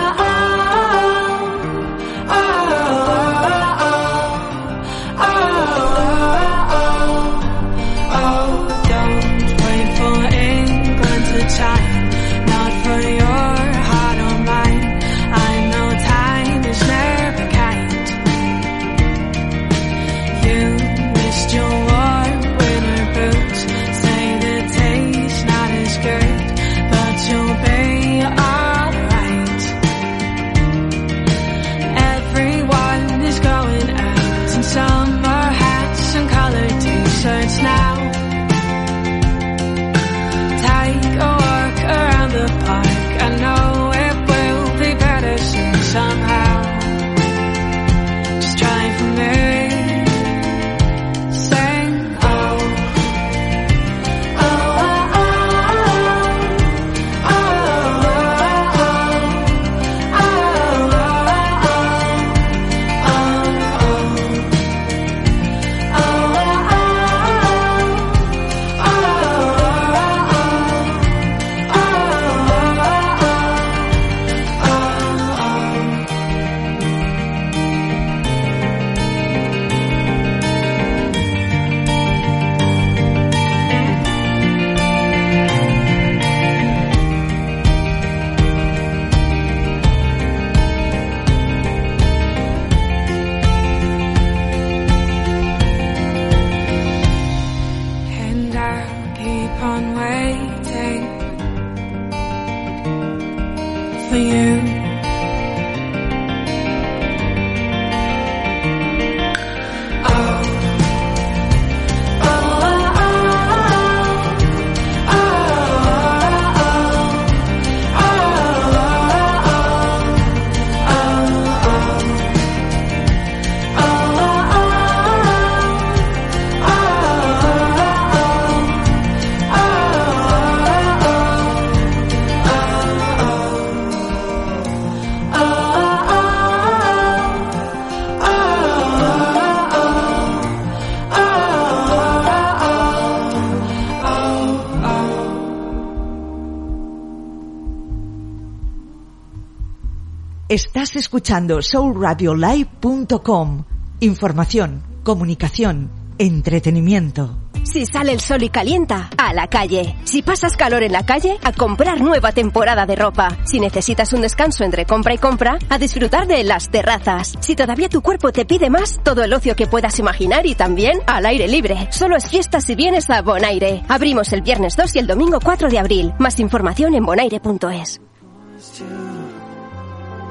Estás 150.50 150.96
escuchando 150.96 151.62
soulradiolive.com. 151.62 153.64
Información, 154.00 154.82
comunicación, 155.04 155.92
entretenimiento. 156.18 157.38
Si 157.62 157.86
sale 157.86 158.10
el 158.10 158.18
sol 158.18 158.42
y 158.42 158.48
calienta, 158.48 159.10
a 159.16 159.32
la 159.32 159.46
calle. 159.46 159.94
Si 160.02 160.22
pasas 160.22 160.56
calor 160.56 160.82
en 160.82 160.90
la 160.90 161.06
calle, 161.06 161.38
a 161.44 161.52
comprar 161.52 162.00
nueva 162.00 162.32
temporada 162.32 162.84
de 162.84 162.96
ropa. 162.96 163.38
Si 163.44 163.60
necesitas 163.60 164.12
un 164.12 164.22
descanso 164.22 164.64
entre 164.64 164.86
compra 164.86 165.14
y 165.14 165.18
compra, 165.18 165.56
a 165.68 165.78
disfrutar 165.78 166.26
de 166.26 166.42
las 166.42 166.68
terrazas. 166.68 167.34
Si 167.38 167.54
todavía 167.54 167.88
tu 167.88 168.02
cuerpo 168.02 168.32
te 168.32 168.44
pide 168.44 168.70
más, 168.70 168.98
todo 169.04 169.22
el 169.22 169.32
ocio 169.32 169.54
que 169.54 169.68
puedas 169.68 170.00
imaginar 170.00 170.46
y 170.46 170.56
también 170.56 170.98
al 171.06 171.26
aire 171.26 171.46
libre. 171.46 171.86
Solo 171.92 172.16
es 172.16 172.28
fiesta 172.28 172.60
si 172.60 172.74
vienes 172.74 173.08
a 173.08 173.22
Bonaire. 173.22 173.84
Abrimos 173.86 174.32
el 174.32 174.42
viernes 174.42 174.74
2 174.74 174.96
y 174.96 174.98
el 174.98 175.06
domingo 175.06 175.38
4 175.40 175.70
de 175.70 175.78
abril. 175.78 176.12
Más 176.18 176.40
información 176.40 176.96
en 176.96 177.06
bonaire.es. 177.06 178.00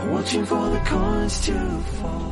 watching 0.07 0.45
for 0.45 0.69
the 0.69 0.79
coins 0.79 1.39
to 1.41 1.79
fall. 2.01 2.28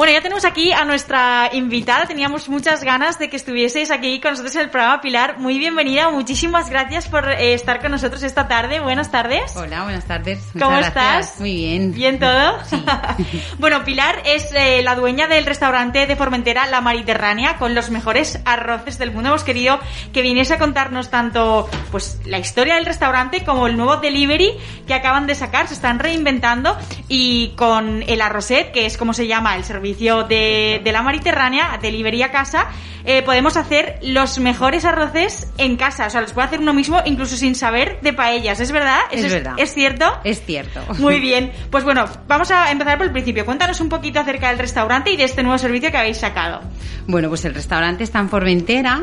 Bueno, 0.00 0.14
ya 0.14 0.22
tenemos 0.22 0.46
aquí 0.46 0.72
a 0.72 0.86
nuestra 0.86 1.50
invitada. 1.52 2.06
Teníamos 2.06 2.48
muchas 2.48 2.82
ganas 2.82 3.18
de 3.18 3.28
que 3.28 3.36
estuvieseis 3.36 3.90
aquí 3.90 4.18
con 4.18 4.30
nosotros 4.30 4.56
en 4.56 4.62
el 4.62 4.70
programa. 4.70 5.02
Pilar, 5.02 5.38
muy 5.38 5.58
bienvenida. 5.58 6.08
Muchísimas 6.08 6.70
gracias 6.70 7.06
por 7.06 7.28
eh, 7.28 7.52
estar 7.52 7.82
con 7.82 7.90
nosotros 7.90 8.22
esta 8.22 8.48
tarde. 8.48 8.80
Buenas 8.80 9.10
tardes. 9.10 9.54
Hola, 9.56 9.82
buenas 9.82 10.06
tardes. 10.06 10.38
Muchas 10.54 10.62
¿Cómo 10.62 10.78
gracias. 10.78 11.26
estás? 11.26 11.40
Muy 11.40 11.54
bien. 11.54 11.92
¿Bien 11.92 12.18
todo? 12.18 12.64
Sí. 12.64 12.82
bueno, 13.58 13.84
Pilar 13.84 14.22
es 14.24 14.50
eh, 14.54 14.80
la 14.82 14.94
dueña 14.94 15.26
del 15.26 15.44
restaurante 15.44 16.06
de 16.06 16.16
Formentera 16.16 16.64
La 16.64 16.80
Mediterránea 16.80 17.58
con 17.58 17.74
los 17.74 17.90
mejores 17.90 18.40
arroces 18.46 18.96
del 18.96 19.12
mundo. 19.12 19.28
Hemos 19.28 19.44
querido 19.44 19.80
que 20.14 20.22
viniese 20.22 20.54
a 20.54 20.58
contarnos 20.58 21.10
tanto 21.10 21.68
pues 21.90 22.22
la 22.24 22.38
historia 22.38 22.76
del 22.76 22.86
restaurante 22.86 23.44
como 23.44 23.66
el 23.66 23.76
nuevo 23.76 23.98
delivery 23.98 24.54
que 24.86 24.94
acaban 24.94 25.26
de 25.26 25.34
sacar. 25.34 25.68
Se 25.68 25.74
están 25.74 25.98
reinventando 25.98 26.74
y 27.06 27.48
con 27.54 28.02
el 28.06 28.22
arroset, 28.22 28.72
que 28.72 28.86
es 28.86 28.96
como 28.96 29.12
se 29.12 29.26
llama 29.26 29.56
el 29.56 29.64
servicio 29.64 29.89
de, 29.94 30.80
de 30.82 30.92
La 30.92 31.02
Mediterránea, 31.02 31.78
delivery 31.80 32.22
a 32.22 32.30
casa, 32.30 32.68
eh, 33.04 33.22
podemos 33.22 33.56
hacer 33.56 33.98
los 34.02 34.38
mejores 34.38 34.84
arroces 34.84 35.48
en 35.58 35.76
casa. 35.76 36.06
O 36.06 36.10
sea, 36.10 36.20
los 36.20 36.32
puede 36.32 36.48
hacer 36.48 36.60
uno 36.60 36.74
mismo 36.74 37.00
incluso 37.04 37.36
sin 37.36 37.54
saber 37.54 38.00
de 38.02 38.12
paellas. 38.12 38.60
¿Es 38.60 38.72
verdad? 38.72 39.00
Es 39.10 39.24
¿Eso 39.24 39.34
verdad. 39.34 39.54
¿Es 39.56 39.74
cierto? 39.74 40.04
Es 40.24 40.42
cierto. 40.44 40.80
Muy 40.98 41.18
bien. 41.20 41.50
Pues 41.70 41.84
bueno, 41.84 42.04
vamos 42.28 42.50
a 42.50 42.70
empezar 42.70 42.98
por 42.98 43.06
el 43.06 43.12
principio. 43.12 43.44
Cuéntanos 43.44 43.80
un 43.80 43.88
poquito 43.88 44.20
acerca 44.20 44.48
del 44.48 44.58
restaurante 44.58 45.10
y 45.10 45.16
de 45.16 45.24
este 45.24 45.42
nuevo 45.42 45.58
servicio 45.58 45.90
que 45.90 45.96
habéis 45.96 46.18
sacado. 46.18 46.60
Bueno, 47.06 47.28
pues 47.28 47.44
el 47.44 47.54
restaurante 47.54 48.04
está 48.04 48.18
en 48.18 48.28
Formentera. 48.28 49.02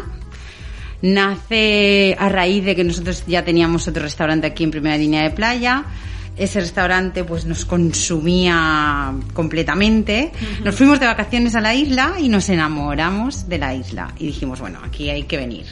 Nace 1.02 2.16
a 2.18 2.30
raíz 2.30 2.66
de 2.66 2.76
que 2.76 2.84
nosotros 2.84 3.24
ya 3.28 3.44
teníamos 3.44 3.88
otro 3.88 4.02
restaurante 4.02 4.48
aquí 4.48 4.64
en 4.64 4.72
primera 4.72 4.98
línea 4.98 5.24
de 5.24 5.30
playa. 5.30 5.84
Ese 6.38 6.60
restaurante 6.60 7.24
pues 7.24 7.46
nos 7.46 7.66
consumía 7.66 9.14
completamente. 9.34 10.32
Nos 10.64 10.76
fuimos 10.76 11.00
de 11.00 11.08
vacaciones 11.08 11.56
a 11.56 11.62
la 11.62 11.74
isla 11.74 12.16
y 12.20 12.30
nos 12.30 12.50
enamoramos 12.50 13.50
de 13.50 13.58
la 13.58 13.74
isla. 13.74 14.14
Y 14.20 14.28
dijimos, 14.28 14.60
bueno, 14.60 14.80
aquí 14.84 15.10
hay 15.10 15.24
que 15.24 15.38
venir. 15.38 15.66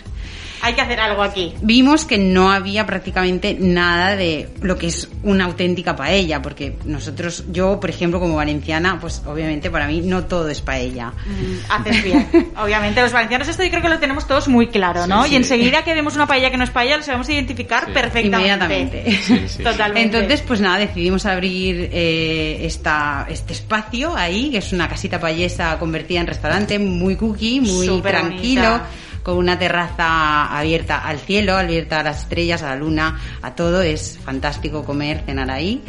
Hay 0.61 0.73
que 0.73 0.81
hacer 0.81 0.99
algo 0.99 1.21
aquí. 1.21 1.53
Vimos 1.61 2.05
que 2.05 2.17
no 2.17 2.51
había 2.51 2.85
prácticamente 2.85 3.55
nada 3.59 4.15
de 4.15 4.49
lo 4.61 4.77
que 4.77 4.87
es 4.87 5.09
una 5.23 5.45
auténtica 5.45 5.95
paella, 5.95 6.41
porque 6.41 6.75
nosotros, 6.85 7.45
yo, 7.51 7.79
por 7.79 7.89
ejemplo, 7.89 8.19
como 8.19 8.35
valenciana, 8.35 8.99
pues 8.99 9.21
obviamente 9.25 9.69
para 9.69 9.87
mí 9.87 10.01
no 10.01 10.25
todo 10.25 10.49
es 10.49 10.61
paella. 10.61 11.09
Mm, 11.25 11.71
Haces 11.71 12.03
bien. 12.03 12.27
Obviamente, 12.61 13.01
los 13.01 13.11
valencianos 13.11 13.47
esto 13.47 13.63
yo 13.63 13.69
creo 13.69 13.81
que 13.81 13.89
lo 13.89 13.99
tenemos 13.99 14.27
todos 14.27 14.47
muy 14.47 14.67
claro, 14.67 15.05
¿no? 15.07 15.23
Sí, 15.23 15.29
sí. 15.29 15.33
y 15.33 15.37
enseguida 15.37 15.83
que 15.83 15.93
vemos 15.93 16.15
una 16.15 16.27
paella 16.27 16.49
que 16.51 16.57
no 16.57 16.63
es 16.63 16.69
paella, 16.71 16.97
lo 16.97 17.03
sabemos 17.03 17.29
identificar 17.29 17.85
Sí. 17.85 17.91
perfectamente. 17.93 18.37
Inmediatamente. 18.37 19.11
Sí, 19.21 19.41
sí. 19.47 19.63
Totalmente. 19.63 20.17
Entonces, 20.17 20.41
pues 20.47 20.61
nada, 20.61 20.77
decidimos 20.79 21.25
abrir 21.25 21.89
eh, 21.91 22.59
esta, 22.65 23.25
este 23.29 23.53
espacio 23.53 24.15
ahí, 24.15 24.49
que 24.51 24.57
es 24.59 24.71
una 24.73 24.87
casita 24.87 25.19
payesa 25.19 25.77
convertida 25.77 26.21
en 26.21 26.27
restaurante, 26.27 26.79
muy 26.79 27.15
cookie, 27.15 27.61
muy 27.61 27.87
Súper 27.87 28.11
tranquilo, 28.13 28.61
bonita. 28.63 28.87
Con 29.25 29.37
una 29.37 29.57
terraza 29.57 30.55
abierta 30.55 30.99
al 30.99 31.17
cielo, 31.17 31.57
abierta 31.57 32.01
a 32.01 32.03
las 32.03 32.21
estrellas, 32.21 32.61
a 32.61 32.69
la 32.69 32.75
luna, 32.75 33.19
a 33.41 33.55
todo. 33.55 33.81
Es 33.81 34.19
fantástico 34.23 34.85
comer, 34.85 35.23
cenar 35.25 35.49
ahí. 35.49 35.81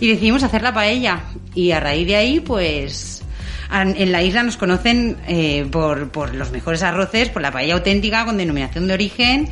Y 0.00 0.08
decidimos 0.08 0.42
hacer 0.42 0.60
la 0.60 0.74
paella. 0.74 1.22
Y 1.54 1.70
a 1.70 1.80
raíz 1.80 2.06
de 2.06 2.16
ahí, 2.16 2.40
pues... 2.40 3.22
En 3.72 4.12
la 4.12 4.22
isla 4.22 4.42
nos 4.42 4.58
conocen 4.58 5.16
eh, 5.26 5.66
por, 5.68 6.10
por 6.10 6.34
los 6.34 6.52
mejores 6.52 6.82
arroces, 6.82 7.30
por 7.30 7.40
la 7.40 7.50
paella 7.50 7.74
auténtica 7.74 8.24
con 8.26 8.36
denominación 8.36 8.86
de 8.86 8.92
origen 8.92 9.48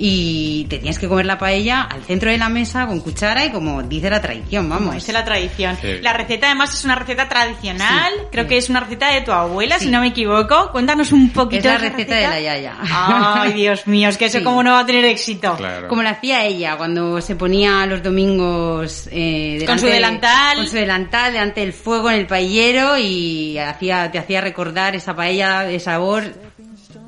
y 0.00 0.64
te 0.70 0.78
tienes 0.78 0.98
que 0.98 1.08
comer 1.08 1.26
la 1.26 1.36
paella 1.38 1.82
al 1.82 2.02
centro 2.04 2.30
de 2.30 2.38
la 2.38 2.48
mesa 2.48 2.86
con 2.86 3.00
cuchara 3.00 3.44
y 3.44 3.50
como 3.50 3.82
dice 3.82 4.08
la 4.08 4.20
tradición, 4.22 4.68
vamos. 4.68 4.94
Esa 4.96 5.08
es 5.08 5.12
la 5.14 5.24
tradición. 5.24 5.76
Sí. 5.80 5.98
La 6.02 6.12
receta 6.12 6.46
además 6.46 6.72
es 6.72 6.84
una 6.84 6.94
receta 6.94 7.28
tradicional. 7.28 8.12
Sí, 8.16 8.22
Creo 8.30 8.44
sí. 8.44 8.48
que 8.50 8.56
es 8.58 8.70
una 8.70 8.80
receta 8.80 9.10
de 9.12 9.22
tu 9.22 9.32
abuela, 9.32 9.78
Sí. 9.78 9.86
si 9.86 9.90
no 9.90 10.00
me 10.00 10.08
equivoco. 10.08 10.70
Cuéntanos 10.70 11.10
un 11.12 11.30
poquito 11.30 11.68
Es 11.68 11.80
la 11.80 11.86
esa 11.86 11.88
receta 11.96 12.14
de 12.14 12.28
la 12.28 12.40
yaya. 12.40 12.76
Ay, 12.80 13.52
Dios 13.54 13.86
mío, 13.88 14.08
es 14.08 14.16
que 14.16 14.26
eso 14.26 14.38
Sí. 14.38 14.44
cómo 14.44 14.62
no 14.62 14.72
va 14.72 14.80
a 14.80 14.86
tener 14.86 15.04
éxito. 15.04 15.56
Claro. 15.56 15.88
Como 15.88 16.02
la 16.02 16.10
hacía 16.10 16.44
ella 16.44 16.76
cuando 16.76 17.20
se 17.20 17.34
ponía 17.34 17.84
los 17.86 18.02
domingos 18.02 19.08
eh, 19.10 19.64
Con 19.66 19.78
su 19.80 19.86
de- 19.86 19.92
delantal. 19.94 20.56
con 20.58 20.66
su 20.68 20.76
delantal 20.76 21.32
delante 21.32 21.60
del 21.60 21.72
fuego 21.72 22.08
en 22.10 22.18
el 22.20 22.26
paellero 22.26 22.96
y 22.98 23.58
hacía 23.58 24.10
te 24.12 24.18
hacía 24.18 24.40
recordar 24.40 24.94
esa 24.94 25.16
paella 25.16 25.62
de 25.62 25.80
sabor 25.80 26.22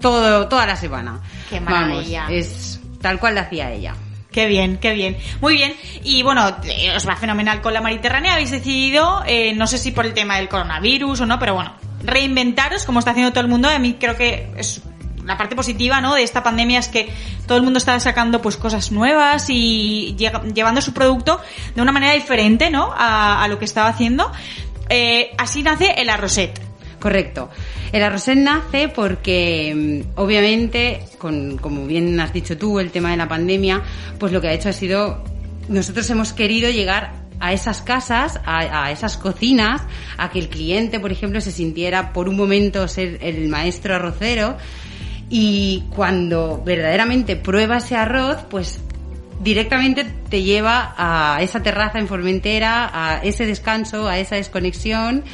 todo 0.01 0.49
toda 0.49 0.67
la 0.67 0.77
semana. 0.77 1.21
Qué 1.49 1.61
Vamos, 1.61 1.89
maravilla. 1.89 2.27
es 2.31 2.80
tal 3.01 3.19
cual 3.19 3.35
la 3.35 3.43
hacía 3.43 3.71
ella. 3.73 3.95
Qué 4.33 4.47
bien, 4.47 4.79
qué 4.79 4.93
bien. 4.93 5.17
Muy 5.41 5.55
bien. 5.55 5.75
Y 6.05 6.23
bueno, 6.23 6.57
eh, 6.65 6.95
os 6.97 7.09
va 7.09 7.17
fenomenal 7.17 7.61
con 7.61 7.75
la 7.75 7.81
Mediterránea. 7.81 8.35
Habéis 8.35 8.53
decidido, 8.53 9.23
eh, 9.27 9.55
no 9.55 9.67
sé 9.67 9.79
si 9.79 9.91
por 9.91 10.07
el 10.07 10.15
tema 10.15 10.37
del 10.37 10.49
coronavirus 10.49 11.23
o 11.23 11.27
no, 11.27 11.39
pero 11.39 11.55
bueno, 11.55 11.75
reinventaros 12.05 12.85
como 12.85 13.01
está 13.01 13.11
haciendo 13.11 13.33
todo 13.33 13.43
el 13.43 13.49
mundo. 13.49 13.69
A 13.69 13.79
mí 13.79 13.97
creo 13.99 14.17
que 14.17 14.53
es 14.57 14.83
la 15.25 15.37
parte 15.37 15.57
positiva, 15.57 16.01
¿no? 16.01 16.15
De 16.15 16.23
esta 16.23 16.45
pandemia 16.45 16.79
es 16.79 16.89
que 16.89 17.13
todo 17.47 17.59
el 17.59 17.65
mundo 17.65 17.79
está 17.79 17.99
sacando 17.99 18.41
pues 18.41 18.57
cosas 18.57 18.93
nuevas 18.93 19.51
y 19.51 20.17
llevando 20.55 20.81
su 20.81 20.95
producto 20.95 21.41
de 21.75 21.83
una 21.83 21.93
manera 21.93 22.13
diferente, 22.13 22.71
¿no? 22.71 22.93
A, 22.97 23.43
a 23.43 23.49
lo 23.49 23.59
que 23.59 23.65
estaba 23.65 23.89
haciendo. 23.89 24.31
Eh, 24.89 25.33
así 25.39 25.63
nace 25.63 25.95
el 25.99 26.09
arroset. 26.09 26.70
Correcto. 27.01 27.49
El 27.93 28.03
arroset 28.03 28.37
nace 28.37 28.89
porque, 28.89 29.75
mm, 29.75 30.21
obviamente, 30.21 31.01
con, 31.19 31.57
como 31.57 31.87
bien 31.87 32.21
has 32.21 32.33
dicho 32.33 32.59
tú, 32.59 32.79
el 32.79 32.91
tema 32.91 33.11
de 33.11 33.17
la 33.17 33.27
pandemia, 33.27 33.83
pues 34.19 34.33
lo 34.33 34.41
que 34.41 34.49
ha 34.49 34.53
hecho 34.53 34.69
ha 34.69 34.73
sido, 34.73 35.25
nosotros 35.69 36.09
hemos 36.11 36.33
querido 36.35 36.71
llegar 36.71 37.15
a 37.41 37.55
esas 37.55 37.81
casas, 37.81 38.39
a, 38.45 38.85
a 38.85 38.91
esas 38.91 39.17
cocinas, 39.17 39.81
a 40.19 40.31
que 40.31 40.39
el 40.39 40.51
cliente, 40.51 41.01
por 41.01 41.11
ejemplo, 41.11 41.41
se 41.41 41.53
sintiera 41.53 42.13
por 42.13 42.29
un 42.29 42.37
momento 42.37 42.87
ser 42.87 43.19
el 43.23 43.49
maestro 43.49 43.95
arrocero 43.95 44.59
y 45.31 45.85
cuando 45.97 46.61
verdaderamente 46.63 47.37
prueba 47.37 47.79
ese 47.79 47.97
arroz, 47.97 48.45
pues 48.51 48.79
directamente 49.41 50.05
te 50.05 50.43
lleva 50.43 50.95
a 50.97 51.43
esa 51.43 51.63
terraza 51.63 51.99
en 51.99 52.07
Formentera, 52.07 52.91
a 52.93 53.25
ese 53.25 53.47
descanso, 53.47 54.07
a 54.07 54.19
esa 54.19 54.37
desconexión 54.37 55.25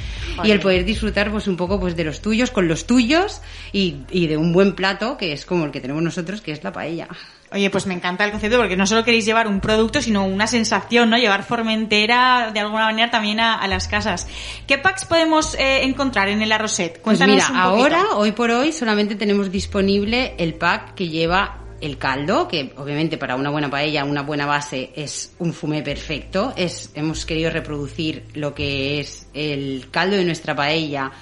y 0.43 0.51
el 0.51 0.61
poder 0.61 0.85
disfrutar 0.85 1.31
pues 1.31 1.49
un 1.49 1.57
poco 1.57 1.79
pues 1.81 1.97
de 1.97 2.05
los 2.05 2.23
tuyos 2.23 2.51
con 2.51 2.69
los 2.69 2.87
tuyos 2.87 3.43
y, 3.73 3.97
y 4.11 4.29
de 4.29 4.37
un 4.37 4.53
buen 4.53 4.75
plato 4.75 5.17
que 5.17 5.33
es 5.33 5.45
como 5.45 5.65
el 5.65 5.73
que 5.73 5.81
tenemos 5.81 6.03
nosotros 6.03 6.41
que 6.41 6.53
es 6.53 6.63
la 6.63 6.73
paella. 6.73 7.09
Oye, 7.53 7.71
pues 7.71 7.87
me 7.87 7.95
encanta 7.95 8.25
el 8.25 8.33
concepto 8.33 8.59
porque 8.59 8.77
no 8.77 8.87
solo 8.87 9.05
queréis 9.05 9.25
llevar 9.25 9.47
un 9.47 9.61
producto, 9.61 10.03
sino 10.03 10.27
una 10.27 10.49
sensación, 10.49 11.11
¿no? 11.11 11.17
Llevar 11.17 11.45
Formentera 11.45 12.51
de 12.53 12.61
alguna 12.61 12.87
manera 12.87 13.11
también 13.11 13.39
a, 13.39 13.55
a 13.55 13.69
las 13.69 13.87
casas. 13.87 14.27
¿Qué 14.67 14.79
packs 14.79 15.05
podemos 15.05 15.55
eh, 15.55 15.85
encontrar 15.85 16.29
en 16.29 16.43
el 16.43 16.51
arroset? 16.51 17.01
Pues 17.01 17.19
Cuéntanos 17.19 17.37
mira, 17.37 17.49
un 17.51 17.57
ahora, 17.57 18.05
hoy 18.17 18.33
por 18.33 18.51
hoy, 18.51 18.73
solamente 18.73 19.15
tenemos 19.15 19.53
disponible 19.53 20.35
el 20.39 20.55
pack 20.55 20.95
que 20.95 21.09
lleva 21.09 21.66
el 21.81 21.99
caldo, 21.99 22.49
que 22.49 22.73
obviamente 22.77 23.19
para 23.19 23.37
una 23.37 23.51
buena 23.51 23.71
paella, 23.71 24.05
una 24.05 24.23
buena 24.23 24.47
base 24.47 24.93
es 24.95 25.35
un 25.39 25.53
fumé 25.53 25.83
perfecto. 25.83 26.53
Es, 26.57 26.91
hemos 26.95 27.27
querido 27.27 27.51
reproducir 27.51 28.25
lo 28.35 28.55
que 28.55 29.01
es 29.01 29.29
el 29.35 29.89
caldo 29.91 30.17
de 30.17 30.25
nuestra 30.25 30.55
paella 30.55 31.13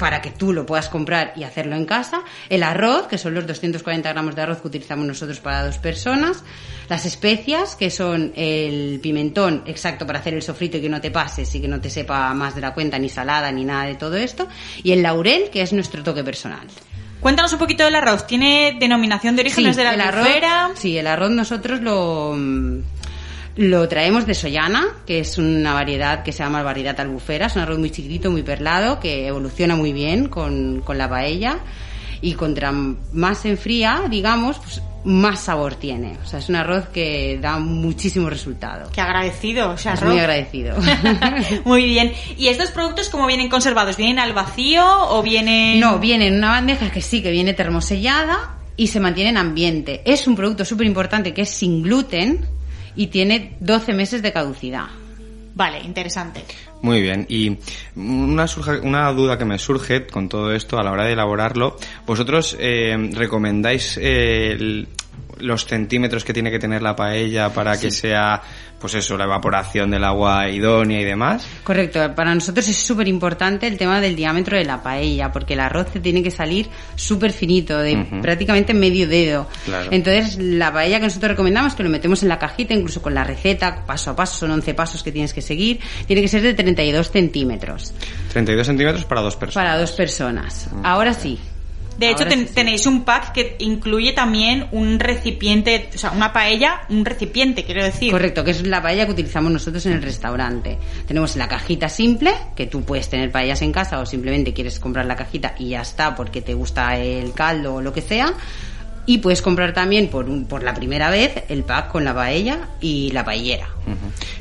para 0.00 0.22
que 0.22 0.30
tú 0.30 0.54
lo 0.54 0.64
puedas 0.64 0.88
comprar 0.88 1.34
y 1.36 1.44
hacerlo 1.44 1.76
en 1.76 1.84
casa. 1.84 2.24
El 2.48 2.62
arroz, 2.62 3.06
que 3.06 3.18
son 3.18 3.34
los 3.34 3.46
240 3.46 4.08
gramos 4.08 4.34
de 4.34 4.42
arroz 4.42 4.62
que 4.62 4.68
utilizamos 4.68 5.06
nosotros 5.06 5.40
para 5.40 5.66
dos 5.66 5.76
personas. 5.76 6.42
Las 6.88 7.04
especias, 7.04 7.76
que 7.76 7.90
son 7.90 8.32
el 8.34 8.98
pimentón 9.02 9.62
exacto 9.66 10.06
para 10.06 10.20
hacer 10.20 10.32
el 10.32 10.42
sofrito 10.42 10.78
y 10.78 10.80
que 10.80 10.88
no 10.88 11.02
te 11.02 11.10
pases 11.10 11.54
y 11.54 11.60
que 11.60 11.68
no 11.68 11.82
te 11.82 11.90
sepa 11.90 12.32
más 12.32 12.54
de 12.54 12.62
la 12.62 12.72
cuenta, 12.72 12.98
ni 12.98 13.10
salada, 13.10 13.52
ni 13.52 13.64
nada 13.64 13.84
de 13.84 13.94
todo 13.94 14.16
esto. 14.16 14.48
Y 14.82 14.92
el 14.92 15.02
laurel, 15.02 15.50
que 15.50 15.60
es 15.60 15.74
nuestro 15.74 16.02
toque 16.02 16.24
personal. 16.24 16.66
Cuéntanos 17.20 17.52
un 17.52 17.58
poquito 17.58 17.84
del 17.84 17.94
arroz. 17.94 18.26
¿Tiene 18.26 18.76
denominación 18.80 19.36
de 19.36 19.42
origen? 19.42 19.66
¿Es 19.66 19.76
de 19.76 19.84
la 19.84 19.94
el 19.94 20.00
arroz, 20.00 20.26
albufera? 20.26 20.70
sí, 20.74 20.96
el 20.96 21.06
arroz 21.06 21.30
nosotros 21.30 21.80
lo, 21.80 22.34
mm, 22.36 22.78
lo 23.56 23.88
traemos 23.88 24.26
de 24.26 24.34
Sollana, 24.34 24.86
que 25.06 25.20
es 25.20 25.36
una 25.36 25.74
variedad 25.74 26.22
que 26.22 26.32
se 26.32 26.42
llama 26.42 26.62
variedad 26.62 26.98
albufera. 26.98 27.46
Es 27.46 27.56
un 27.56 27.62
arroz 27.62 27.78
muy 27.78 27.90
chiquitito, 27.90 28.30
muy 28.30 28.42
perlado, 28.42 29.00
que 29.00 29.26
evoluciona 29.26 29.76
muy 29.76 29.92
bien 29.92 30.28
con, 30.28 30.80
con 30.80 30.96
la 30.96 31.08
paella. 31.08 31.58
Y 32.22 32.34
contra 32.34 32.72
más 32.72 33.38
se 33.38 33.50
enfría, 33.50 34.02
digamos, 34.10 34.58
pues 34.58 34.82
más 35.04 35.40
sabor 35.40 35.74
tiene. 35.76 36.16
O 36.22 36.26
sea, 36.26 36.38
es 36.38 36.48
un 36.48 36.56
arroz 36.56 36.88
que 36.88 37.38
da 37.40 37.58
muchísimo 37.58 38.28
resultado. 38.28 38.90
Qué 38.92 39.00
agradecido, 39.00 39.70
o 39.70 39.78
sea, 39.78 39.94
Es 39.94 40.00
arroz. 40.00 40.12
muy 40.12 40.20
agradecido. 40.20 40.76
Muy 41.64 41.84
bien. 41.84 42.12
¿Y 42.36 42.48
estos 42.48 42.70
productos 42.70 43.08
cómo 43.08 43.26
vienen 43.26 43.48
conservados? 43.48 43.96
¿Vienen 43.96 44.18
al 44.18 44.32
vacío 44.32 44.84
o 45.10 45.22
vienen...? 45.22 45.80
No, 45.80 45.98
viene 45.98 46.26
en 46.26 46.36
una 46.36 46.50
bandeja 46.50 46.90
que 46.90 47.00
sí, 47.00 47.22
que 47.22 47.30
viene 47.30 47.54
termosellada 47.54 48.56
y 48.76 48.88
se 48.88 49.00
mantiene 49.00 49.30
en 49.30 49.36
ambiente. 49.36 50.02
Es 50.04 50.26
un 50.26 50.36
producto 50.36 50.64
súper 50.64 50.86
importante 50.86 51.32
que 51.34 51.42
es 51.42 51.50
sin 51.50 51.82
gluten 51.82 52.46
y 52.96 53.08
tiene 53.08 53.56
12 53.60 53.92
meses 53.94 54.22
de 54.22 54.32
caducidad. 54.32 54.86
Vale, 55.54 55.80
interesante. 55.80 56.44
Muy 56.82 57.02
bien, 57.02 57.26
y 57.28 57.58
una, 57.96 58.46
surja- 58.46 58.80
una 58.82 59.12
duda 59.12 59.36
que 59.36 59.44
me 59.44 59.58
surge 59.58 60.06
con 60.06 60.28
todo 60.28 60.52
esto 60.54 60.78
a 60.78 60.82
la 60.82 60.92
hora 60.92 61.04
de 61.04 61.12
elaborarlo, 61.12 61.76
¿vosotros 62.06 62.56
eh, 62.58 62.96
recomendáis 63.12 63.98
eh, 63.98 64.52
el- 64.52 64.88
los 65.40 65.66
centímetros 65.66 66.24
que 66.24 66.32
tiene 66.32 66.50
que 66.50 66.58
tener 66.58 66.82
la 66.82 66.94
paella 66.96 67.50
para 67.50 67.78
que 67.78 67.90
sea, 67.90 68.40
pues 68.78 68.94
eso, 68.94 69.16
la 69.16 69.24
evaporación 69.24 69.90
del 69.90 70.04
agua 70.04 70.48
idónea 70.48 71.00
y 71.00 71.04
demás? 71.04 71.46
Correcto, 71.64 72.14
para 72.14 72.34
nosotros 72.34 72.66
es 72.68 72.76
súper 72.76 73.08
importante 73.08 73.66
el 73.66 73.76
tema 73.76 74.00
del 74.00 74.16
diámetro 74.16 74.56
de 74.56 74.64
la 74.64 74.82
paella, 74.82 75.30
porque 75.32 75.54
el 75.54 75.60
arroz 75.60 75.92
te 75.92 76.00
tiene 76.00 76.22
que 76.22 76.30
salir 76.30 76.68
súper 76.96 77.32
finito, 77.32 77.78
de 77.78 77.96
Ujú. 77.96 78.20
prácticamente 78.22 78.74
medio 78.74 79.08
dedo. 79.08 79.48
Claro. 79.64 79.88
Entonces, 79.90 80.38
la 80.38 80.72
paella 80.72 80.98
que 80.98 81.04
nosotros 81.06 81.30
recomendamos, 81.32 81.74
que 81.74 81.82
lo 81.82 81.90
metemos 81.90 82.22
en 82.22 82.28
la 82.28 82.38
cajita, 82.38 82.74
incluso 82.74 83.02
con 83.02 83.14
la 83.14 83.24
receta, 83.24 83.84
paso 83.86 84.10
a 84.10 84.16
paso, 84.16 84.38
son 84.38 84.50
11 84.52 84.74
pasos 84.74 85.02
que 85.02 85.12
tienes 85.12 85.34
que 85.34 85.42
seguir, 85.42 85.80
tiene 86.06 86.22
que 86.22 86.28
ser 86.28 86.42
de 86.42 86.54
32 86.54 87.10
centímetros 87.10 87.92
32 88.32 88.66
centímetros 88.66 89.04
para 89.04 89.20
dos 89.20 89.36
personas. 89.36 89.66
para 89.66 89.78
dos 89.78 89.92
personas. 89.92 90.68
Ahora 90.82 91.12
sí. 91.14 91.38
De 92.00 92.10
hecho, 92.10 92.24
ten- 92.26 92.46
tenéis 92.46 92.86
un 92.86 93.04
pack 93.04 93.32
que 93.32 93.56
incluye 93.58 94.12
también 94.12 94.66
un 94.72 94.98
recipiente, 94.98 95.90
o 95.94 95.98
sea, 95.98 96.10
una 96.12 96.32
paella, 96.32 96.80
un 96.88 97.04
recipiente, 97.04 97.64
quiero 97.64 97.84
decir. 97.84 98.10
Correcto, 98.10 98.42
que 98.42 98.52
es 98.52 98.66
la 98.66 98.80
paella 98.82 99.04
que 99.06 99.12
utilizamos 99.12 99.52
nosotros 99.52 99.84
en 99.86 99.92
el 99.92 100.02
restaurante. 100.02 100.78
Tenemos 101.06 101.36
la 101.36 101.46
cajita 101.46 101.88
simple, 101.88 102.32
que 102.56 102.66
tú 102.66 102.82
puedes 102.82 103.08
tener 103.10 103.30
paellas 103.30 103.60
en 103.62 103.70
casa 103.72 104.00
o 104.00 104.06
simplemente 104.06 104.52
quieres 104.54 104.80
comprar 104.80 105.04
la 105.06 105.14
cajita 105.14 105.54
y 105.58 105.68
ya 105.68 105.82
está 105.82 106.14
porque 106.14 106.40
te 106.42 106.54
gusta 106.54 106.96
el 106.96 107.32
caldo 107.34 107.74
o 107.74 107.80
lo 107.82 107.92
que 107.92 108.00
sea. 108.02 108.32
Y 109.06 109.18
puedes 109.18 109.42
comprar 109.42 109.72
también 109.72 110.08
por, 110.08 110.28
un- 110.28 110.44
por 110.44 110.62
la 110.62 110.74
primera 110.74 111.10
vez 111.10 111.42
el 111.48 111.64
pack 111.64 111.88
con 111.90 112.04
la 112.04 112.14
paella 112.14 112.68
y 112.80 113.10
la 113.12 113.24
paellera. 113.24 113.66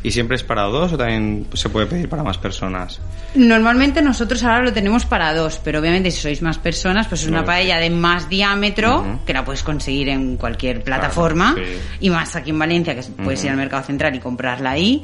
¿Y 0.04 0.12
siempre 0.12 0.36
es 0.36 0.44
para 0.44 0.64
dos 0.64 0.94
o 0.94 0.98
también 0.98 1.48
se 1.54 1.70
puede 1.70 1.88
pedir 1.88 2.08
para 2.10 2.24
más 2.24 2.38
personas? 2.38 3.00
Normalmente 3.36 4.02
nosotros 4.02 4.44
ahora 4.44 4.62
lo 4.64 4.74
tenemos 4.74 5.06
para 5.06 5.34
dos, 5.34 5.60
pero 5.64 5.80
obviamente 5.80 6.12
si 6.12 6.22
sois 6.22 6.42
más 6.42 6.58
personas, 6.60 7.08
pues 7.08 7.24
es 7.24 7.28
una 7.28 7.44
paella 7.46 7.78
de 7.78 7.90
más 7.90 8.30
diámetro, 8.30 9.20
que 9.26 9.34
la 9.34 9.44
puedes 9.44 9.64
conseguir 9.64 10.10
en 10.10 10.38
cualquier 10.38 10.84
plataforma, 10.84 11.56
sí. 11.56 11.62
y 12.02 12.10
más 12.10 12.36
aquí 12.36 12.52
en 12.52 12.60
Valencia, 12.60 12.94
que 12.96 13.02
puedes 13.24 13.44
ir 13.44 13.50
al 13.52 13.58
mercado 13.58 13.84
central 13.84 14.14
y 14.16 14.20
comprarla 14.20 14.72
ahí. 14.72 15.04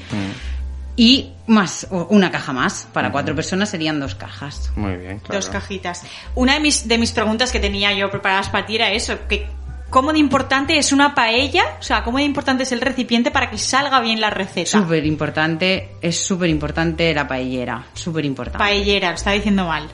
Y 0.97 1.31
más, 1.47 1.87
una 1.91 2.31
caja 2.31 2.53
más. 2.53 2.87
Para 2.93 3.11
cuatro 3.11 3.35
personas 3.35 3.69
serían 3.69 3.99
dos 3.99 4.15
cajas. 4.15 4.71
Muy 4.75 4.95
bien, 4.95 5.19
claro. 5.19 5.35
Dos 5.41 5.49
cajitas. 5.49 6.03
Una 6.35 6.53
de 6.53 6.59
mis, 6.61 6.87
de 6.87 6.97
mis 6.97 7.11
preguntas 7.11 7.51
que 7.51 7.59
tenía 7.59 7.91
yo 7.93 8.09
preparadas 8.09 8.49
para 8.49 8.65
ti 8.65 8.75
era 8.75 8.91
eso, 8.91 9.17
que 9.27 9.45
¿cómo 9.89 10.11
de 10.13 10.19
importante 10.19 10.77
es 10.77 10.91
una 10.93 11.13
paella? 11.13 11.63
O 11.79 11.83
sea, 11.83 12.03
¿cómo 12.03 12.17
de 12.17 12.23
importante 12.23 12.63
es 12.63 12.71
el 12.71 12.81
recipiente 12.81 13.29
para 13.31 13.49
que 13.49 13.57
salga 13.57 13.99
bien 13.99 14.19
la 14.21 14.29
receta? 14.29 14.71
Súper 14.79 15.05
importante, 15.05 15.91
es 16.01 16.17
súper 16.25 16.49
importante 16.49 17.13
la 17.13 17.27
paellera. 17.27 17.83
Súper 17.93 18.25
importante. 18.25 18.57
Paellera, 18.59 19.09
lo 19.09 19.15
estaba 19.15 19.35
diciendo 19.35 19.65
mal. 19.67 19.89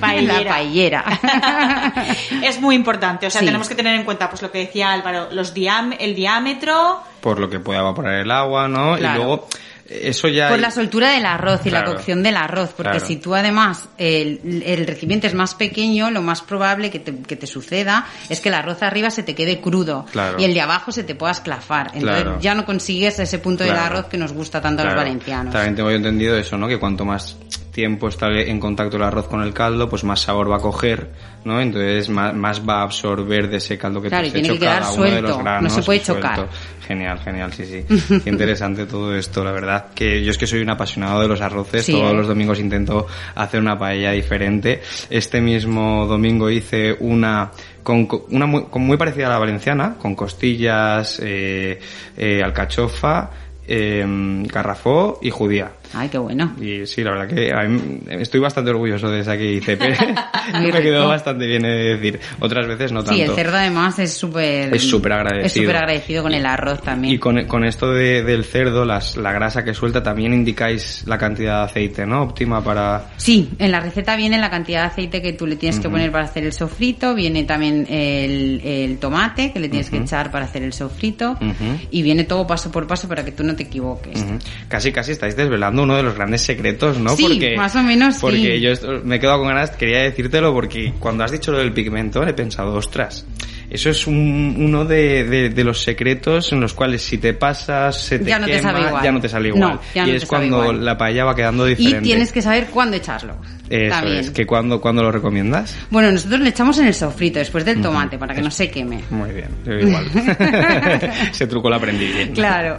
Paellera. 0.00 0.40
La 0.44 0.50
paellera. 0.50 1.04
es 2.42 2.60
muy 2.60 2.74
importante, 2.76 3.26
o 3.26 3.30
sea, 3.30 3.40
Sí. 3.40 3.46
tenemos 3.46 3.68
que 3.68 3.74
tener 3.74 3.94
en 3.94 4.04
cuenta 4.04 4.28
pues 4.30 4.40
lo 4.42 4.50
que 4.50 4.58
decía 4.58 4.92
Álvaro, 4.92 5.28
los 5.32 5.52
diám 5.54 5.94
el 5.98 6.14
diámetro, 6.14 7.02
Por 7.20 7.38
lo 7.38 7.48
que 7.50 7.58
puede 7.60 7.80
evaporar 7.80 8.14
el 8.14 8.30
agua, 8.30 8.68
¿no? 8.68 8.96
Claro. 8.96 9.14
Y 9.14 9.24
luego, 9.24 9.48
eso 9.88 10.28
ya... 10.28 10.48
Por 10.48 10.60
la 10.60 10.70
soltura 10.70 11.10
del 11.10 11.26
arroz 11.26 11.66
y 11.66 11.70
la 11.70 11.84
cocción 11.84 12.22
del 12.22 12.36
arroz, 12.36 12.70
porque 12.76 12.92
Claro. 12.92 13.06
si 13.06 13.16
tú 13.16 13.34
además 13.34 13.88
el, 13.98 14.62
el 14.64 14.86
recipiente 14.86 15.26
es 15.26 15.34
más 15.34 15.54
pequeño, 15.54 16.10
lo 16.10 16.22
más 16.22 16.42
probable 16.42 16.90
que 16.90 16.98
te, 16.98 17.14
que 17.22 17.36
te 17.36 17.46
suceda 17.46 18.06
es 18.28 18.40
que 18.40 18.48
el 18.48 18.54
arroz 18.54 18.82
arriba 18.82 19.10
se 19.10 19.22
te 19.22 19.34
quede 19.34 19.60
crudo 19.60 20.06
Claro. 20.12 20.36
y 20.38 20.44
el 20.44 20.54
de 20.54 20.60
abajo 20.60 20.92
se 20.92 21.04
te 21.04 21.14
pueda 21.14 21.32
esclafar. 21.32 21.90
Entonces 21.94 22.26
ya 22.40 22.54
no 22.54 22.64
consigues 22.64 23.18
ese 23.18 23.38
punto 23.38 23.64
del 23.64 23.76
arroz 23.76 24.06
que 24.06 24.16
nos 24.16 24.32
gusta 24.32 24.60
tanto 24.60 24.82
a 24.82 24.86
los 24.86 24.94
valencianos. 24.94 25.52
También 25.52 25.74
tengo 25.76 25.90
yo 25.90 25.96
entendido 25.96 26.36
eso, 26.36 26.56
¿no? 26.56 26.66
Que 26.68 26.78
cuanto 26.78 27.04
más 27.04 27.36
tiempo 27.74 28.08
está 28.08 28.28
en 28.30 28.58
contacto 28.60 28.96
el 28.96 29.02
arroz 29.02 29.26
con 29.28 29.42
el 29.42 29.52
caldo, 29.52 29.88
pues 29.90 30.04
más 30.04 30.20
sabor 30.20 30.50
va 30.50 30.56
a 30.56 30.60
coger, 30.60 31.10
¿no? 31.44 31.60
Entonces 31.60 32.08
más, 32.08 32.32
más 32.34 32.66
va 32.66 32.78
a 32.80 32.82
absorber 32.84 33.50
de 33.50 33.56
ese 33.58 33.76
caldo 33.76 34.00
que 34.00 34.08
Claro, 34.08 34.26
y 34.26 34.30
has 34.30 34.34
hecho 34.36 34.52
que 34.54 34.58
cada 34.60 34.90
uno 34.92 35.02
de 35.04 35.10
los 35.10 35.30
suelto, 35.32 35.36
no 35.38 35.44
granos. 35.44 35.72
se 35.74 35.82
puede 35.82 36.00
suelto. 36.04 36.22
chocar. 36.28 36.48
Genial, 36.86 37.18
genial, 37.18 37.52
sí, 37.52 37.64
sí. 37.64 38.20
Qué 38.24 38.30
interesante 38.30 38.86
todo 38.86 39.14
esto, 39.16 39.42
la 39.44 39.50
verdad. 39.52 39.86
Que 39.94 40.22
yo 40.22 40.30
es 40.30 40.38
que 40.38 40.46
soy 40.46 40.60
un 40.60 40.70
apasionado 40.70 41.20
de 41.20 41.28
los 41.28 41.40
arroces, 41.40 41.84
Sí, 41.84 41.92
todos 41.92 42.12
¿eh? 42.12 42.14
los 42.14 42.28
domingos 42.28 42.60
intento 42.60 43.06
hacer 43.34 43.60
una 43.60 43.76
paella 43.78 44.12
diferente. 44.12 44.80
Este 45.10 45.40
mismo 45.40 46.06
domingo 46.06 46.48
hice 46.50 46.96
una 47.00 47.50
con, 47.82 48.06
co- 48.06 48.26
una 48.30 48.46
muy, 48.46 48.64
con 48.64 48.82
muy 48.82 48.96
parecida 48.96 49.26
a 49.26 49.30
la 49.30 49.38
valenciana, 49.38 49.96
con 49.98 50.14
costillas, 50.14 51.20
eh, 51.22 51.78
eh, 52.16 52.42
alcachofa, 52.42 53.30
eh, 53.66 54.04
garrafó 54.46 55.18
y 55.22 55.30
judía. 55.30 55.70
Ay, 55.92 56.08
qué 56.08 56.18
bueno. 56.18 56.54
Y 56.60 56.86
sí, 56.86 57.02
la 57.04 57.12
verdad 57.12 57.28
que 57.28 57.52
a 57.52 57.62
mí 57.64 58.00
estoy 58.08 58.40
bastante 58.40 58.70
orgulloso 58.70 59.08
de 59.10 59.20
esa 59.20 59.36
que 59.36 59.52
hice. 59.52 59.76
pero 59.76 59.94
me 60.60 60.70
quedó 60.72 61.08
bastante 61.08 61.46
bien, 61.46 61.62
de 61.62 61.96
decir. 61.96 62.20
Otras 62.40 62.66
veces 62.66 62.92
no 62.92 63.00
tanto. 63.04 63.14
Sí, 63.14 63.22
el 63.22 63.30
cerdo 63.34 63.56
además 63.56 63.98
es 63.98 64.12
súper... 64.14 64.74
Es 64.74 64.82
súper 64.88 65.12
agradecido. 65.12 65.46
Es 65.46 65.52
súper 65.52 65.76
agradecido 65.76 66.22
con 66.22 66.32
el 66.34 66.46
arroz 66.46 66.82
también. 66.82 67.14
Y 67.14 67.18
con, 67.18 67.44
con 67.46 67.64
esto 67.64 67.92
de- 67.92 68.22
del 68.22 68.44
cerdo, 68.44 68.84
las, 68.84 69.16
la 69.16 69.32
grasa 69.32 69.62
que 69.64 69.74
suelta, 69.74 70.02
también 70.02 70.32
indicáis 70.32 71.04
la 71.06 71.18
cantidad 71.18 71.58
de 71.60 71.64
aceite, 71.66 72.06
¿no? 72.06 72.22
Óptima 72.22 72.62
para... 72.62 73.10
Sí, 73.16 73.50
en 73.58 73.70
la 73.70 73.80
receta 73.80 74.16
viene 74.16 74.38
la 74.38 74.50
cantidad 74.50 74.80
de 74.82 74.86
aceite 74.88 75.22
que 75.22 75.32
tú 75.32 75.46
le 75.46 75.56
tienes 75.56 75.78
que 75.78 75.86
Ujú. 75.86 75.96
poner 75.96 76.10
para 76.10 76.24
hacer 76.24 76.44
el 76.44 76.52
sofrito, 76.52 77.14
viene 77.14 77.44
también 77.44 77.86
el, 77.88 78.60
el 78.64 78.98
tomate 78.98 79.52
que 79.52 79.60
le 79.60 79.68
tienes 79.68 79.90
que 79.90 79.96
Ujú. 79.96 80.04
echar 80.06 80.30
para 80.30 80.46
hacer 80.46 80.62
el 80.62 80.72
sofrito 80.72 81.32
Ujú. 81.32 81.78
y 81.90 82.02
viene 82.02 82.24
todo 82.24 82.46
paso 82.46 82.70
por 82.72 82.86
paso 82.86 83.08
para 83.08 83.24
que 83.24 83.32
tú 83.32 83.44
no 83.44 83.54
te 83.54 83.62
equivoques. 83.64 84.24
Casi, 84.68 84.90
casi 84.92 85.12
estáis 85.12 85.36
desvelando 85.36 85.83
uno 85.84 85.96
de 85.96 86.02
los 86.02 86.14
grandes 86.14 86.42
secretos, 86.42 86.98
¿no? 86.98 87.16
Sí, 87.16 87.54
más 87.56 87.76
o 87.76 87.82
menos 87.82 88.14
sí. 88.16 88.20
Porque 88.20 88.60
yo 88.60 88.70
esto- 88.72 89.00
me 89.04 89.16
he 89.16 89.20
quedado 89.20 89.38
con 89.38 89.48
ganas, 89.48 89.70
quería 89.70 90.00
decírtelo 90.00 90.52
porque 90.52 90.92
cuando 90.98 91.24
has 91.24 91.30
dicho 91.30 91.52
lo 91.52 91.58
del 91.58 91.72
pigmento 91.72 92.26
he 92.26 92.32
pensado, 92.34 92.74
ostras, 92.74 93.26
eso 93.74 93.90
es 93.90 94.06
un- 94.06 94.54
uno 94.58 94.84
de, 94.84 95.24
de- 95.24 95.50
de 95.50 95.64
los 95.64 95.82
secretos 95.82 96.52
en 96.52 96.60
los 96.60 96.72
cuales 96.74 97.02
si 97.02 97.18
te 97.18 97.34
pasas, 97.34 98.00
se 98.00 98.18
te 98.18 98.26
Ya 98.30 98.38
no 98.38 98.46
te 98.46 98.52
quema, 98.52 98.70
sabe 98.72 98.86
igual. 98.86 99.04
ya 99.04 99.12
no 99.12 99.20
te 99.20 99.28
sale 99.28 99.48
No, 99.50 99.56
igual. 99.56 99.80
ya 99.94 100.06
y 100.06 100.10
no 100.12 100.16
es 100.16 100.26
cuando 100.26 100.62
igual. 100.62 100.84
la 100.84 100.96
paella 100.96 101.24
va 101.24 101.34
quedando 101.34 101.68
Y 101.68 101.74
diferente. 101.74 102.02
tienes 102.06 102.32
que 102.32 102.40
saber 102.42 102.66
cuándo 102.66 102.96
echarlo. 102.96 103.36
Eso 103.68 103.90
También. 103.94 104.18
es, 104.18 104.30
que 104.30 104.44
cuando, 104.46 104.78
cuando 104.80 105.02
lo 105.02 105.10
recomiendas. 105.10 105.74
Bueno, 105.90 106.12
nosotros 106.12 106.38
le 106.40 106.50
echamos 106.50 106.78
en 106.78 106.86
el 106.86 106.94
sofrito 106.94 107.38
después 107.38 107.64
del 107.64 107.80
tomate 107.80 108.18
para 108.18 108.34
que 108.34 108.42
no 108.42 108.50
se 108.50 108.70
queme. 108.70 109.00
Muy 109.10 109.30
bien, 109.30 109.48
yo 109.64 109.72
igual. 109.72 110.06
Ese 111.30 111.46
truco 111.46 111.68
lo 111.70 111.76
aprendí 111.76 112.06
bien. 112.06 112.32
Claro. 112.32 112.76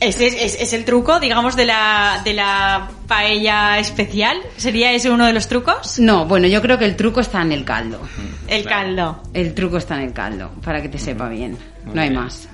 ese 0.00 0.26
es, 0.28 0.34
es- 0.34 0.60
es 0.60 0.72
el 0.72 0.84
truco, 0.84 1.18
digamos, 1.20 1.56
de 1.56 1.66
la, 1.66 2.20
de 2.24 2.34
la 2.34 2.88
paella 3.12 3.78
especial. 3.78 4.38
¿Sería 4.56 4.92
ese 4.92 5.10
uno 5.10 5.26
de 5.26 5.34
los 5.34 5.46
trucos? 5.46 5.98
No, 5.98 6.24
bueno, 6.24 6.46
yo 6.46 6.62
creo 6.62 6.78
que 6.78 6.86
el 6.86 6.96
truco 6.96 7.20
está 7.20 7.42
en 7.42 7.52
el 7.52 7.64
caldo. 7.64 8.00
El 8.48 8.64
caldo. 8.64 9.22
El 9.34 9.52
truco 9.54 9.76
está 9.76 9.96
en 9.96 10.02
el 10.08 10.12
caldo, 10.14 10.50
para 10.64 10.80
que 10.80 10.88
te 10.88 10.98
sepa 10.98 11.28
bien. 11.28 11.58
Muy 11.84 11.94
No 11.94 12.00
hay 12.00 12.08
bien. 12.08 12.22
más. 12.22 12.48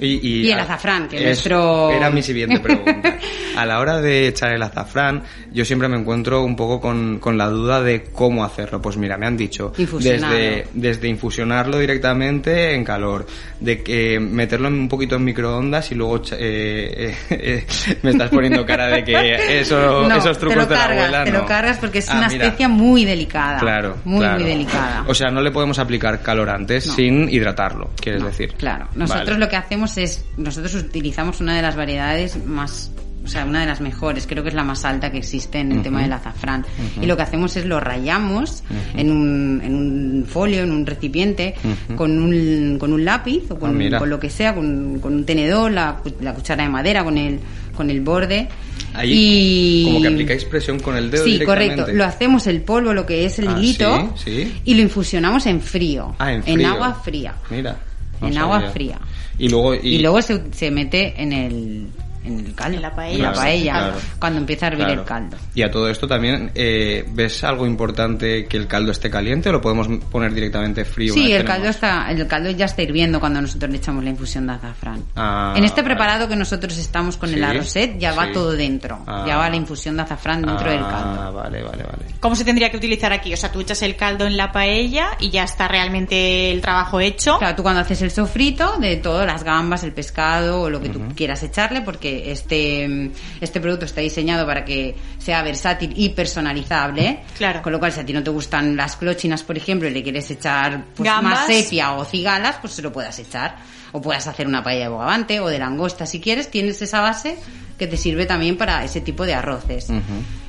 Y, 0.00 0.46
Y 0.46 0.50
el 0.52 0.58
a- 0.58 0.62
azafrán, 0.62 1.08
que 1.08 1.16
es- 1.18 1.24
nuestro- 1.24 1.90
Era 1.90 2.10
mi 2.10 2.22
siguiente 2.22 2.60
pregunta. 2.60 3.16
A 3.56 3.66
la 3.66 3.80
hora 3.80 4.00
de 4.00 4.28
echar 4.28 4.52
el 4.52 4.62
azafrán, 4.62 5.24
yo 5.52 5.64
siempre 5.64 5.88
me 5.88 5.96
encuentro 5.98 6.44
un 6.44 6.54
poco 6.54 6.80
con, 6.80 7.18
con 7.18 7.36
la 7.36 7.48
duda 7.48 7.82
de 7.82 8.04
cómo 8.12 8.44
hacerlo. 8.44 8.80
Pues 8.80 8.96
mira, 8.96 9.16
me 9.18 9.26
han 9.26 9.36
dicho 9.36 9.72
Infusionarlo. 9.76 10.36
desde, 10.36 10.66
desde 10.74 11.08
infusionarlo 11.08 11.78
directamente 11.78 12.74
en 12.74 12.84
calor, 12.84 13.26
de 13.58 13.82
que 13.82 14.20
meterlo 14.20 14.68
un 14.68 14.88
poquito 14.88 15.16
en 15.16 15.24
microondas 15.24 15.90
y 15.90 15.96
luego 15.96 16.22
eh, 16.32 17.14
eh, 17.16 17.16
eh, 17.30 17.66
me 18.02 18.10
estás 18.10 18.30
poniendo 18.30 18.64
cara 18.64 18.86
de 18.86 19.02
que 19.02 19.60
eso, 19.60 19.76
No, 20.08 20.14
esos 20.16 20.38
trucos 20.38 20.56
te 20.58 20.62
lo 20.62 20.66
de 20.68 20.74
la 20.76 20.80
cargas, 20.80 21.04
abuela 21.06 21.24
te 21.24 21.32
no. 21.32 21.38
lo 21.38 21.46
cargas 21.46 21.78
porque 21.78 21.98
es 21.98 22.08
Ah, 22.10 22.18
una 22.18 22.28
mira. 22.28 22.44
especia 22.44 22.68
muy 22.68 23.04
delicada. 23.04 23.58
Claro, 23.58 23.96
Muy, 24.04 24.20
claro. 24.20 24.38
muy 24.40 24.48
delicada. 24.50 25.04
O 25.08 25.14
sea, 25.14 25.30
no 25.30 25.40
le 25.40 25.50
podemos 25.50 25.78
aplicar 25.80 26.22
calorantes 26.22 26.86
No. 26.86 26.92
sin 26.94 27.28
hidratarlo, 27.28 27.90
quieres 28.00 28.22
decir. 28.22 28.54
Claro, 28.56 28.86
nosotros 28.94 29.26
Vale. 29.26 29.40
lo 29.40 29.48
que 29.48 29.56
hacemos 29.56 29.87
es, 29.96 30.24
nosotros 30.36 30.74
utilizamos 30.74 31.40
una 31.40 31.56
de 31.56 31.62
las 31.62 31.76
variedades 31.76 32.36
más, 32.44 32.90
o 33.24 33.28
sea, 33.28 33.44
una 33.44 33.60
de 33.60 33.66
las 33.66 33.80
mejores, 33.80 34.26
creo 34.26 34.42
que 34.42 34.48
es 34.50 34.54
la 34.54 34.64
más 34.64 34.84
alta 34.84 35.10
que 35.10 35.18
existe 35.18 35.58
en 35.58 35.72
el 35.72 35.82
tema 35.82 36.02
del 36.02 36.12
azafrán. 36.12 36.64
Y 37.00 37.06
lo 37.06 37.16
que 37.16 37.22
hacemos 37.22 37.56
es 37.56 37.64
lo 37.66 37.78
rayamos 37.80 38.62
en, 38.96 39.10
un, 39.10 39.60
en 39.64 39.74
un 39.74 40.26
folio, 40.26 40.62
en 40.62 40.72
un 40.72 40.84
recipiente, 40.86 41.54
con, 41.96 42.18
un, 42.22 42.76
con 42.78 42.92
un 42.92 43.04
lápiz 43.04 43.42
o 43.50 43.54
Ah, 43.54 43.98
con, 43.98 44.10
lo 44.10 44.18
que 44.20 44.30
sea, 44.30 44.54
con, 44.54 44.98
con 45.00 45.14
un 45.14 45.24
tenedor, 45.24 45.70
la, 45.72 46.00
la 46.20 46.34
cuchara 46.34 46.64
de 46.64 46.68
madera, 46.70 47.04
con 47.04 47.16
el, 47.18 47.38
con 47.76 47.90
el 47.90 48.00
borde. 48.00 48.48
Ahí, 48.94 49.12
y... 49.12 49.84
como 49.84 50.00
que 50.00 50.08
aplicáis 50.08 50.44
presión 50.46 50.80
con 50.80 50.96
el 50.96 51.10
dedo 51.10 51.24
Sí, 51.24 51.32
directamente. 51.32 51.74
correcto. 51.76 51.92
Lo 51.98 52.04
hacemos 52.04 52.46
el 52.46 52.62
polvo, 52.62 52.94
lo 52.94 53.04
que 53.04 53.26
es 53.26 53.38
el 53.38 53.48
Ah, 53.48 53.56
hilito, 53.58 54.14
sí, 54.16 54.44
sí. 54.44 54.60
y 54.64 54.74
lo 54.74 54.82
infusionamos 54.82 55.44
en 55.46 55.60
frío. 55.60 56.14
Ah, 56.18 56.32
en 56.32 56.42
frío. 56.42 56.68
agua 56.68 56.94
fría. 57.04 57.34
Mira. 57.50 57.76
no 58.20 58.28
en 58.28 58.34
sabía. 58.34 58.40
agua 58.56 58.70
fría. 58.70 58.98
Y 59.38 59.48
luego... 59.48 59.74
Y, 59.74 59.98
luego 59.98 60.20
se, 60.22 60.42
se 60.52 60.70
mete 60.70 61.14
en 61.20 61.32
el, 61.32 61.86
en 62.24 62.40
el 62.40 62.54
caldo. 62.54 62.76
En 62.76 62.82
la 62.82 62.94
paella. 62.94 63.14
En 63.16 63.22
la 63.22 63.32
Claro, 63.32 63.40
paella, 63.48 63.72
claro. 63.72 63.96
cuando 64.18 64.38
empieza 64.40 64.66
a 64.66 64.68
hervir 64.68 64.84
Claro. 64.86 65.00
el 65.02 65.06
caldo. 65.06 65.36
Y 65.54 65.62
a 65.62 65.70
todo 65.70 65.88
esto 65.88 66.06
también, 66.06 66.50
eh, 66.54 67.04
¿ves 67.12 67.42
algo 67.44 67.66
importante 67.66 68.46
que 68.46 68.56
el 68.56 68.66
caldo 68.66 68.92
esté 68.92 69.10
caliente 69.10 69.48
o 69.48 69.52
lo 69.52 69.60
podemos 69.60 69.88
poner 70.10 70.32
directamente 70.34 70.84
frío? 70.84 71.14
Sí, 71.14 71.32
el 71.32 71.44
caldo, 71.44 71.62
tenemos? 71.70 71.76
está, 71.76 72.10
el 72.10 72.26
caldo 72.26 72.50
ya 72.50 72.64
está 72.66 72.82
hirviendo 72.82 73.20
cuando 73.20 73.40
nosotros 73.40 73.70
le 73.70 73.78
echamos 73.78 74.04
la 74.04 74.10
infusión 74.10 74.46
de 74.46 74.52
azafrán. 74.54 75.02
Ah, 75.16 75.54
en 75.56 75.64
este 75.64 75.82
vale. 75.82 75.94
preparado 75.94 76.28
que 76.28 76.36
nosotros 76.36 76.76
estamos 76.78 77.16
con 77.16 77.28
Sí, 77.30 77.36
el 77.36 77.44
arroset 77.44 77.98
ya 77.98 78.12
va 78.14 78.26
sí. 78.26 78.32
todo 78.32 78.52
dentro. 78.52 78.98
Ah. 79.06 79.24
Ya 79.26 79.36
va 79.36 79.48
la 79.48 79.56
infusión 79.56 79.96
de 79.96 80.02
azafrán 80.02 80.42
dentro 80.42 80.70
del 80.70 80.80
caldo. 80.80 81.20
Ah, 81.22 81.30
vale, 81.30 81.62
vale, 81.62 81.82
vale. 81.84 82.04
¿Cómo 82.20 82.36
se 82.36 82.44
tendría 82.44 82.70
que 82.70 82.76
utilizar 82.76 83.12
aquí? 83.12 83.32
O 83.32 83.36
sea, 83.36 83.50
tú 83.52 83.60
echas 83.60 83.80
el 83.82 83.96
caldo 83.96 84.26
en 84.26 84.36
la 84.36 84.52
paella 84.52 85.10
y 85.20 85.30
ya 85.30 85.44
está 85.44 85.68
realmente 85.68 86.50
el 86.52 86.60
trabajo 86.60 87.00
hecho. 87.00 87.38
Claro, 87.38 87.56
tú 87.56 87.62
cuando 87.62 87.80
haces 87.80 88.02
el 88.02 88.10
sofrito 88.10 88.76
de 88.78 88.96
todas 88.96 89.26
las 89.26 89.44
gambas, 89.44 89.82
el 89.84 89.92
pescado 89.92 90.62
o 90.62 90.70
lo 90.70 90.80
que 90.80 90.88
tú 90.88 91.00
quieras 91.14 91.42
echarle, 91.42 91.80
porque 91.82 92.07
este, 92.08 93.10
este 93.40 93.60
producto 93.60 93.84
está 93.84 94.00
diseñado 94.00 94.46
para 94.46 94.64
que 94.64 94.94
sea 95.18 95.42
versátil 95.42 95.92
y 95.96 96.10
personalizable. 96.10 97.20
Claro. 97.36 97.62
Con 97.62 97.72
lo 97.72 97.78
cual, 97.78 97.92
si 97.92 98.00
a 98.00 98.06
ti 98.06 98.12
no 98.12 98.22
te 98.22 98.30
gustan 98.30 98.76
las 98.76 98.96
clochinas, 98.96 99.42
por 99.42 99.56
ejemplo, 99.56 99.88
y 99.88 99.92
le 99.92 100.02
quieres 100.02 100.30
echar 100.30 100.84
pues, 100.94 101.10
más 101.22 101.46
sepia 101.46 101.92
o 101.92 102.04
cigalas, 102.04 102.56
pues 102.60 102.74
se 102.74 102.82
lo 102.82 102.92
puedas 102.92 103.18
echar. 103.18 103.56
O 103.92 104.02
puedas 104.02 104.26
hacer 104.26 104.46
una 104.46 104.62
paella 104.62 104.84
de 104.84 104.88
bogavante 104.88 105.40
o 105.40 105.48
de 105.48 105.58
langosta 105.58 106.04
si 106.04 106.20
quieres. 106.20 106.50
Tienes 106.50 106.82
esa 106.82 107.00
base 107.00 107.36
que 107.78 107.86
te 107.86 107.96
sirve 107.96 108.26
también 108.26 108.58
para 108.58 108.84
ese 108.84 109.00
tipo 109.00 109.24
de 109.24 109.34
arroces. 109.34 109.88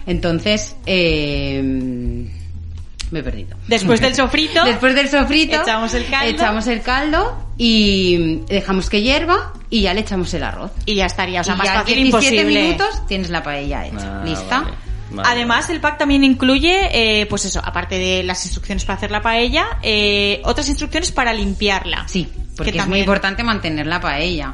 Entonces, 0.06 0.76
eh, 0.86 2.30
me 3.12 3.20
he 3.20 3.24
perdido. 3.24 3.58
Después 3.68 4.02
del 4.02 4.16
sofrito, 4.16 4.64
Después 4.66 4.94
del 4.96 5.10
sofrito, 5.10 5.62
Echamos 5.62 5.94
el 5.94 6.06
caldo. 6.10 6.30
echamos 6.30 6.68
el 6.68 6.82
caldo 6.82 7.48
y 7.58 8.42
dejamos 8.48 8.90
que 8.90 9.02
hierva 9.02 9.54
y 9.70 9.82
ya 9.82 9.94
le 9.94 10.02
echamos 10.02 10.34
el 10.34 10.44
arroz. 10.44 10.72
y 10.86 10.96
ya 10.96 11.06
estaría. 11.06 11.42
O 11.42 11.44
sea, 11.44 11.56
y 11.56 11.58
más 11.58 11.68
fácil 11.70 11.96
17 11.96 12.28
imposible. 12.36 12.64
minutos 12.64 13.06
tienes 13.08 13.30
la 13.30 13.44
paella 13.44 13.86
hecha. 13.88 14.22
Ah, 14.22 14.26
¿Lista? 14.26 14.60
vale, 14.62 14.74
vale. 15.12 15.30
Además, 15.32 15.70
el 15.70 15.80
pack 15.82 15.98
también 15.98 16.24
incluye, 16.24 16.90
eh, 17.22 17.26
pues 17.26 17.46
eso, 17.46 17.62
aparte 17.64 17.98
de 17.98 18.24
las 18.24 18.44
instrucciones 18.46 18.86
para 18.86 18.98
hacer 18.98 19.12
la 19.12 19.22
paella, 19.22 19.66
eh, 19.82 20.42
otras 20.46 20.70
instrucciones 20.70 21.12
para 21.12 21.34
limpiarla. 21.34 22.08
Sí, 22.08 22.28
porque 22.56 22.72
Que 22.72 22.78
es 22.80 22.88
muy 22.88 23.00
importante 23.00 23.44
mantener 23.44 23.88
la 23.88 24.00
paella. 24.00 24.54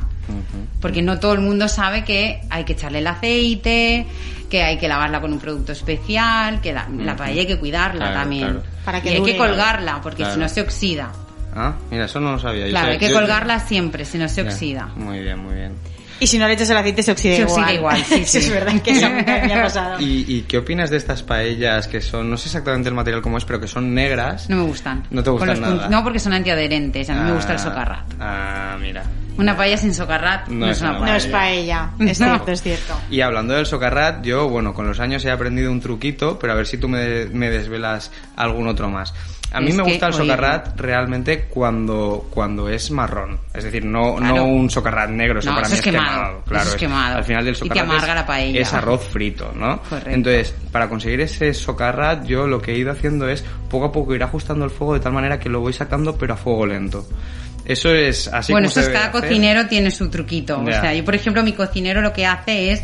Porque 0.82 1.02
no 1.02 1.20
todo 1.20 1.34
el 1.34 1.42
mundo 1.42 1.68
sabe 1.68 2.04
que 2.04 2.42
hay 2.50 2.64
que 2.64 2.74
echarle 2.74 3.00
el 3.00 3.08
aceite, 3.08 4.06
que 4.50 4.64
hay 4.64 4.78
que 4.78 4.88
lavarla 4.88 5.22
con 5.22 5.34
un 5.34 5.40
producto 5.40 5.72
especial, 5.72 6.62
que 6.62 6.74
la, 6.74 6.88
la 6.90 7.16
paella 7.16 7.42
hay 7.42 7.48
que 7.48 7.58
cuidarla 7.60 8.06
Claro, 8.06 8.20
también. 8.20 8.44
claro. 8.46 8.64
Para 8.86 9.02
que 9.02 9.10
y 9.10 9.14
hay 9.14 9.20
dure. 9.20 9.32
que 9.32 9.38
colgarla, 9.38 10.00
porque 10.02 10.18
Claro. 10.18 10.34
si 10.34 10.40
no 10.40 10.50
se 10.50 10.62
oxida. 10.62 11.12
Ah, 11.56 11.74
mira, 11.90 12.06
eso 12.06 12.20
no 12.20 12.34
lo 12.34 12.40
sabía. 12.40 12.66
Yo 12.66 12.72
Claro, 12.72 12.86
sabía- 12.88 12.94
hay 12.94 13.00
que 13.00 13.10
yo- 13.14 13.20
colgarla 13.20 13.60
siempre, 13.60 14.06
si 14.06 14.18
no 14.18 14.28
se 14.30 14.44
Ya. 14.44 14.50
oxida. 14.50 14.90
Muy 14.96 15.20
bien, 15.22 15.40
muy 15.40 15.54
bien. 15.56 15.74
Y 16.20 16.28
si 16.28 16.38
no 16.38 16.48
le 16.48 16.54
echas 16.54 16.70
el 16.70 16.78
aceite 16.78 17.04
se 17.04 17.12
oxida 17.12 17.36
Se 17.36 17.42
igual. 17.42 17.60
oxida 17.62 17.74
igual, 17.74 18.04
sí, 18.06 18.14
Eso 18.22 18.32
sí. 18.32 18.38
es 18.38 18.50
verdad 18.52 18.82
que 18.82 18.92
eso 18.92 19.10
me 19.10 19.54
ha 19.54 19.62
pasado. 19.64 20.00
¿Y, 20.00 20.26
y 20.28 20.42
qué 20.48 20.58
opinas 20.60 20.90
de 20.90 20.98
estas 20.98 21.24
paellas 21.24 21.88
que 21.88 22.02
son, 22.02 22.30
no 22.30 22.38
sé 22.38 22.48
exactamente 22.48 22.88
el 22.90 22.96
material 22.96 23.22
cómo 23.22 23.38
es, 23.38 23.44
pero 23.46 23.60
que 23.60 23.68
son 23.68 23.94
negras? 23.94 24.50
No 24.50 24.58
me 24.58 24.64
gustan. 24.64 25.04
No 25.10 25.22
te 25.24 25.30
gustan 25.30 25.60
nada. 25.60 25.90
No, 25.90 26.04
porque 26.04 26.20
son 26.20 26.34
antiadherentes. 26.34 27.10
A 27.10 27.14
mí 27.16 27.20
me 27.22 27.34
gusta 27.34 27.52
el 27.54 27.60
Ah, 27.60 27.62
socarrat. 27.64 28.14
Ah, 28.20 28.78
mira. 28.80 29.04
Una 29.38 29.58
paella 29.58 29.76
sin 29.76 29.94
socarrat 29.94 30.48
no, 30.48 30.66
No 30.68 30.72
es 30.72 30.80
una 30.80 30.94
paella. 30.98 31.06
No 31.12 31.18
es 31.18 31.26
paella. 31.28 31.90
Es 32.00 32.20
No. 32.22 32.28
cierto, 32.28 32.52
es 32.54 32.62
cierto. 32.62 32.98
Y 33.12 33.20
hablando 33.20 33.54
del 33.54 33.66
socarrat, 33.66 34.24
yo, 34.24 34.48
bueno, 34.48 34.74
con 34.74 34.88
los 34.88 35.02
años 35.02 35.26
he 35.26 35.32
aprendido 35.32 35.70
un 35.72 35.82
truquito, 35.82 36.40
pero 36.40 36.54
a 36.54 36.56
ver 36.56 36.66
si 36.68 36.78
tú 36.78 36.88
me, 36.88 37.26
me 37.26 37.50
desvelas 37.50 38.12
algún 38.38 38.70
otro 38.70 38.90
más. 38.90 39.14
A 39.56 39.62
mí 39.62 39.70
Es 39.70 39.76
me 39.76 39.84
que, 39.84 39.90
gusta 39.92 40.08
el 40.08 40.14
oye, 40.14 40.24
socarrat 40.24 40.80
realmente 40.80 41.46
cuando, 41.46 42.28
cuando 42.30 42.68
es 42.70 42.92
marrón. 42.92 43.40
Es 43.54 43.64
decir, 43.64 43.86
no, 43.86 44.16
Claro. 44.16 44.36
no 44.36 44.46
un 44.46 44.70
socarrat 44.70 45.10
negro, 45.10 45.40
eso 45.40 45.50
No, 45.50 45.56
para 45.56 45.68
eso 45.68 45.76
mí 45.76 45.80
es 45.80 45.86
es 45.88 45.92
quemado. 45.94 46.44
Claro, 46.46 46.70
es 46.70 46.76
quemado. 46.76 47.18
Al 47.18 47.24
final 47.24 47.46
del 47.46 47.54
Y 47.56 47.58
te 47.58 47.64
socarrat 47.64 47.84
amarga 47.84 48.08
es, 48.10 48.16
la 48.16 48.26
paella. 48.26 48.60
es 48.62 48.74
arroz 48.74 49.08
frito, 49.08 49.52
¿no? 49.56 49.82
Correcto. 49.84 50.10
Entonces, 50.10 50.54
para 50.72 50.90
conseguir 50.90 51.22
ese 51.22 51.54
socarrat, 51.54 52.26
yo 52.26 52.48
lo 52.48 52.62
que 52.62 52.74
he 52.74 52.78
ido 52.78 52.92
haciendo 52.92 53.28
es 53.30 53.44
poco 53.70 53.86
a 53.86 53.92
poco 53.92 54.14
ir 54.14 54.24
ajustando 54.24 54.66
el 54.66 54.72
fuego 54.72 54.94
de 54.94 55.00
tal 55.00 55.14
manera 55.14 55.40
que 55.40 55.50
lo 55.50 55.60
voy 55.62 55.74
sacando, 55.74 56.18
pero 56.18 56.34
a 56.34 56.38
fuego 56.38 56.66
lento. 56.66 57.08
Eso 57.66 57.90
es 57.90 58.28
así 58.28 58.52
bueno, 58.52 58.68
como 58.68 58.72
eso 58.74 58.82
se 58.82 58.88
es 58.88 58.94
cada 58.94 59.08
hacer. 59.10 59.22
cocinero 59.22 59.66
tiene 59.68 59.90
su 59.90 60.08
truquito. 60.12 60.64
Ya. 60.66 60.78
O 60.78 60.82
sea, 60.82 60.94
yo 60.94 61.04
por 61.04 61.16
ejemplo 61.16 61.42
mi 61.42 61.54
cocinero 61.54 62.00
lo 62.02 62.14
que 62.14 62.24
hace 62.26 62.72
es 62.74 62.84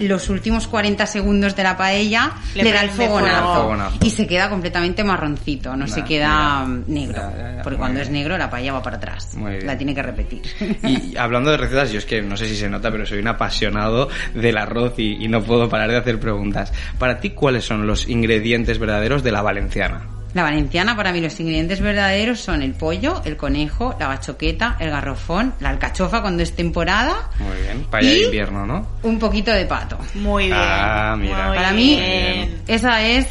los 0.00 0.28
últimos 0.28 0.66
40 0.66 1.06
segundos 1.06 1.56
de 1.56 1.62
la 1.62 1.76
paella 1.76 2.32
Le 2.54 2.64
le, 2.64 2.72
da 2.72 2.82
el 2.82 2.90
fogonazo 2.90 3.62
Fogonazo. 3.62 3.98
y 4.02 4.10
se 4.10 4.26
queda 4.26 4.48
completamente 4.50 5.04
marroncito, 5.04 5.76
no 5.76 5.86
se 5.86 6.04
queda 6.04 6.66
negro, 6.86 7.22
porque 7.62 7.78
cuando 7.78 7.94
bien. 8.00 8.06
es 8.06 8.10
negro 8.12 8.36
la 8.38 8.50
paella 8.50 8.72
va 8.74 8.82
para 8.82 8.96
atrás, 8.96 9.34
Muy 9.34 9.52
bien. 9.52 9.66
la 9.66 9.76
tiene 9.76 9.94
que 9.94 10.02
repetir. 10.02 10.42
Y 10.82 11.16
hablando 11.16 11.50
de 11.50 11.56
recetas, 11.56 11.90
yo 11.92 11.98
es 11.98 12.04
que 12.04 12.22
no 12.22 12.36
sé 12.36 12.46
si 12.48 12.56
se 12.56 12.68
nota, 12.68 12.90
pero 12.90 13.06
soy 13.06 13.18
un 13.18 13.28
apasionado 13.28 14.08
del 14.34 14.56
arroz 14.58 14.94
y, 14.98 15.24
y 15.24 15.28
no 15.28 15.42
puedo 15.42 15.68
parar 15.68 15.90
de 15.90 15.96
hacer 15.98 16.18
preguntas. 16.20 16.72
Para 16.98 17.20
ti, 17.20 17.30
¿cuáles 17.30 17.64
son 17.64 17.86
los 17.86 18.08
ingredientes 18.08 18.78
verdaderos 18.78 19.22
de 19.22 19.32
la 19.32 19.42
valenciana? 19.42 20.02
La 20.36 20.42
valenciana, 20.42 20.94
para 20.94 21.12
mí, 21.14 21.22
los 21.22 21.40
ingredientes 21.40 21.80
verdaderos 21.80 22.40
son 22.40 22.60
el 22.60 22.74
pollo, 22.74 23.22
el 23.24 23.38
conejo, 23.38 23.96
la 23.98 24.06
bachoqueta, 24.08 24.76
el 24.78 24.90
garrofón, 24.90 25.54
la 25.60 25.70
alcachofa 25.70 26.20
cuando 26.20 26.42
es 26.42 26.54
temporada, 26.54 27.30
Muy 27.38 27.56
bien, 27.62 27.86
de 27.90 28.20
Y- 28.20 28.24
invierno, 28.26 28.66
¿no? 28.66 28.86
un 29.02 29.18
poquito 29.18 29.50
de 29.50 29.64
pato. 29.64 29.96
Muy 30.12 30.44
bien. 30.44 30.58
Ah, 30.60 31.16
mira. 31.18 31.48
Muy 31.48 31.56
Para 31.56 31.72
mí, 31.72 31.96
bien. 31.96 32.62
esa 32.66 33.00
es 33.00 33.28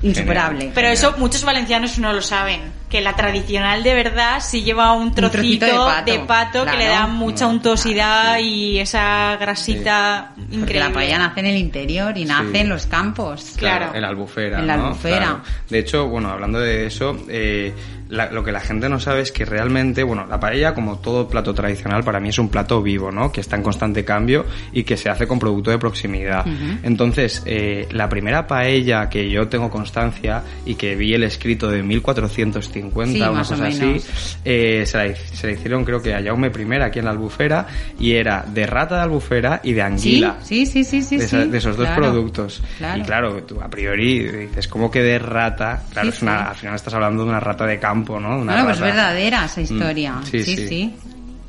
insuperable. 0.00 0.72
Pero 0.74 0.88
eso 0.88 1.14
muchos 1.18 1.44
valencianos 1.44 1.98
no 1.98 2.10
lo 2.14 2.22
saben. 2.22 2.72
Que 2.94 3.00
la 3.00 3.16
tradicional 3.16 3.82
de 3.82 3.92
verdad 3.92 4.38
sí 4.40 4.62
lleva 4.62 4.92
un 4.92 5.12
trocito, 5.12 5.66
trocito 5.66 5.88
de 6.06 6.12
de 6.12 6.18
pato, 6.20 6.64
que 6.64 6.76
le 6.76 6.86
da 6.86 7.08
mucha 7.08 7.46
No, 7.46 7.50
untuosidad 7.50 8.22
claro, 8.22 8.38
sí. 8.38 8.44
y 8.48 8.78
esa 8.78 9.36
grasita 9.36 10.30
Porque 10.36 10.54
increíble. 10.54 10.78
la 10.88 10.92
paella 10.92 11.18
nace 11.18 11.40
en 11.40 11.46
el 11.46 11.56
interior 11.56 12.16
y 12.16 12.24
nace 12.24 12.52
Sí. 12.52 12.58
en 12.58 12.68
los 12.68 12.86
campos. 12.86 13.54
Claro. 13.56 13.90
En 13.94 14.02
la 14.02 14.08
albufera. 14.10 14.60
En 14.60 14.68
la 14.68 14.76
¿no? 14.76 14.86
albufera. 14.86 15.16
Claro. 15.18 15.40
De 15.68 15.78
hecho, 15.80 16.06
bueno, 16.06 16.30
hablando 16.30 16.60
de 16.60 16.86
eso, 16.86 17.16
eh, 17.28 17.74
la- 18.14 18.30
lo 18.30 18.42
que 18.44 18.52
la 18.52 18.60
gente 18.60 18.88
no 18.88 18.98
sabe 19.00 19.20
es 19.22 19.32
que 19.32 19.44
realmente, 19.44 20.02
bueno, 20.02 20.26
la 20.26 20.38
paella, 20.40 20.74
como 20.74 20.98
todo 20.98 21.28
plato 21.28 21.52
tradicional, 21.54 22.02
para 22.04 22.20
mí 22.20 22.28
es 22.30 22.38
un 22.38 22.48
plato 22.48 22.82
vivo, 22.82 23.10
¿no? 23.12 23.30
Que 23.32 23.40
está 23.40 23.56
en 23.56 23.62
constante 23.62 24.04
cambio 24.04 24.46
y 24.72 24.84
que 24.84 24.96
se 24.96 25.10
hace 25.10 25.26
con 25.26 25.38
producto 25.38 25.70
de 25.70 25.78
proximidad. 25.78 26.44
Entonces, 26.82 27.42
eh, 27.46 27.86
la 27.92 28.08
primera 28.08 28.46
paella 28.46 29.08
que 29.08 29.28
yo 29.30 29.48
tengo 29.48 29.70
constancia 29.70 30.42
y 30.64 30.74
que 30.74 30.94
vi 30.96 31.14
el 31.14 31.22
escrito 31.24 31.70
de 31.70 31.82
1450, 31.82 33.12
Sí, 33.12 33.20
una 33.20 33.30
o 33.30 33.34
cosa 33.34 33.66
así, 33.66 33.96
eh, 34.44 34.84
se, 34.86 34.96
la, 34.98 35.14
se 35.16 35.46
la 35.46 35.52
hicieron 35.52 35.84
creo 35.84 36.00
que 36.02 36.14
a 36.14 36.22
Jaume 36.22 36.48
I 36.48 36.74
aquí 36.82 36.98
en 36.98 37.04
la 37.06 37.10
albufera 37.12 37.66
y 37.98 38.12
era 38.12 38.44
de 38.46 38.66
rata 38.66 38.96
de 38.96 39.02
albufera 39.02 39.60
y 39.62 39.72
de 39.72 39.82
anguila 39.82 40.36
sí, 40.42 40.66
sí, 40.66 40.84
sí, 40.84 41.02
sí. 41.02 41.16
de, 41.18 41.24
esa- 41.24 41.42
sí. 41.44 41.48
de 41.50 41.58
esos 41.58 41.76
dos 41.76 41.88
productos. 41.90 42.62
claro. 42.78 43.00
Y 43.00 43.04
claro, 43.04 43.42
tú 43.44 43.60
a 43.60 43.68
priori 43.68 44.20
dices, 44.28 44.68
¿cómo 44.68 44.90
que 44.90 45.02
de 45.02 45.18
rata? 45.18 45.82
Claro, 45.92 46.10
Sí, 46.10 46.16
es 46.16 46.22
una, 46.22 46.38
sí. 46.38 46.44
al 46.50 46.54
final 46.56 46.74
estás 46.76 46.94
hablando 46.94 47.22
de 47.24 47.28
una 47.30 47.40
rata 47.40 47.66
de 47.66 47.78
campo, 47.78 48.03
¿no? 48.20 48.38
Una 48.38 48.52
Bueno, 48.52 48.64
pues 48.64 48.78
rata- 48.80 48.92
verdadera 48.94 49.44
esa 49.46 49.60
Mm, 49.60 49.64
historia. 49.64 50.14
sí, 50.30 50.42
sí, 50.42 50.56
sí. 50.56 50.68
sí. 50.68 50.94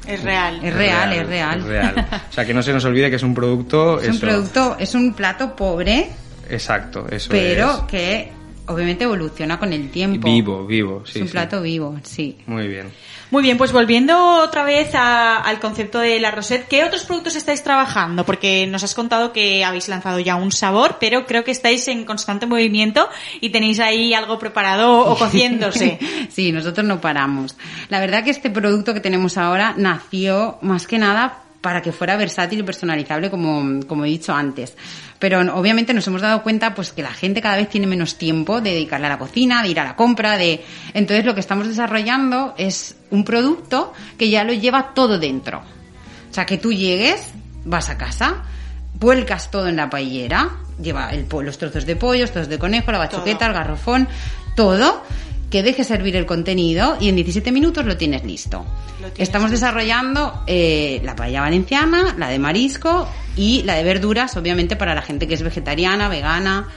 Es 0.08 0.22
real. 0.24 0.60
Es 0.64 0.74
real, 0.74 1.14
es 1.14 1.28
real. 1.28 1.60
es 1.60 1.66
real. 1.66 2.08
O 2.30 2.34
sea, 2.34 2.46
que 2.46 2.54
no 2.54 2.62
se 2.62 2.72
nos 2.74 2.86
olvide 2.86 3.10
que 3.10 3.16
es 3.16 3.24
un 3.24 3.34
producto... 3.34 4.00
Es 4.00 4.10
un 4.10 4.16
eso, 4.16 4.20
producto, 4.28 4.76
es 4.80 4.94
un 4.96 5.14
plato 5.14 5.56
pobre, 5.56 6.10
Exacto, 6.50 7.08
eso 7.10 7.30
pero 7.32 7.72
es. 7.72 7.78
que 7.86 8.32
obviamente 8.68 9.04
evoluciona 9.04 9.58
con 9.60 9.74
el 9.74 9.90
tiempo. 9.92 10.28
Vivo, 10.28 10.66
vivo, 10.66 11.04
sí. 11.06 11.12
es 11.20 11.22
un 11.24 11.28
sí. 11.28 11.32
plato 11.32 11.62
vivo, 11.62 12.00
sí. 12.04 12.38
Muy 12.48 12.68
bien. 12.68 12.92
Muy 13.32 13.42
bien, 13.42 13.58
pues 13.58 13.72
volviendo 13.72 14.38
otra 14.44 14.64
vez 14.64 14.94
a- 14.94 15.38
al 15.38 15.60
concepto 15.60 16.00
de 16.00 16.20
la 16.20 16.30
Rosette, 16.32 16.68
¿qué 16.68 16.84
otros 16.84 17.04
productos 17.06 17.36
estáis 17.36 17.64
trabajando? 17.64 18.24
Porque 18.24 18.68
nos 18.68 18.84
has 18.84 18.94
contado 18.94 19.34
que 19.34 19.66
habéis 19.66 19.90
lanzado 19.90 20.20
ya 20.20 20.36
un 20.36 20.52
sabor, 20.52 20.98
pero 21.00 21.26
creo 21.26 21.44
que 21.44 21.50
estáis 21.52 21.88
en 21.88 22.06
constante 22.06 22.46
movimiento 22.46 23.10
y 23.42 23.50
tenéis 23.50 23.80
ahí 23.80 24.14
algo 24.14 24.38
preparado 24.38 25.00
o 25.00 25.16
cociéndose. 25.18 25.98
sí, 26.30 26.52
nosotros 26.52 26.86
no 26.86 27.02
paramos. 27.02 27.56
La 27.90 28.00
verdad 28.00 28.24
que 28.24 28.30
este 28.30 28.52
producto 28.52 28.94
que 28.94 29.00
tenemos 29.00 29.38
ahora 29.38 29.74
nació 29.76 30.58
más 30.62 30.86
que 30.86 31.00
nada 31.00 31.42
para 31.66 31.82
que 31.82 31.92
fuera 31.92 32.16
versátil 32.16 32.60
y 32.60 32.62
personalizable, 32.62 33.32
como, 33.32 33.84
como 33.88 34.06
he 34.06 34.10
dicho 34.10 34.36
antes. 34.36 34.78
Pero 35.18 35.40
obviamente 35.56 35.96
nos 35.96 36.06
hemos 36.06 36.22
dado 36.22 36.44
cuenta 36.44 36.76
pues 36.76 36.92
que 36.92 37.02
la 37.02 37.12
gente 37.12 37.42
cada 37.42 37.56
vez 37.56 37.70
tiene 37.70 37.88
menos 37.88 38.20
tiempo 38.20 38.62
de 38.62 38.70
dedicarle 38.70 39.08
a 39.08 39.10
la 39.10 39.18
cocina, 39.18 39.64
de 39.64 39.70
ir 39.70 39.80
a 39.80 39.84
la 39.84 39.96
compra, 39.96 40.38
de 40.38 40.64
entonces 40.94 41.26
lo 41.26 41.34
que 41.34 41.40
estamos 41.40 41.68
desarrollando 41.68 42.54
es 42.56 42.98
un 43.10 43.24
producto 43.24 43.94
que 44.16 44.30
ya 44.30 44.44
lo 44.44 44.54
lleva 44.54 44.94
todo 44.94 45.18
dentro. 45.18 45.64
O 46.30 46.34
sea, 46.36 46.46
que 46.46 46.60
tú 46.60 46.72
llegues, 46.72 47.32
vas 47.64 47.90
a 47.90 47.98
casa, 47.98 48.44
vuelcas 49.00 49.50
todo 49.50 49.68
en 49.68 49.78
la 49.78 49.90
paellera, 49.90 50.58
lleva 50.80 51.10
el, 51.10 51.26
los 51.28 51.58
trozos 51.58 51.88
de 51.88 51.96
pollo, 51.96 52.22
los 52.22 52.32
trozos 52.32 52.50
de 52.50 52.60
conejo, 52.60 52.92
la 52.92 53.00
bachoqueta, 53.00 53.48
el 53.48 53.54
garrofón, 53.54 54.08
todo, 54.56 55.02
que 55.56 55.64
dejes 55.64 55.88
servir 55.88 56.18
el 56.18 56.26
contenido 56.26 56.98
y 57.00 57.08
en 57.08 57.16
17 57.16 57.50
minutos 57.54 57.86
lo 57.86 57.96
tienes 57.96 58.26
listo. 58.26 58.66
Estamos 59.18 59.52
desarrollando 59.52 60.44
eh, 60.48 61.00
la 61.06 61.16
paella 61.16 61.40
valenciana, 61.40 62.14
la 62.18 62.28
de 62.28 62.40
marisco 62.40 63.08
y 63.38 63.64
la 63.64 63.76
de 63.76 63.86
verduras, 63.86 64.36
obviamente 64.36 64.76
para 64.76 64.94
la 64.94 65.02
gente 65.02 65.30
que 65.30 65.34
es 65.34 65.44
vegetariana, 65.44 66.10
vegana. 66.10 66.68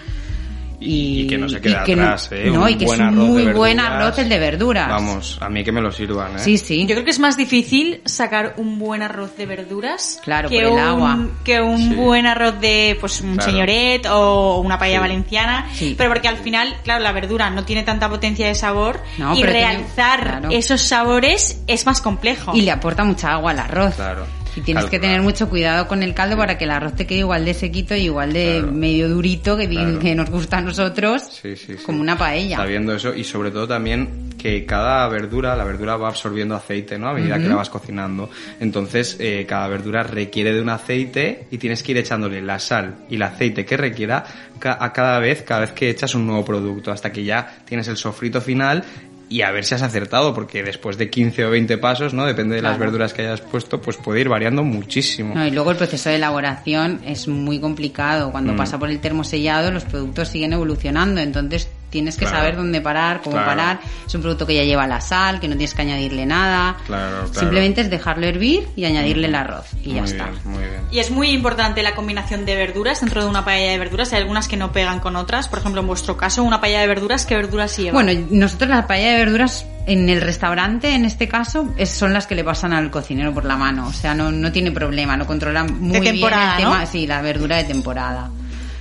Y, 0.81 1.23
y 1.23 1.27
que 1.27 1.37
no 1.39 1.49
se 1.49 1.61
quede 1.61 1.79
y 1.81 1.85
que 1.85 1.97
no- 1.97 2.03
atrás, 2.05 2.29
¿eh? 2.33 2.51
no, 2.53 2.63
Un 2.63 2.69
y 2.71 2.77
que 2.77 2.85
es 2.85 2.89
buen 2.89 3.01
arroz 3.03 3.15
muy 3.29 3.47
buen 3.47 3.81
arroz 3.81 4.19
el 4.19 4.29
de 4.29 4.39
verduras. 4.39 4.89
Vamos, 4.89 5.39
a 5.41 5.49
mí 5.49 5.65
que 5.65 5.73
me 5.73 5.81
lo 5.81 5.91
sirvan, 5.91 6.37
¿eh? 6.37 6.39
Sí, 6.39 6.57
sí. 6.57 6.87
Yo 6.87 6.95
creo 6.95 7.05
que 7.05 7.11
es 7.11 7.19
más 7.19 7.37
difícil 7.37 8.01
sacar 8.05 8.55
un 8.59 8.79
buen 8.79 9.03
arroz 9.03 9.37
de 9.37 9.47
verduras 9.47 10.21
Claro, 10.23 10.49
que, 10.49 10.57
por 10.57 10.65
el 10.65 10.73
un, 10.73 10.79
agua. 10.79 11.19
que 11.45 11.61
un 11.61 11.79
Sí. 11.79 11.95
buen 11.97 12.27
arroz 12.27 12.61
de 12.61 12.97
pues 13.01 13.21
un 13.21 13.35
Claro. 13.37 13.51
señoret 13.51 14.07
o 14.09 14.61
una 14.61 14.79
paella 14.79 14.99
Sí. 14.99 15.01
valenciana. 15.01 15.69
Sí. 15.75 15.95
Pero 15.99 16.11
porque 16.11 16.29
al 16.29 16.37
final, 16.37 16.77
claro, 16.85 17.03
la 17.03 17.11
verdura 17.13 17.51
no 17.51 17.65
tiene 17.65 17.83
tanta 17.83 18.09
potencia 18.09 18.47
de 18.47 18.55
sabor 18.55 19.01
No, 19.19 19.33
y 19.33 19.37
tiene- 19.39 19.53
realzar 19.53 20.21
claro. 20.21 20.49
esos 20.53 20.81
sabores 20.83 21.61
es 21.67 21.87
más 21.87 22.01
complejo. 22.01 22.53
Y 22.55 22.63
le 22.63 22.71
aporta 22.71 23.03
mucha 23.03 23.33
agua 23.33 23.51
al 23.51 23.59
arroz. 23.59 23.95
Claro. 23.97 24.27
Y 24.59 24.61
tienes 24.63 24.87
que 24.87 24.99
tener 24.99 25.23
mucho 25.23 25.49
cuidado 25.49 25.87
con 25.87 26.03
el 26.03 26.15
caldo 26.15 26.37
para 26.37 26.59
que 26.59 26.65
el 26.65 26.71
arroz 26.73 26.95
te 26.97 27.07
quede 27.07 27.21
igual 27.21 27.45
de 27.45 27.55
sequito 27.55 27.95
y 27.95 28.01
igual 28.07 28.33
de 28.33 28.59
Claro. 28.59 28.73
medio 28.73 29.09
durito 29.09 29.57
que, 29.57 29.69
Claro. 29.69 29.99
que 30.01 30.15
nos 30.17 30.29
gusta 30.31 30.59
a 30.59 30.61
nosotros, 30.63 31.23
Sí, 31.41 31.55
sí, 31.55 31.77
sí. 31.77 31.85
como 31.85 32.01
una 32.01 32.19
paella. 32.19 32.57
Sabiendo 32.57 32.93
eso 32.95 33.15
y 33.15 33.23
sobre 33.23 33.53
todo 33.53 33.69
también 33.69 34.31
que 34.37 34.65
cada 34.67 35.07
verdura, 35.09 35.55
la 35.57 35.65
verdura 35.65 35.97
va 35.97 36.09
absorbiendo 36.09 36.55
aceite, 36.57 36.99
¿no? 36.99 37.09
A 37.09 37.15
medida 37.15 37.39
que 37.39 37.49
la 37.49 37.57
vas 37.57 37.71
cocinando. 37.71 38.31
Entonces, 38.61 39.17
eh, 39.21 39.45
cada 39.49 39.69
verdura 39.69 40.03
requiere 40.03 40.53
de 40.53 40.61
un 40.61 40.69
aceite 40.71 41.47
y 41.51 41.59
tienes 41.59 41.83
que 41.83 41.93
ir 41.93 41.99
echándole 41.99 42.41
la 42.43 42.59
sal 42.59 42.97
y 43.09 43.15
el 43.17 43.23
aceite 43.23 43.65
que 43.65 43.77
requiera 43.77 44.25
a 44.61 44.93
cada 44.93 45.19
vez, 45.21 45.43
cada 45.43 45.61
vez 45.61 45.73
que 45.73 45.89
echas 45.91 46.15
un 46.17 46.27
nuevo 46.27 46.45
producto, 46.45 46.91
hasta 46.91 47.13
que 47.13 47.23
ya 47.25 47.59
tienes 47.65 47.87
el 47.89 47.97
sofrito 47.97 48.41
final 48.41 48.83
y 49.29 49.43
a 49.43 49.51
ver 49.51 49.65
si 49.65 49.75
has 49.75 49.83
acertado, 49.83 50.33
porque 50.35 50.63
después 50.63 50.97
de 50.99 51.11
15 51.11 51.45
o 51.47 51.51
20 51.51 51.79
pasos, 51.79 52.15
¿no? 52.15 52.25
Depende 52.25 52.57
de 52.57 52.63
las 52.63 52.79
verduras 52.79 53.13
que 53.13 53.23
hayas 53.23 53.41
puesto, 53.41 53.81
pues 53.81 53.97
puede 53.97 54.21
ir 54.21 54.29
variando 54.29 54.65
muchísimo. 54.65 55.35
No, 55.35 55.47
y 55.47 55.51
luego 55.51 55.71
el 55.71 55.77
proceso 55.77 56.09
de 56.09 56.17
elaboración 56.17 57.01
es 57.05 57.29
muy 57.29 57.61
complicado. 57.61 58.31
Cuando 58.33 58.55
Mm. 58.55 58.57
pasa 58.57 58.79
por 58.79 58.89
el 58.91 59.01
termosellado, 59.01 59.71
los 59.71 59.85
productos 59.85 60.29
siguen 60.29 60.53
evolucionando. 60.55 61.21
Entonces 61.21 61.69
tienes 61.91 62.17
que 62.17 62.25
Claro. 62.27 62.39
saber 62.39 62.57
dónde 62.57 62.81
parar, 62.81 63.21
cómo 63.23 63.37
Claro. 63.37 63.47
parar. 63.51 63.81
Es 64.07 64.15
un 64.15 64.23
producto 64.23 64.47
que 64.47 64.55
ya 64.55 64.65
lleva 64.65 64.87
la 64.87 65.01
sal, 65.01 65.41
que 65.41 65.49
no 65.49 65.55
tienes 65.57 65.75
que 65.75 65.83
añadirle 65.83 66.27
nada. 66.27 66.77
Claro, 66.87 67.25
claro. 67.25 67.35
Simplemente 67.41 67.81
es 67.81 67.91
dejarlo 67.91 68.27
hervir 68.27 68.69
y 68.77 68.85
añadirle 68.85 69.29
el 69.29 69.35
arroz. 69.35 69.67
Y 69.83 69.95
ya 69.95 70.03
muy 70.03 70.11
está. 70.11 70.27
bien, 70.27 70.41
muy 70.45 70.59
bien. 70.65 70.81
Y 70.91 70.99
es 70.99 71.11
muy 71.11 71.31
importante 71.31 71.83
la 71.83 71.95
combinación 71.95 72.45
de 72.47 72.57
verduras 72.57 73.01
dentro 73.01 73.23
de 73.23 73.29
una 73.29 73.45
paella 73.45 73.73
de 73.73 73.79
verduras. 73.79 74.13
Hay 74.13 74.21
algunas 74.21 74.49
que 74.49 74.57
no 74.57 74.73
pegan 74.73 75.01
con 75.01 75.17
otras. 75.17 75.49
Por 75.49 75.59
ejemplo, 75.59 75.81
en 75.81 75.87
vuestro 75.87 76.17
caso, 76.17 76.43
una 76.45 76.61
paella 76.61 76.81
de 76.81 76.87
verduras, 76.89 77.27
¿qué 77.27 77.35
verduras 77.37 77.77
lleva? 77.77 77.93
Bueno, 78.01 78.13
nosotros 78.31 78.69
la 78.71 78.87
paella 78.87 79.13
de 79.13 79.19
verduras 79.25 79.67
en 79.87 80.09
el 80.11 80.21
restaurante, 80.21 80.95
en 80.95 81.05
este 81.07 81.29
caso, 81.29 81.73
es- 81.79 81.91
son 81.91 82.13
las 82.13 82.27
que 82.27 82.35
le 82.35 82.45
pasan 82.45 82.73
al 82.75 82.91
cocinero 82.91 83.33
por 83.33 83.45
la 83.47 83.57
mano. 83.57 83.87
O 83.87 83.93
sea, 83.93 84.15
no, 84.15 84.31
no 84.31 84.53
tiene 84.53 84.71
problema, 84.71 85.17
no 85.17 85.27
controla 85.27 85.65
muy 85.65 86.01
temporada, 86.01 86.57
bien 86.57 86.69
el 86.69 86.73
tema. 86.75 86.81
¿no? 86.85 86.87
Sí, 86.91 87.07
la 87.07 87.23
verdura 87.23 87.57
de 87.57 87.65
temporada. 87.65 88.31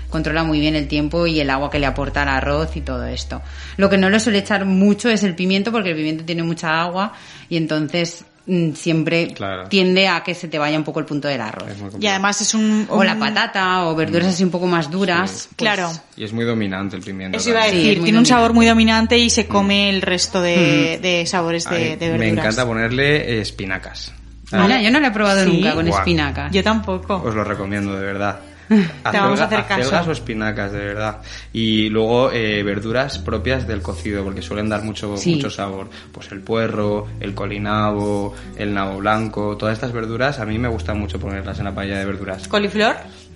Controla 0.09 0.43
muy 0.43 0.59
bien 0.59 0.75
el 0.75 0.87
tiempo 0.87 1.27
y 1.27 1.39
el 1.41 1.49
agua 1.49 1.69
que 1.69 1.79
le 1.79 1.85
aporta 1.85 2.21
al 2.23 2.29
arroz 2.29 2.75
y 2.77 2.81
todo 2.81 3.05
esto. 3.05 3.41
Lo 3.75 3.89
que 3.89 3.97
no 3.97 4.09
le 4.09 4.19
suele 4.19 4.39
echar 4.39 4.63
mucho 4.65 5.09
es 5.09 5.23
el 5.23 5.35
pimiento, 5.35 5.71
porque 5.71 5.89
el 5.91 5.95
pimiento 5.97 6.23
tiene 6.23 6.43
mucha 6.43 6.81
agua 6.81 7.11
y 7.49 7.57
entonces 7.57 8.23
mm, 8.45 8.71
siempre 8.71 9.33
Claro. 9.33 9.67
tiende 9.67 10.07
a 10.07 10.23
que 10.23 10.33
se 10.33 10.47
te 10.47 10.57
vaya 10.57 10.77
un 10.77 10.85
poco 10.85 11.01
el 11.01 11.05
punto 11.05 11.27
del 11.27 11.41
arroz. 11.41 11.67
Y 11.99 12.07
además 12.07 12.39
es 12.39 12.53
un... 12.53 12.87
O 12.89 13.03
la 13.03 13.19
patata 13.19 13.85
o 13.85 13.95
verduras 13.95 14.27
así 14.29 14.45
un 14.45 14.49
poco 14.49 14.65
más 14.65 14.89
duras. 14.89 15.29
Sí. 15.29 15.47
pues, 15.49 15.55
Claro. 15.57 15.91
Y 16.15 16.23
es 16.23 16.31
muy 16.31 16.45
dominante 16.45 16.95
el 16.95 17.01
pimiento. 17.03 17.37
Eso 17.37 17.49
iba 17.49 17.63
a. 17.63 17.69
Sí, 17.69 17.75
decir, 17.75 18.01
tiene 18.03 18.17
un 18.19 18.25
sabor 18.25 18.53
muy 18.53 18.65
dominante 18.65 19.17
y 19.17 19.29
se 19.29 19.45
come 19.47 19.89
el 19.89 20.01
resto 20.01 20.41
de, 20.41 20.99
de 21.01 21.25
sabores 21.25 21.65
de, 21.69 21.75
Ay, 21.75 21.83
de 21.97 22.09
verduras. 22.09 22.19
me 22.19 22.29
encanta 22.29 22.65
ponerle 22.65 23.33
eh, 23.33 23.41
espinacas. 23.41 24.13
Mira, 24.53 24.81
yo 24.81 24.89
no 24.89 25.01
lo 25.01 25.07
he 25.07 25.11
probado 25.11 25.43
Sí. 25.43 25.51
nunca 25.51 25.75
con 25.75 25.85
espinacas. 25.89 26.49
Yo 26.53 26.63
tampoco. 26.63 27.15
Os 27.25 27.35
lo 27.35 27.43
recomiendo, 27.43 27.93
de 27.99 28.05
verdad. 28.05 28.39
Te 28.67 29.17
vamos 29.17 29.39
a 29.39 29.45
hacer 29.45 29.59
Acelga- 29.59 29.67
caso. 29.67 29.81
acelgas 29.81 30.07
o 30.07 30.11
espinacas, 30.11 30.71
de 30.71 30.79
verdad. 30.79 31.21
Y 31.53 31.89
luego 31.89 32.31
eh, 32.31 32.63
verduras 32.63 33.17
propias 33.19 33.67
del 33.67 33.81
cocido, 33.81 34.23
porque 34.23 34.41
suelen 34.41 34.69
dar 34.69 34.83
mucho, 34.83 35.15
Sí. 35.17 35.35
mucho 35.35 35.49
sabor. 35.49 35.89
Pues 36.11 36.31
el 36.31 36.41
puerro, 36.41 37.07
el 37.19 37.33
colinabo, 37.33 38.33
el 38.57 38.73
nabo 38.73 38.97
blanco, 38.97 39.55
todas 39.57 39.73
estas 39.73 39.91
verduras 39.91 40.39
a 40.39 40.45
mí 40.45 40.57
me 40.57 40.67
gusta 40.67 40.93
mucho 40.93 41.19
ponerlas 41.19 41.57
en 41.59 41.65
la 41.65 41.73
paella 41.75 41.97
de 41.99 42.05
verduras. 42.05 42.47
¿Coliflor? 42.47 42.95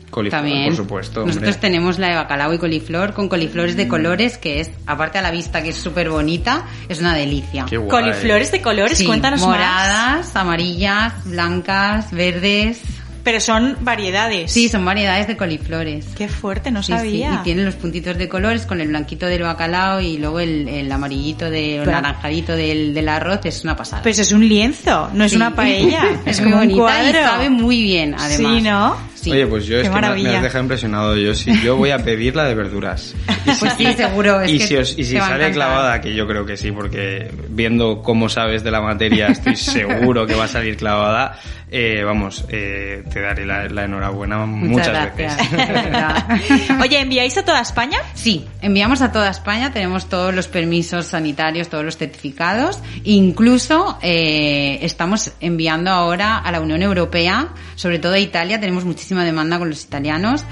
Coliflor, 0.10 0.42
También. 0.42 0.66
por 0.66 0.76
supuesto. 0.76 1.22
hombre. 1.22 1.36
Nosotros 1.36 1.58
tenemos 1.62 1.98
la 1.98 2.10
de 2.10 2.16
bacalao 2.16 2.54
y 2.54 2.58
coliflor 2.58 3.14
con 3.14 3.30
coliflores 3.30 3.76
Mm. 3.76 3.78
de 3.78 3.88
colores 3.88 4.38
que 4.38 4.60
es, 4.60 4.70
aparte 4.86 5.18
a 5.18 5.22
la 5.22 5.32
vista 5.32 5.64
que 5.64 5.70
es 5.70 5.78
súper 5.78 6.10
bonita, 6.10 6.66
es 6.90 7.00
una 7.00 7.16
delicia. 7.16 7.66
Qué 7.70 7.78
guay. 7.78 7.90
¿Coliflores 7.90 8.52
de 8.52 8.62
colores? 8.62 8.98
Sí, 8.98 9.06
Cuéntanos 9.06 9.40
más. 9.40 9.50
moradas, 9.50 10.36
amarillas, 10.36 11.14
blancas, 11.24 12.12
verdes. 12.12 12.82
Pero 13.24 13.40
son 13.40 13.78
variedades. 13.82 14.52
Sí, 14.52 14.68
son 14.70 14.84
variedades 14.84 15.28
de 15.28 15.38
coliflores. 15.38 16.06
Qué 16.18 16.28
fuerte, 16.28 16.72
no 16.72 16.82
Sí, 16.82 16.92
sí, 16.94 16.98
sabía. 16.98 17.40
Y 17.40 17.44
tienen 17.44 17.66
los 17.66 17.76
puntitos 17.76 18.18
de 18.18 18.28
colores 18.28 18.66
con 18.66 18.82
el 18.82 18.88
blanquito 18.88 19.28
del 19.28 19.44
bacalao 19.44 20.02
y 20.02 20.18
luego 20.18 20.40
el, 20.40 20.68
el 20.68 20.92
amarillito 20.92 21.50
de, 21.50 21.80
o 21.80 21.84
el 21.84 21.92
naranjadito 21.92 22.56
del, 22.56 22.94
del 22.94 23.10
arroz. 23.10 23.40
Es 23.44 23.64
una 23.64 23.76
pasada. 23.76 24.02
Pues 24.02 24.18
es 24.20 24.32
un 24.32 24.48
lienzo, 24.48 25.10
no 25.14 25.24
es 25.24 25.32
Sí. 25.32 25.38
una 25.38 25.56
paella. 25.56 26.04
es 26.26 26.38
es 26.40 26.42
muy 26.42 26.52
como 26.52 26.62
un 26.64 26.68
bonita 26.70 26.82
cuadro. 26.84 27.20
y 27.20 27.24
sabe 27.24 27.50
muy 27.50 27.82
bien, 27.84 28.16
además. 28.18 28.56
Sí, 28.58 28.62
¿no? 28.62 29.12
Sí. 29.22 29.32
Oye, 29.32 29.46
pues 29.48 29.66
yo 29.66 29.76
Qué 29.76 29.82
es 29.84 29.90
que 29.90 29.90
me- 29.90 29.96
me 29.96 30.02
maravilla. 30.02 30.38
has 30.38 30.44
dejado 30.44 30.64
impresionado. 30.64 31.16
Yo 31.18 31.36
sí, 31.36 31.52
yo 31.64 31.78
voy 31.78 31.92
a 31.92 32.00
pedir 32.00 32.36
la 32.36 32.46
de 32.46 32.56
verduras. 32.56 33.14
Y 33.46 33.52
Pues 33.60 33.74
sí, 33.78 33.86
seguro. 33.98 34.42
Es 34.42 34.52
y 34.52 34.58
que 34.58 34.68
si, 34.68 34.76
os- 34.78 34.98
y 34.98 35.04
si 35.04 35.18
sale 35.18 35.52
clavada, 35.52 36.02
que 36.02 36.14
yo 36.16 36.28
creo 36.28 36.46
que 36.46 36.58
sí, 36.58 36.72
porque 36.72 37.30
viendo 37.50 38.02
cómo 38.02 38.30
sabes 38.30 38.64
de 38.64 38.72
la 38.72 38.82
materia, 38.82 39.28
estoy 39.28 39.56
seguro 39.58 40.26
que 40.26 40.34
va 40.36 40.46
a 40.46 40.48
salir 40.48 40.76
clavada. 40.78 41.38
eh, 41.74 42.04
vamos, 42.04 42.44
eh, 42.50 43.02
te 43.14 43.22
daré 43.22 43.46
la, 43.46 43.66
la 43.70 43.86
enhorabuena 43.86 44.46
muchas, 44.46 44.88
gracias. 44.90 45.38
veces. 45.52 46.70
Oye, 46.82 47.00
¿enviáis 47.00 47.38
a 47.38 47.46
toda 47.46 47.62
España? 47.62 47.98
Sí, 48.14 48.46
enviamos 48.62 49.02
a 49.02 49.12
toda 49.14 49.30
España, 49.30 49.72
tenemos 49.72 50.10
todos 50.10 50.34
los 50.34 50.48
permisos 50.50 51.06
sanitarios, 51.06 51.70
todos 51.70 51.86
los 51.86 51.96
certificados, 51.96 52.82
incluso 53.06 53.98
eh, 54.02 54.80
estamos 54.82 55.32
enviando 55.40 55.92
ahora 55.92 56.40
a 56.40 56.52
la 56.52 56.60
Unión 56.60 56.82
Europea, 56.82 57.50
sobre 57.76 58.00
todo 58.00 58.14
a 58.16 58.20
Italia, 58.20 58.60
tenemos 58.60 58.84
muchísima 59.12 59.26
demanda 59.26 59.60
con 59.60 59.70
los 59.70 59.84
italianos 59.84 60.46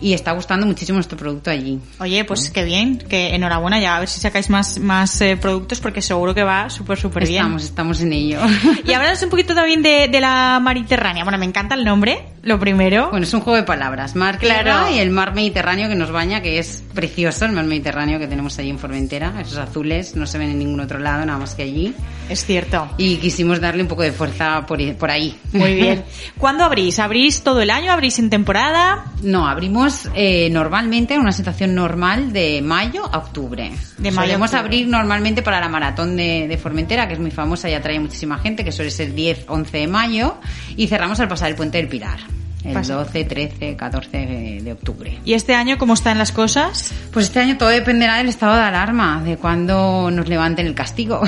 y 0.00 0.12
está 0.14 0.32
gustando 0.32 0.66
muchísimo 0.66 0.96
nuestro 0.96 1.18
producto 1.18 1.50
allí. 1.50 1.78
Oye, 1.98 2.24
pues 2.24 2.50
qué 2.50 2.64
bien, 2.64 2.98
que 2.98 3.34
enhorabuena 3.34 3.80
ya, 3.80 3.96
a 3.96 4.00
ver 4.00 4.08
si 4.08 4.20
sacáis 4.20 4.50
más, 4.50 4.78
más 4.78 5.20
eh, 5.20 5.36
productos 5.36 5.80
porque 5.80 6.02
seguro 6.02 6.34
que 6.34 6.42
va 6.42 6.70
súper, 6.70 6.98
súper 6.98 7.26
bien. 7.26 7.42
Estamos, 7.42 7.64
estamos 7.64 8.00
en 8.00 8.12
ello. 8.12 8.40
Y 8.84 8.92
háblanos 8.92 9.22
un 9.22 9.30
poquito 9.30 9.54
también 9.54 9.82
de, 9.82 10.08
de 10.08 10.20
la 10.20 10.60
Mediterránea. 10.62 11.22
Bueno, 11.24 11.38
me 11.38 11.44
encanta 11.44 11.74
el 11.74 11.84
nombre, 11.84 12.24
lo 12.42 12.58
primero. 12.58 13.10
Bueno, 13.10 13.24
es 13.24 13.34
un 13.34 13.40
juego 13.40 13.56
de 13.56 13.62
palabras. 13.62 14.16
Mar 14.16 14.38
Claro. 14.38 14.90
Y 14.90 14.98
el 14.98 15.10
mar 15.10 15.34
Mediterráneo 15.34 15.88
que 15.88 15.94
nos 15.94 16.10
baña, 16.10 16.40
que 16.40 16.58
es 16.58 16.82
precioso, 16.94 17.44
el 17.44 17.52
mar 17.52 17.64
Mediterráneo 17.64 18.18
que 18.18 18.26
tenemos 18.26 18.58
allí 18.58 18.70
en 18.70 18.78
Formentera. 18.78 19.34
Esos 19.40 19.58
azules 19.58 20.16
no 20.16 20.26
se 20.26 20.38
ven 20.38 20.50
en 20.50 20.58
ningún 20.58 20.80
otro 20.80 20.98
lado, 20.98 21.24
nada 21.26 21.38
más 21.38 21.54
que 21.54 21.62
allí. 21.64 21.94
Es 22.28 22.44
cierto. 22.44 22.88
Y 22.96 23.16
quisimos 23.16 23.60
darle 23.60 23.82
un 23.82 23.88
poco 23.88 24.02
de 24.02 24.12
fuerza 24.12 24.64
por, 24.66 24.80
por 24.96 25.10
ahí. 25.10 25.38
Muy 25.52 25.74
bien. 25.74 26.04
¿Cuándo 26.38 26.64
abrís? 26.64 26.98
¿Abrís 26.98 27.42
todo 27.42 27.60
el 27.60 27.70
año? 27.70 27.92
¿Abrís 27.92 28.18
en 28.18 28.30
temporada? 28.30 29.04
No, 29.22 29.46
abrimos 29.46 29.89
eh, 30.14 30.48
normalmente 30.50 31.14
en 31.14 31.20
una 31.20 31.32
situación 31.32 31.74
normal 31.74 32.32
de 32.32 32.62
mayo 32.62 33.04
a 33.12 33.18
octubre. 33.18 33.70
De 33.98 34.10
mayo 34.10 34.26
Solemos 34.26 34.50
octubre. 34.50 34.60
abrir 34.60 34.88
normalmente 34.88 35.42
para 35.42 35.60
la 35.60 35.68
maratón 35.68 36.16
de, 36.16 36.46
de 36.48 36.58
Formentera, 36.58 37.06
que 37.06 37.14
es 37.14 37.20
muy 37.20 37.30
famosa 37.30 37.68
y 37.68 37.74
atrae 37.74 37.98
muchísima 38.00 38.38
gente, 38.38 38.64
que 38.64 38.72
suele 38.72 38.90
ser 38.90 39.14
10, 39.14 39.46
11 39.48 39.78
de 39.78 39.86
mayo, 39.86 40.38
y 40.76 40.86
cerramos 40.88 41.20
al 41.20 41.28
pasar 41.28 41.50
el 41.50 41.56
puente 41.56 41.78
del 41.78 41.88
Pilar. 41.88 42.20
El 42.64 42.74
Pasa. 42.74 42.94
12, 42.94 43.24
13, 43.24 43.76
14 43.76 44.10
de, 44.10 44.60
de 44.62 44.72
octubre. 44.72 45.18
¿Y 45.24 45.34
este 45.34 45.54
año 45.54 45.78
cómo 45.78 45.94
están 45.94 46.18
las 46.18 46.32
cosas? 46.32 46.92
Pues 47.12 47.26
este 47.26 47.40
año 47.40 47.56
todo 47.56 47.70
dependerá 47.70 48.18
del 48.18 48.28
estado 48.28 48.54
de 48.54 48.62
alarma, 48.62 49.22
de 49.22 49.36
cuándo 49.36 50.10
nos 50.10 50.28
levanten 50.28 50.66
el 50.66 50.74
castigo. 50.74 51.22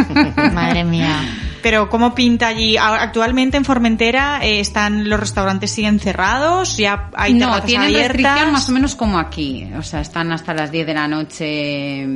Madre 0.52 0.84
mía. 0.84 1.20
Pero 1.62 1.88
¿cómo 1.88 2.14
pinta 2.14 2.48
allí? 2.48 2.76
Actualmente 2.76 3.56
en 3.56 3.64
Formentera 3.64 4.40
eh, 4.42 4.60
están 4.60 5.08
los 5.08 5.18
restaurantes 5.18 5.70
siguen 5.70 5.98
cerrados, 5.98 6.76
ya 6.76 7.10
hay 7.14 7.34
no, 7.34 7.40
terrazas 7.40 7.64
tienen 7.66 7.86
abiertas. 7.88 8.16
restricción 8.16 8.52
más 8.52 8.68
o 8.68 8.72
menos 8.72 8.94
como 8.94 9.18
aquí. 9.18 9.68
O 9.76 9.82
sea, 9.82 10.00
están 10.00 10.32
hasta 10.32 10.54
las 10.54 10.70
10 10.70 10.86
de 10.86 10.94
la 10.94 11.08
noche. 11.08 12.06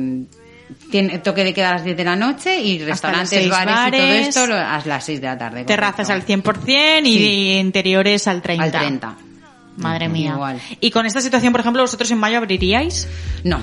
Tiene 0.93 1.17
toque 1.17 1.43
de 1.43 1.55
queda 1.55 1.69
a 1.69 1.73
las 1.73 1.83
10 1.83 1.97
de 1.97 2.03
la 2.03 2.15
noche 2.15 2.61
y 2.61 2.77
restaurantes, 2.77 3.29
seis 3.29 3.49
bares, 3.49 3.73
y 3.73 3.91
todo 3.97 4.01
bares. 4.07 4.27
esto 4.27 4.45
lo- 4.45 4.55
a 4.55 4.79
las 4.85 5.03
6 5.03 5.19
de 5.21 5.25
la 5.27 5.37
tarde. 5.39 5.63
Terrazas 5.63 6.07
al 6.11 6.21
correcto. 6.23 6.51
100% 6.51 7.07
y 7.07 7.17
Sí. 7.17 7.51
interiores 7.59 8.27
al 8.27 8.43
30. 8.43 8.63
Al 8.63 8.71
30. 8.71 9.15
Madre 9.77 10.07
mía. 10.07 10.33
Igual. 10.35 10.61
Y 10.79 10.91
con 10.91 11.07
esta 11.07 11.19
situación, 11.19 11.51
por 11.51 11.61
ejemplo, 11.61 11.81
vosotros 11.81 12.11
en 12.11 12.19
mayo 12.19 12.37
abriríais. 12.37 13.07
No. 13.43 13.59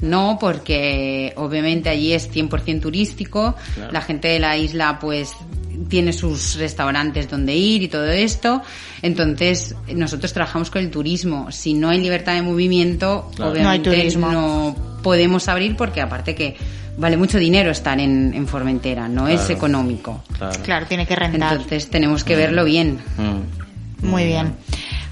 No, 0.00 0.38
porque 0.40 1.32
obviamente 1.36 1.88
allí 1.88 2.12
es 2.14 2.28
100% 2.32 2.80
turístico. 2.80 3.54
La 3.92 4.00
gente 4.00 4.26
de 4.26 4.40
la 4.40 4.56
isla, 4.56 4.98
pues, 4.98 5.32
tiene 5.88 6.12
sus 6.12 6.56
restaurantes 6.56 7.30
donde 7.30 7.54
ir 7.54 7.82
y 7.84 7.88
todo 7.88 8.06
esto. 8.10 8.60
Entonces, 9.02 9.76
nosotros 9.94 10.32
trabajamos 10.32 10.68
con 10.70 10.82
el 10.82 10.90
turismo. 10.90 11.52
Si 11.52 11.74
no 11.74 11.90
hay 11.90 12.00
libertad 12.00 12.34
de 12.34 12.42
movimiento, 12.42 13.30
Claro. 13.36 13.52
obviamente 13.52 13.88
No 13.90 13.94
hay 13.94 14.00
turismo. 14.00 14.30
no 14.32 14.89
podemos 15.02 15.48
abrir 15.48 15.76
porque 15.76 16.00
aparte 16.00 16.34
que 16.34 16.56
vale 16.96 17.16
mucho 17.16 17.38
dinero 17.38 17.70
estar 17.70 17.98
en, 17.98 18.32
en 18.34 18.46
Formentera, 18.46 19.08
no 19.08 19.28
es 19.28 19.48
económico. 19.50 20.22
Claro. 20.36 20.60
Claro, 20.62 20.86
tiene 20.86 21.06
que 21.06 21.16
rentar. 21.16 21.52
Entonces 21.52 21.88
tenemos 21.90 22.24
que 22.24 22.36
verlo 22.36 22.64
bien. 22.64 22.98
Mm. 23.16 24.06
Muy 24.06 24.24
bien. 24.24 24.54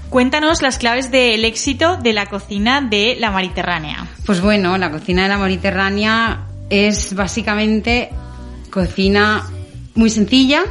Cuéntanos 0.09 0.61
las 0.63 0.79
claves 0.79 1.11
del 1.11 1.45
éxito 1.45 1.97
de 1.97 2.13
la 2.13 2.25
cocina 2.25 2.81
de 2.81 3.15
la 3.19 3.29
Mediterránea. 3.29 4.07
Pues 4.25 4.41
bueno, 4.41 4.77
la 4.77 4.89
cocina 4.89 5.23
de 5.23 5.29
la 5.29 5.37
Mediterránea 5.37 6.45
es 6.69 7.13
básicamente 7.13 8.09
cocina 8.71 9.43
muy 9.93 10.09
sencilla, 10.09 10.63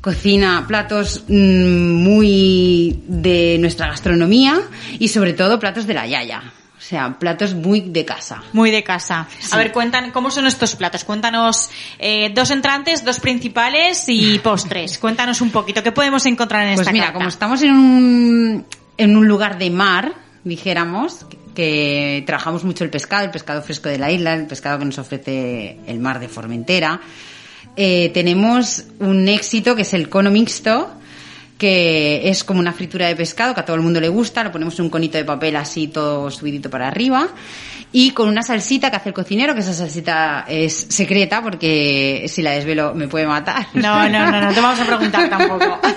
cocina 0.00 0.64
platos 0.66 1.24
mm, 1.28 2.02
muy 2.02 3.02
de 3.06 3.58
nuestra 3.60 3.88
gastronomía 3.88 4.60
y 4.98 5.08
sobre 5.08 5.34
todo 5.34 5.58
platos 5.58 5.86
de 5.86 5.94
la 5.94 6.06
yaya. 6.06 6.42
O 6.84 6.86
sea, 6.86 7.18
platos 7.18 7.54
muy 7.54 7.80
de 7.80 8.04
casa. 8.04 8.42
Muy 8.52 8.70
de 8.70 8.84
casa. 8.84 9.26
A 9.52 9.56
ver, 9.56 9.72
cuentan, 9.72 10.10
¿cómo 10.10 10.30
son 10.30 10.46
estos 10.46 10.76
platos? 10.76 11.02
Cuéntanos 11.04 11.70
eh, 11.98 12.30
dos 12.34 12.50
entrantes, 12.50 13.02
dos 13.02 13.20
principales 13.20 14.04
y 14.08 14.38
postres. 14.42 14.98
Cuéntanos 14.98 15.40
un 15.40 15.50
poquito, 15.50 15.82
¿qué 15.82 15.92
podemos 15.92 16.26
encontrar 16.26 16.66
en 16.66 16.74
Pues 16.74 16.80
esta 16.80 16.92
mira, 16.92 17.04
carta? 17.06 17.18
como 17.18 17.28
estamos 17.30 17.62
en 17.62 17.72
un, 17.72 18.66
en 18.98 19.16
un 19.16 19.26
lugar 19.26 19.56
de 19.56 19.70
mar, 19.70 20.12
dijéramos, 20.44 21.24
que, 21.24 21.38
que 21.54 22.22
trabajamos 22.26 22.64
mucho 22.64 22.84
el 22.84 22.90
pescado, 22.90 23.24
el 23.24 23.30
pescado 23.30 23.62
fresco 23.62 23.88
de 23.88 23.98
la 23.98 24.10
isla, 24.12 24.34
el 24.34 24.46
pescado 24.46 24.78
que 24.78 24.84
nos 24.84 24.98
ofrece 24.98 25.78
el 25.86 26.00
mar 26.00 26.20
de 26.20 26.28
Formentera, 26.28 27.00
eh, 27.76 28.10
tenemos 28.12 28.84
un 29.00 29.26
éxito 29.26 29.74
que 29.74 29.82
es 29.82 29.94
el 29.94 30.10
cono 30.10 30.30
mixto, 30.30 30.92
que 31.58 32.28
es 32.28 32.44
como 32.44 32.60
una 32.60 32.72
fritura 32.72 33.06
de 33.06 33.16
pescado 33.16 33.54
que 33.54 33.60
a 33.60 33.64
todo 33.64 33.76
el 33.76 33.82
mundo 33.82 34.00
le 34.00 34.08
gusta, 34.08 34.42
lo 34.42 34.52
ponemos 34.52 34.78
en 34.78 34.86
un 34.86 34.90
conito 34.90 35.18
de 35.18 35.24
papel 35.24 35.56
así 35.56 35.88
todo 35.88 36.30
subidito 36.30 36.68
para 36.68 36.88
arriba 36.88 37.28
y 37.96 38.10
con 38.10 38.28
una 38.28 38.42
salsita 38.42 38.90
que 38.90 38.96
hace 38.96 39.10
el 39.10 39.14
cocinero, 39.14 39.54
que 39.54 39.60
esa 39.60 39.72
salsita 39.72 40.46
es 40.48 40.74
secreta 40.90 41.40
porque 41.40 42.24
si 42.28 42.42
la 42.42 42.50
desvelo 42.50 42.92
me 42.92 43.06
puede 43.06 43.24
matar. 43.24 43.68
No, 43.74 44.08
no, 44.08 44.32
no, 44.32 44.40
no 44.40 44.52
te 44.52 44.60
vamos 44.60 44.80
a 44.80 44.84
preguntar 44.84 45.30
tampoco. 45.30 45.80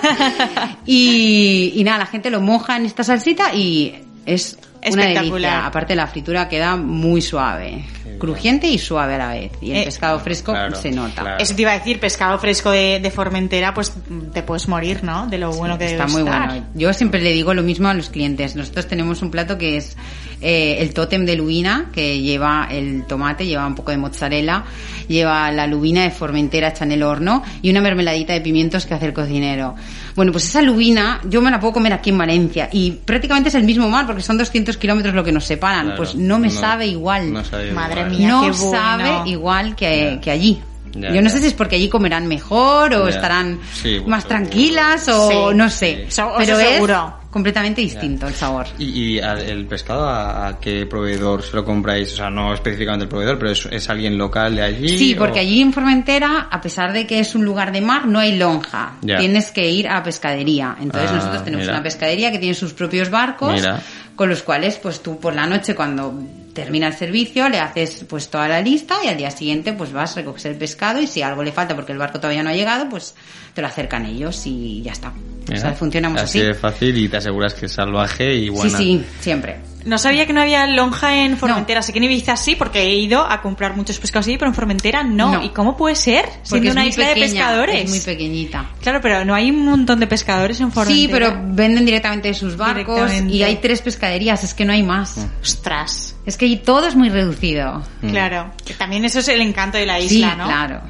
Y, 0.86 1.72
y 1.74 1.84
nada, 1.84 1.98
la 1.98 2.06
gente 2.06 2.30
lo 2.30 2.40
moja 2.40 2.76
en 2.76 2.86
esta 2.86 3.04
salsita 3.04 3.52
y 3.52 3.94
es 4.24 4.58
Espectacular. 4.82 5.22
delicia. 5.52 5.66
Aparte 5.66 5.94
la 5.94 6.06
fritura 6.06 6.48
queda 6.48 6.76
muy 6.76 7.20
suave, 7.22 7.84
crujiente 8.18 8.66
y 8.66 8.78
suave 8.78 9.14
a 9.14 9.18
la 9.18 9.28
vez. 9.28 9.52
Y 9.60 9.70
el 9.72 9.76
Eh, 9.78 9.84
pescado 9.84 10.18
fresco 10.20 10.52
claro, 10.52 10.76
se 10.76 10.90
nota. 10.90 11.22
claro. 11.22 11.38
Eso 11.42 11.54
te 11.54 11.62
iba 11.62 11.72
a 11.72 11.78
decir, 11.78 12.00
pescado 12.00 12.38
fresco 12.38 12.70
de, 12.70 13.00
de 13.00 13.10
Formentera, 13.10 13.74
pues 13.74 13.92
te 14.32 14.42
puedes 14.42 14.68
morir, 14.68 15.02
¿no? 15.04 15.26
De 15.26 15.38
lo 15.38 15.52
bueno 15.52 15.76
que 15.78 15.84
Está 15.86 16.06
debe 16.06 16.12
muy 16.12 16.22
estar. 16.30 16.48
bueno. 16.48 16.66
Yo 16.74 16.92
siempre 16.92 17.20
le 17.20 17.32
digo 17.32 17.54
lo 17.54 17.62
mismo 17.62 17.88
a 17.88 17.94
los 17.94 18.10
clientes. 18.10 18.56
Nosotros 18.56 18.86
tenemos 18.88 19.22
un 19.22 19.30
plato 19.30 19.58
que 19.58 19.76
es 19.76 19.96
eh, 20.40 20.76
el 20.80 20.94
tótem 20.94 21.24
de 21.26 21.36
lubina, 21.36 21.90
que 21.92 22.20
lleva 22.20 22.68
el 22.70 23.04
tomate, 23.06 23.46
lleva 23.46 23.66
un 23.66 23.74
poco 23.74 23.90
de 23.90 23.96
mozzarella, 23.96 24.64
lleva 25.08 25.50
la 25.50 25.66
lubina 25.66 26.02
de 26.02 26.10
Formentera 26.10 26.68
hecha 26.68 26.84
en 26.84 26.92
el 26.92 27.02
horno 27.02 27.42
y 27.62 27.70
una 27.70 27.80
mermeladita 27.80 28.32
de 28.32 28.40
pimientos 28.40 28.86
que 28.86 28.94
hace 28.94 29.06
el 29.06 29.12
cocinero. 29.12 29.74
Bueno, 30.14 30.32
pues 30.32 30.44
esa 30.44 30.62
lubina 30.62 31.20
yo 31.28 31.40
me 31.40 31.50
la 31.50 31.60
puedo 31.60 31.72
comer 31.74 31.92
aquí 31.92 32.10
en 32.10 32.18
Valencia 32.18 32.68
y 32.72 32.90
prácticamente 32.92 33.48
es 33.48 33.54
el 33.54 33.64
mismo 33.64 33.88
mar 33.88 34.06
porque 34.06 34.22
son 34.22 34.38
200 34.38 34.76
kilómetros 34.76 35.14
lo 35.14 35.24
que 35.24 35.32
nos 35.32 35.44
separan. 35.44 35.86
Claro. 35.86 35.96
Pues 35.96 36.14
no 36.14 36.38
me 36.38 36.50
sabe 36.50 36.86
igual. 36.86 37.32
no 37.32 37.44
sabe 37.44 37.72
Madre 37.72 38.00
igual. 38.02 38.16
mía. 38.16 38.28
no 38.28 38.40
qué 38.42 38.50
bueno. 38.50 38.70
sabe 38.70 39.30
igual 39.30 39.76
que, 39.76 40.18
que 40.22 40.30
allí. 40.30 40.60
Ya, 40.94 41.08
Yo 41.10 41.16
no 41.22 41.28
ya. 41.28 41.30
sé 41.30 41.38
si 41.40 41.46
es 41.48 41.54
porque 41.54 41.76
allí 41.76 41.88
comerán 41.88 42.26
mejor 42.26 42.94
o 42.94 43.08
Ya. 43.08 43.14
estarán 43.14 43.58
Sí, 43.72 44.00
más 44.06 44.22
seguro. 44.24 44.28
tranquilas 44.28 45.08
o 45.08 45.28
Sí. 45.50 45.56
no 45.56 45.70
sé. 45.70 46.06
Sí. 46.08 46.22
Pero 46.38 46.58
es 46.58 46.68
seguro. 46.68 47.14
completamente 47.30 47.80
distinto 47.82 48.26
el 48.26 48.34
sabor. 48.34 48.66
¿Y, 48.78 48.84
y 49.16 49.20
al- 49.20 49.40
el 49.42 49.66
pescado 49.66 50.08
a, 50.08 50.48
a 50.48 50.58
qué 50.58 50.86
proveedor 50.86 51.42
se 51.42 51.54
lo 51.56 51.64
compráis? 51.64 52.12
O 52.14 52.16
sea, 52.16 52.30
no 52.30 52.54
específicamente 52.54 53.04
el 53.04 53.08
proveedor, 53.10 53.38
pero 53.38 53.50
es, 53.50 53.66
es 53.70 53.88
alguien 53.90 54.16
local 54.16 54.56
de 54.56 54.62
allí. 54.62 54.96
Sí, 54.96 55.14
o- 55.14 55.18
porque 55.18 55.40
allí 55.40 55.60
en 55.60 55.72
Formentera, 55.72 56.48
a 56.50 56.60
pesar 56.60 56.92
de 56.92 57.06
que 57.06 57.20
es 57.20 57.34
un 57.34 57.44
lugar 57.44 57.70
de 57.70 57.80
mar, 57.82 58.06
no 58.06 58.18
hay 58.18 58.36
lonja. 58.36 58.94
Ya. 59.02 59.18
Tienes 59.18 59.50
que 59.52 59.70
ir 59.70 59.86
a 59.88 59.94
la 59.94 60.02
pescadería. 60.02 60.76
Entonces 60.80 61.10
Ah, 61.12 61.16
nosotros 61.16 61.44
tenemos 61.44 61.64
mira. 61.66 61.74
una 61.74 61.82
pescadería 61.82 62.32
que 62.32 62.38
tiene 62.38 62.54
sus 62.54 62.72
propios 62.72 63.10
barcos, 63.10 63.52
Mira. 63.52 63.80
con 64.16 64.28
los 64.30 64.42
cuales 64.42 64.76
pues 64.78 65.02
tú 65.02 65.20
por 65.20 65.34
la 65.34 65.46
noche 65.46 65.74
cuando 65.74 66.14
termina 66.58 66.88
el 66.88 66.94
servicio 66.94 67.48
le 67.48 67.60
haces 67.60 68.04
pues 68.08 68.28
toda 68.30 68.48
la 68.48 68.60
lista 68.60 68.96
y 69.04 69.06
al 69.06 69.16
día 69.16 69.30
siguiente 69.30 69.72
pues 69.74 69.92
vas, 69.92 70.16
recoges 70.16 70.44
el 70.46 70.56
pescado 70.56 71.00
y 71.00 71.06
si 71.06 71.22
algo 71.22 71.44
le 71.44 71.52
falta 71.52 71.76
porque 71.76 71.92
el 71.92 71.98
barco 71.98 72.18
todavía 72.18 72.42
no 72.42 72.50
ha 72.50 72.54
llegado, 72.54 72.88
pues 72.88 73.14
te 73.54 73.62
lo 73.62 73.68
acercan 73.68 74.04
ellos 74.06 74.42
y 74.44 74.82
ya 74.82 74.90
está. 74.90 75.12
Mira, 75.46 75.56
o 75.56 75.62
sea, 75.62 75.72
funcionamos 75.74 76.20
así. 76.20 76.40
así. 76.40 76.48
de 76.48 76.54
fácil 76.54 76.98
y 76.98 77.08
te 77.08 77.18
aseguras 77.18 77.54
que 77.54 77.66
es 77.66 77.72
salvaje 77.72 78.34
y 78.34 78.46
Sí, 78.46 78.50
buena. 78.50 78.76
sí, 78.76 79.04
siempre. 79.20 79.60
No 79.84 79.96
sabía 79.98 80.26
que 80.26 80.32
no 80.32 80.40
había 80.40 80.66
lonja 80.66 81.24
en 81.24 81.36
Formentera. 81.36 81.82
Sé 81.82 81.92
que 81.92 81.98
en 81.98 82.04
Ibiza 82.04 82.36
sí, 82.36 82.56
porque 82.56 82.80
he 82.82 82.94
ido 82.94 83.24
a 83.24 83.40
comprar 83.40 83.76
muchos 83.76 83.98
pescados 83.98 84.26
allí, 84.26 84.36
pero 84.36 84.48
en 84.50 84.54
Formentera 84.54 85.02
no. 85.02 85.32
No. 85.32 85.42
¿Y 85.42 85.50
cómo 85.50 85.76
puede 85.76 85.94
ser? 85.94 86.24
Porque 86.26 86.42
Siendo 86.42 86.72
una 86.72 86.86
isla 86.86 87.08
de 87.08 87.14
pescadores. 87.14 87.84
Es 87.84 87.90
muy 87.90 88.00
pequeñita. 88.00 88.70
Claro, 88.82 89.00
pero 89.00 89.24
no 89.24 89.34
hay 89.34 89.50
un 89.50 89.64
montón 89.64 90.00
de 90.00 90.06
pescadores 90.06 90.60
en 90.60 90.72
Formentera. 90.72 91.00
Sí, 91.00 91.08
pero 91.10 91.40
venden 91.54 91.84
directamente 91.86 92.28
de 92.28 92.34
sus 92.34 92.56
barcos 92.56 93.10
y 93.28 93.42
hay 93.42 93.56
tres 93.56 93.80
pescaderías, 93.82 94.44
es 94.44 94.54
que 94.54 94.64
no 94.64 94.72
hay 94.72 94.82
más. 94.82 95.16
Ostras. 95.40 96.16
Es 96.26 96.36
que 96.36 96.54
todo 96.56 96.86
es 96.86 96.94
muy 96.94 97.08
reducido. 97.08 97.82
Claro. 98.02 98.52
Que 98.64 98.74
también 98.74 99.04
eso 99.04 99.20
es 99.20 99.28
el 99.28 99.40
encanto 99.40 99.78
de 99.78 99.86
la 99.86 99.98
Sí, 100.00 100.16
isla, 100.16 100.34
¿no? 100.36 100.44
claro, 100.44 100.80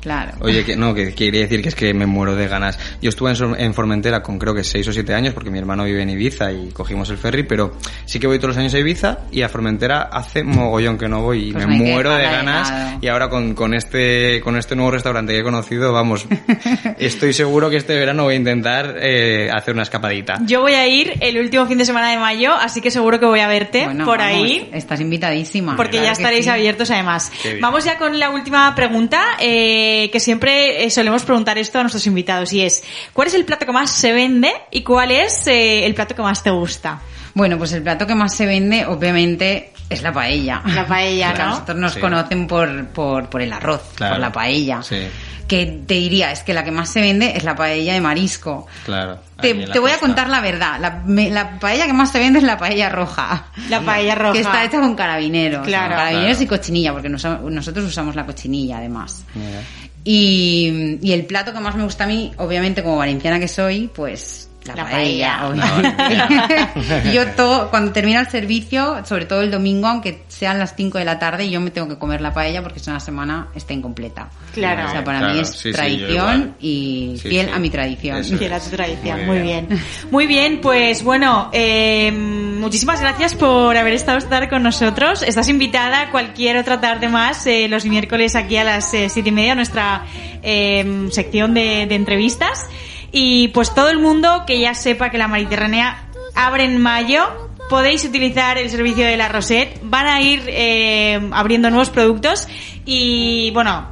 claro. 0.00 0.32
Oye, 0.40 0.64
que 0.64 0.76
no, 0.76 0.94
que 0.94 1.14
quería 1.14 1.42
decir 1.42 1.62
que 1.62 1.68
es 1.68 1.74
que 1.74 1.94
me 1.94 2.06
muero 2.06 2.34
de 2.34 2.48
ganas. 2.48 2.78
Yo 3.00 3.08
estuve 3.08 3.32
en, 3.58 3.74
Formentera 3.74 4.22
con 4.22 4.38
creo 4.38 4.54
que 4.54 4.64
6 4.64 4.88
o 4.88 4.92
7 4.92 5.14
años 5.14 5.34
porque 5.34 5.50
mi 5.50 5.58
hermano 5.58 5.84
vive 5.84 6.02
en 6.02 6.10
Ibiza 6.10 6.52
y 6.52 6.70
cogimos 6.70 7.10
el 7.10 7.18
ferry, 7.18 7.42
pero 7.44 7.74
sí 8.06 8.18
que 8.18 8.26
voy 8.26 8.38
todos 8.38 8.50
los 8.50 8.58
años 8.58 8.74
a 8.74 8.78
Ibiza 8.78 9.18
y 9.30 9.42
a 9.42 9.48
Formentera 9.48 10.02
hace 10.02 10.42
mogollón 10.42 10.98
que 10.98 11.08
no 11.08 11.22
voy 11.22 11.48
y 11.48 11.52
Pues 11.52 11.66
me 11.66 11.72
que 11.72 11.82
muero 11.84 12.14
de 12.14 12.24
ganas 12.24 12.98
y 13.00 13.08
ahora 13.08 13.28
con, 13.28 13.54
con 13.54 13.74
este 13.74 14.40
con 14.42 14.56
este 14.56 14.74
nuevo 14.74 14.90
restaurante 14.90 15.32
que 15.32 15.40
he 15.40 15.42
conocido, 15.42 15.92
vamos, 15.92 16.26
estoy 16.98 17.32
seguro 17.32 17.70
que 17.70 17.76
este 17.76 17.94
verano 17.94 18.24
voy 18.24 18.34
a 18.34 18.36
intentar 18.36 18.96
eh, 19.00 19.50
hacer 19.52 19.74
una 19.74 19.82
escapadita. 19.82 20.38
Yo 20.44 20.60
voy 20.60 20.74
a 20.74 20.86
ir 20.86 21.14
el 21.20 21.38
último 21.38 21.66
fin 21.66 21.78
de 21.78 21.84
semana 21.84 22.10
de 22.10 22.18
mayo, 22.18 22.52
así 22.54 22.80
que 22.80 22.90
seguro 22.90 23.20
que 23.20 23.26
voy 23.26 23.40
a 23.40 23.48
verte 23.48 23.84
Bueno, 23.84 24.04
por 24.04 24.18
vamos, 24.18 24.34
ahí. 24.34 24.68
Estás 24.72 25.00
invitadísima. 25.00 25.76
Porque 25.76 25.98
claro 25.98 26.06
ya 26.06 26.10
que 26.10 26.22
estaréis 26.22 26.44
sí. 26.44 26.50
abiertos 26.50 26.90
además. 26.90 27.32
Vamos 27.60 27.84
ya 27.84 27.98
con 27.98 28.18
la 28.18 28.30
última 28.30 28.74
pregunta, 28.74 29.22
eh, 29.40 29.87
que 30.12 30.20
siempre 30.20 30.84
eh, 30.84 30.90
solemos 30.90 31.24
preguntar 31.24 31.58
esto 31.58 31.78
a 31.78 31.82
nuestros 31.82 32.06
invitados, 32.06 32.52
y 32.52 32.62
es, 32.62 32.82
¿cuál 33.12 33.28
es 33.28 33.34
el 33.34 33.44
plato 33.44 33.66
que 33.66 33.72
más 33.72 33.90
se 33.90 34.12
vende 34.12 34.52
y 34.70 34.82
cuál 34.82 35.10
es 35.10 35.46
eh, 35.46 35.86
el 35.86 35.94
plato 35.94 36.14
que 36.14 36.22
más 36.22 36.42
te 36.42 36.50
gusta? 36.50 37.00
Bueno, 37.34 37.58
pues 37.58 37.72
el 37.72 37.82
plato 37.82 38.06
que 38.06 38.14
más 38.14 38.34
se 38.34 38.46
vende, 38.46 38.86
obviamente, 38.86 39.72
es 39.90 40.02
la 40.02 40.12
paella. 40.12 40.62
La 40.66 40.86
paella, 40.86 41.26
Porque 41.30 41.42
a 41.42 41.44
¿no? 41.44 41.50
nosotros 41.52 41.78
nos 41.78 41.92
Sí. 41.94 42.00
conocen 42.00 42.46
por, 42.46 42.86
por, 42.88 43.28
por 43.30 43.42
el 43.42 43.52
arroz, 43.52 43.82
Claro. 43.94 44.14
por 44.14 44.20
la 44.20 44.32
paella. 44.32 44.82
Sí. 44.82 45.08
Que 45.46 45.64
te 45.86 45.94
diría, 45.94 46.30
es 46.30 46.42
que 46.42 46.52
la 46.52 46.62
que 46.62 46.70
más 46.70 46.90
se 46.90 47.00
vende 47.00 47.32
es 47.34 47.42
la 47.42 47.56
paella 47.56 47.94
de 47.94 48.02
marisco. 48.02 48.66
Claro. 48.84 49.18
Te, 49.40 49.54
te 49.54 49.78
voy 49.78 49.90
a 49.92 49.98
contar 49.98 50.28
la 50.28 50.42
verdad. 50.42 50.78
La, 50.78 51.02
me- 51.06 51.30
la 51.30 51.58
paella 51.58 51.86
que 51.86 51.94
más 51.94 52.12
se 52.12 52.18
vende 52.18 52.38
es 52.40 52.44
la 52.44 52.58
paella 52.58 52.90
roja. 52.90 53.46
La 53.70 53.80
paella 53.84 54.14
roja. 54.14 54.34
Que 54.34 54.40
está 54.40 54.62
hecha 54.64 54.78
con 54.78 54.94
carabineros. 54.94 55.66
Claro. 55.66 55.94
Carabineros 55.96 56.36
Claro. 56.36 56.42
y 56.42 56.46
cochinilla, 56.46 56.92
porque 56.92 57.08
nos- 57.08 57.24
nosotros 57.24 57.86
usamos 57.86 58.14
la 58.14 58.26
cochinilla 58.26 58.76
además. 58.76 59.24
Mira. 59.34 59.60
Y, 60.04 60.98
y 61.02 61.12
el 61.12 61.24
plato 61.26 61.52
que 61.52 61.60
más 61.60 61.74
me 61.76 61.84
gusta 61.84 62.04
a 62.04 62.06
mí, 62.06 62.30
obviamente 62.38 62.82
como 62.82 62.98
valenciana 62.98 63.38
que 63.40 63.48
soy, 63.48 63.88
pues 63.94 64.47
La, 64.68 64.74
La 64.84 64.90
paella, 64.90 65.38
paella. 65.40 65.48
obviamente. 65.48 67.12
yo 67.12 67.26
todo, 67.32 67.70
cuando 67.70 67.92
termina 67.92 68.20
el 68.20 68.28
servicio, 68.28 69.04
sobre 69.04 69.24
todo 69.26 69.42
el 69.42 69.50
domingo, 69.50 69.88
aunque 69.88 70.22
sean 70.28 70.58
las 70.58 70.74
5 70.76 70.98
de 70.98 71.04
la 71.04 71.18
tarde, 71.18 71.50
yo 71.50 71.60
me 71.60 71.70
tengo 71.70 71.88
que 71.88 71.98
comer 71.98 72.20
la 72.20 72.32
paella 72.32 72.62
porque 72.62 72.80
no 72.86 72.92
la 72.92 73.00
semana 73.00 73.48
está 73.54 73.72
incompleta. 73.72 74.28
Claro. 74.54 74.86
O 74.88 74.90
sea, 74.90 75.04
para 75.04 75.18
Claro, 75.18 75.34
mí 75.34 75.40
es 75.40 75.48
sí, 75.50 75.72
tradición 75.72 76.54
y 76.60 77.14
Sí, 77.22 77.28
fiel 77.28 77.46
sí. 77.46 77.52
a 77.54 77.58
mi 77.58 77.70
tradición. 77.70 78.16
Eso 78.18 78.36
Fiel 78.38 78.52
a 78.52 78.56
es. 78.56 78.64
tu 78.64 78.70
tradición, 78.76 79.18
Muy 79.26 79.26
muy 79.26 79.38
bien. 79.42 79.66
bien. 79.68 79.80
Muy 80.10 80.26
bien, 80.26 80.60
pues 80.60 81.02
bueno, 81.02 81.50
eh, 81.52 82.10
muchísimas 82.12 83.00
gracias 83.00 83.34
por 83.34 83.76
haber 83.76 83.92
estado 83.94 84.18
esta 84.18 84.30
tarde 84.30 84.48
con 84.48 84.62
nosotros. 84.62 85.22
Estás 85.22 85.48
invitada 85.48 86.10
cualquier 86.10 86.56
otra 86.58 86.80
tarde 86.80 87.08
más, 87.08 87.46
eh, 87.46 87.66
los 87.68 87.84
miércoles 87.84 88.36
aquí 88.36 88.56
a 88.56 88.64
las 88.64 88.92
eh, 88.94 89.08
siete 89.08 89.30
y 89.30 89.32
media, 89.32 89.54
nuestra 89.54 90.04
eh, 90.42 91.08
sección 91.10 91.54
de, 91.54 91.86
de 91.86 91.94
entrevistas. 91.94 92.66
Y 93.12 93.48
pues 93.48 93.74
todo 93.74 93.88
el 93.90 93.98
mundo 93.98 94.44
que 94.46 94.60
ya 94.60 94.74
sepa 94.74 95.10
que 95.10 95.18
la 95.18 95.28
Mediterránea 95.28 96.04
abre 96.34 96.64
en 96.64 96.78
mayo, 96.80 97.24
podéis 97.70 98.04
utilizar 98.04 98.58
el 98.58 98.68
servicio 98.70 99.04
de 99.06 99.16
la 99.16 99.28
Rosette. 99.28 99.78
Van 99.82 100.06
a 100.06 100.20
ir 100.20 100.42
eh, 100.46 101.18
abriendo 101.32 101.70
nuevos 101.70 101.90
productos 101.90 102.46
y 102.84 103.50
bueno, 103.52 103.88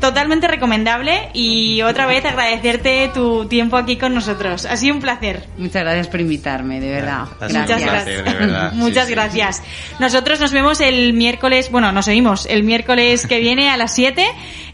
totalmente 0.00 0.48
recomendable. 0.48 1.30
Y 1.34 1.80
otra 1.82 2.06
vez 2.06 2.24
agradecerte 2.24 3.10
tu 3.12 3.46
tiempo 3.46 3.76
aquí 3.78 3.96
con 3.96 4.14
nosotros. 4.14 4.64
Ha 4.66 4.76
sido 4.76 4.94
un 4.94 5.00
placer. 5.00 5.44
Muchas 5.56 5.82
gracias 5.82 6.08
por 6.08 6.20
invitarme, 6.20 6.78
de 6.78 6.90
verdad. 6.90 7.26
Muchas 7.40 7.66
placer, 7.66 7.80
gracias. 7.88 8.24
de 8.24 8.32
verdad. 8.34 8.72
Muchas 8.74 9.04
Sí, 9.04 9.08
sí. 9.08 9.14
gracias. 9.14 9.62
Nosotros 9.98 10.40
nos 10.40 10.52
vemos 10.52 10.80
el 10.82 11.14
miércoles, 11.14 11.70
bueno, 11.70 11.90
nos 11.90 12.06
oímos 12.06 12.46
el 12.46 12.62
miércoles 12.64 13.26
que 13.26 13.40
viene 13.40 13.70
a 13.70 13.76
las 13.78 13.94
7 13.94 14.24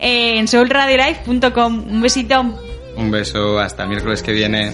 eh, 0.01 0.38
en 0.38 0.49
soulradiolife.com. 0.49 1.84
Un 1.90 2.01
besito. 2.03 2.61
Un 2.97 3.11
beso, 3.11 3.59
hasta 3.59 3.86
miércoles 3.86 4.22
que 4.22 4.32
viene. 4.32 4.72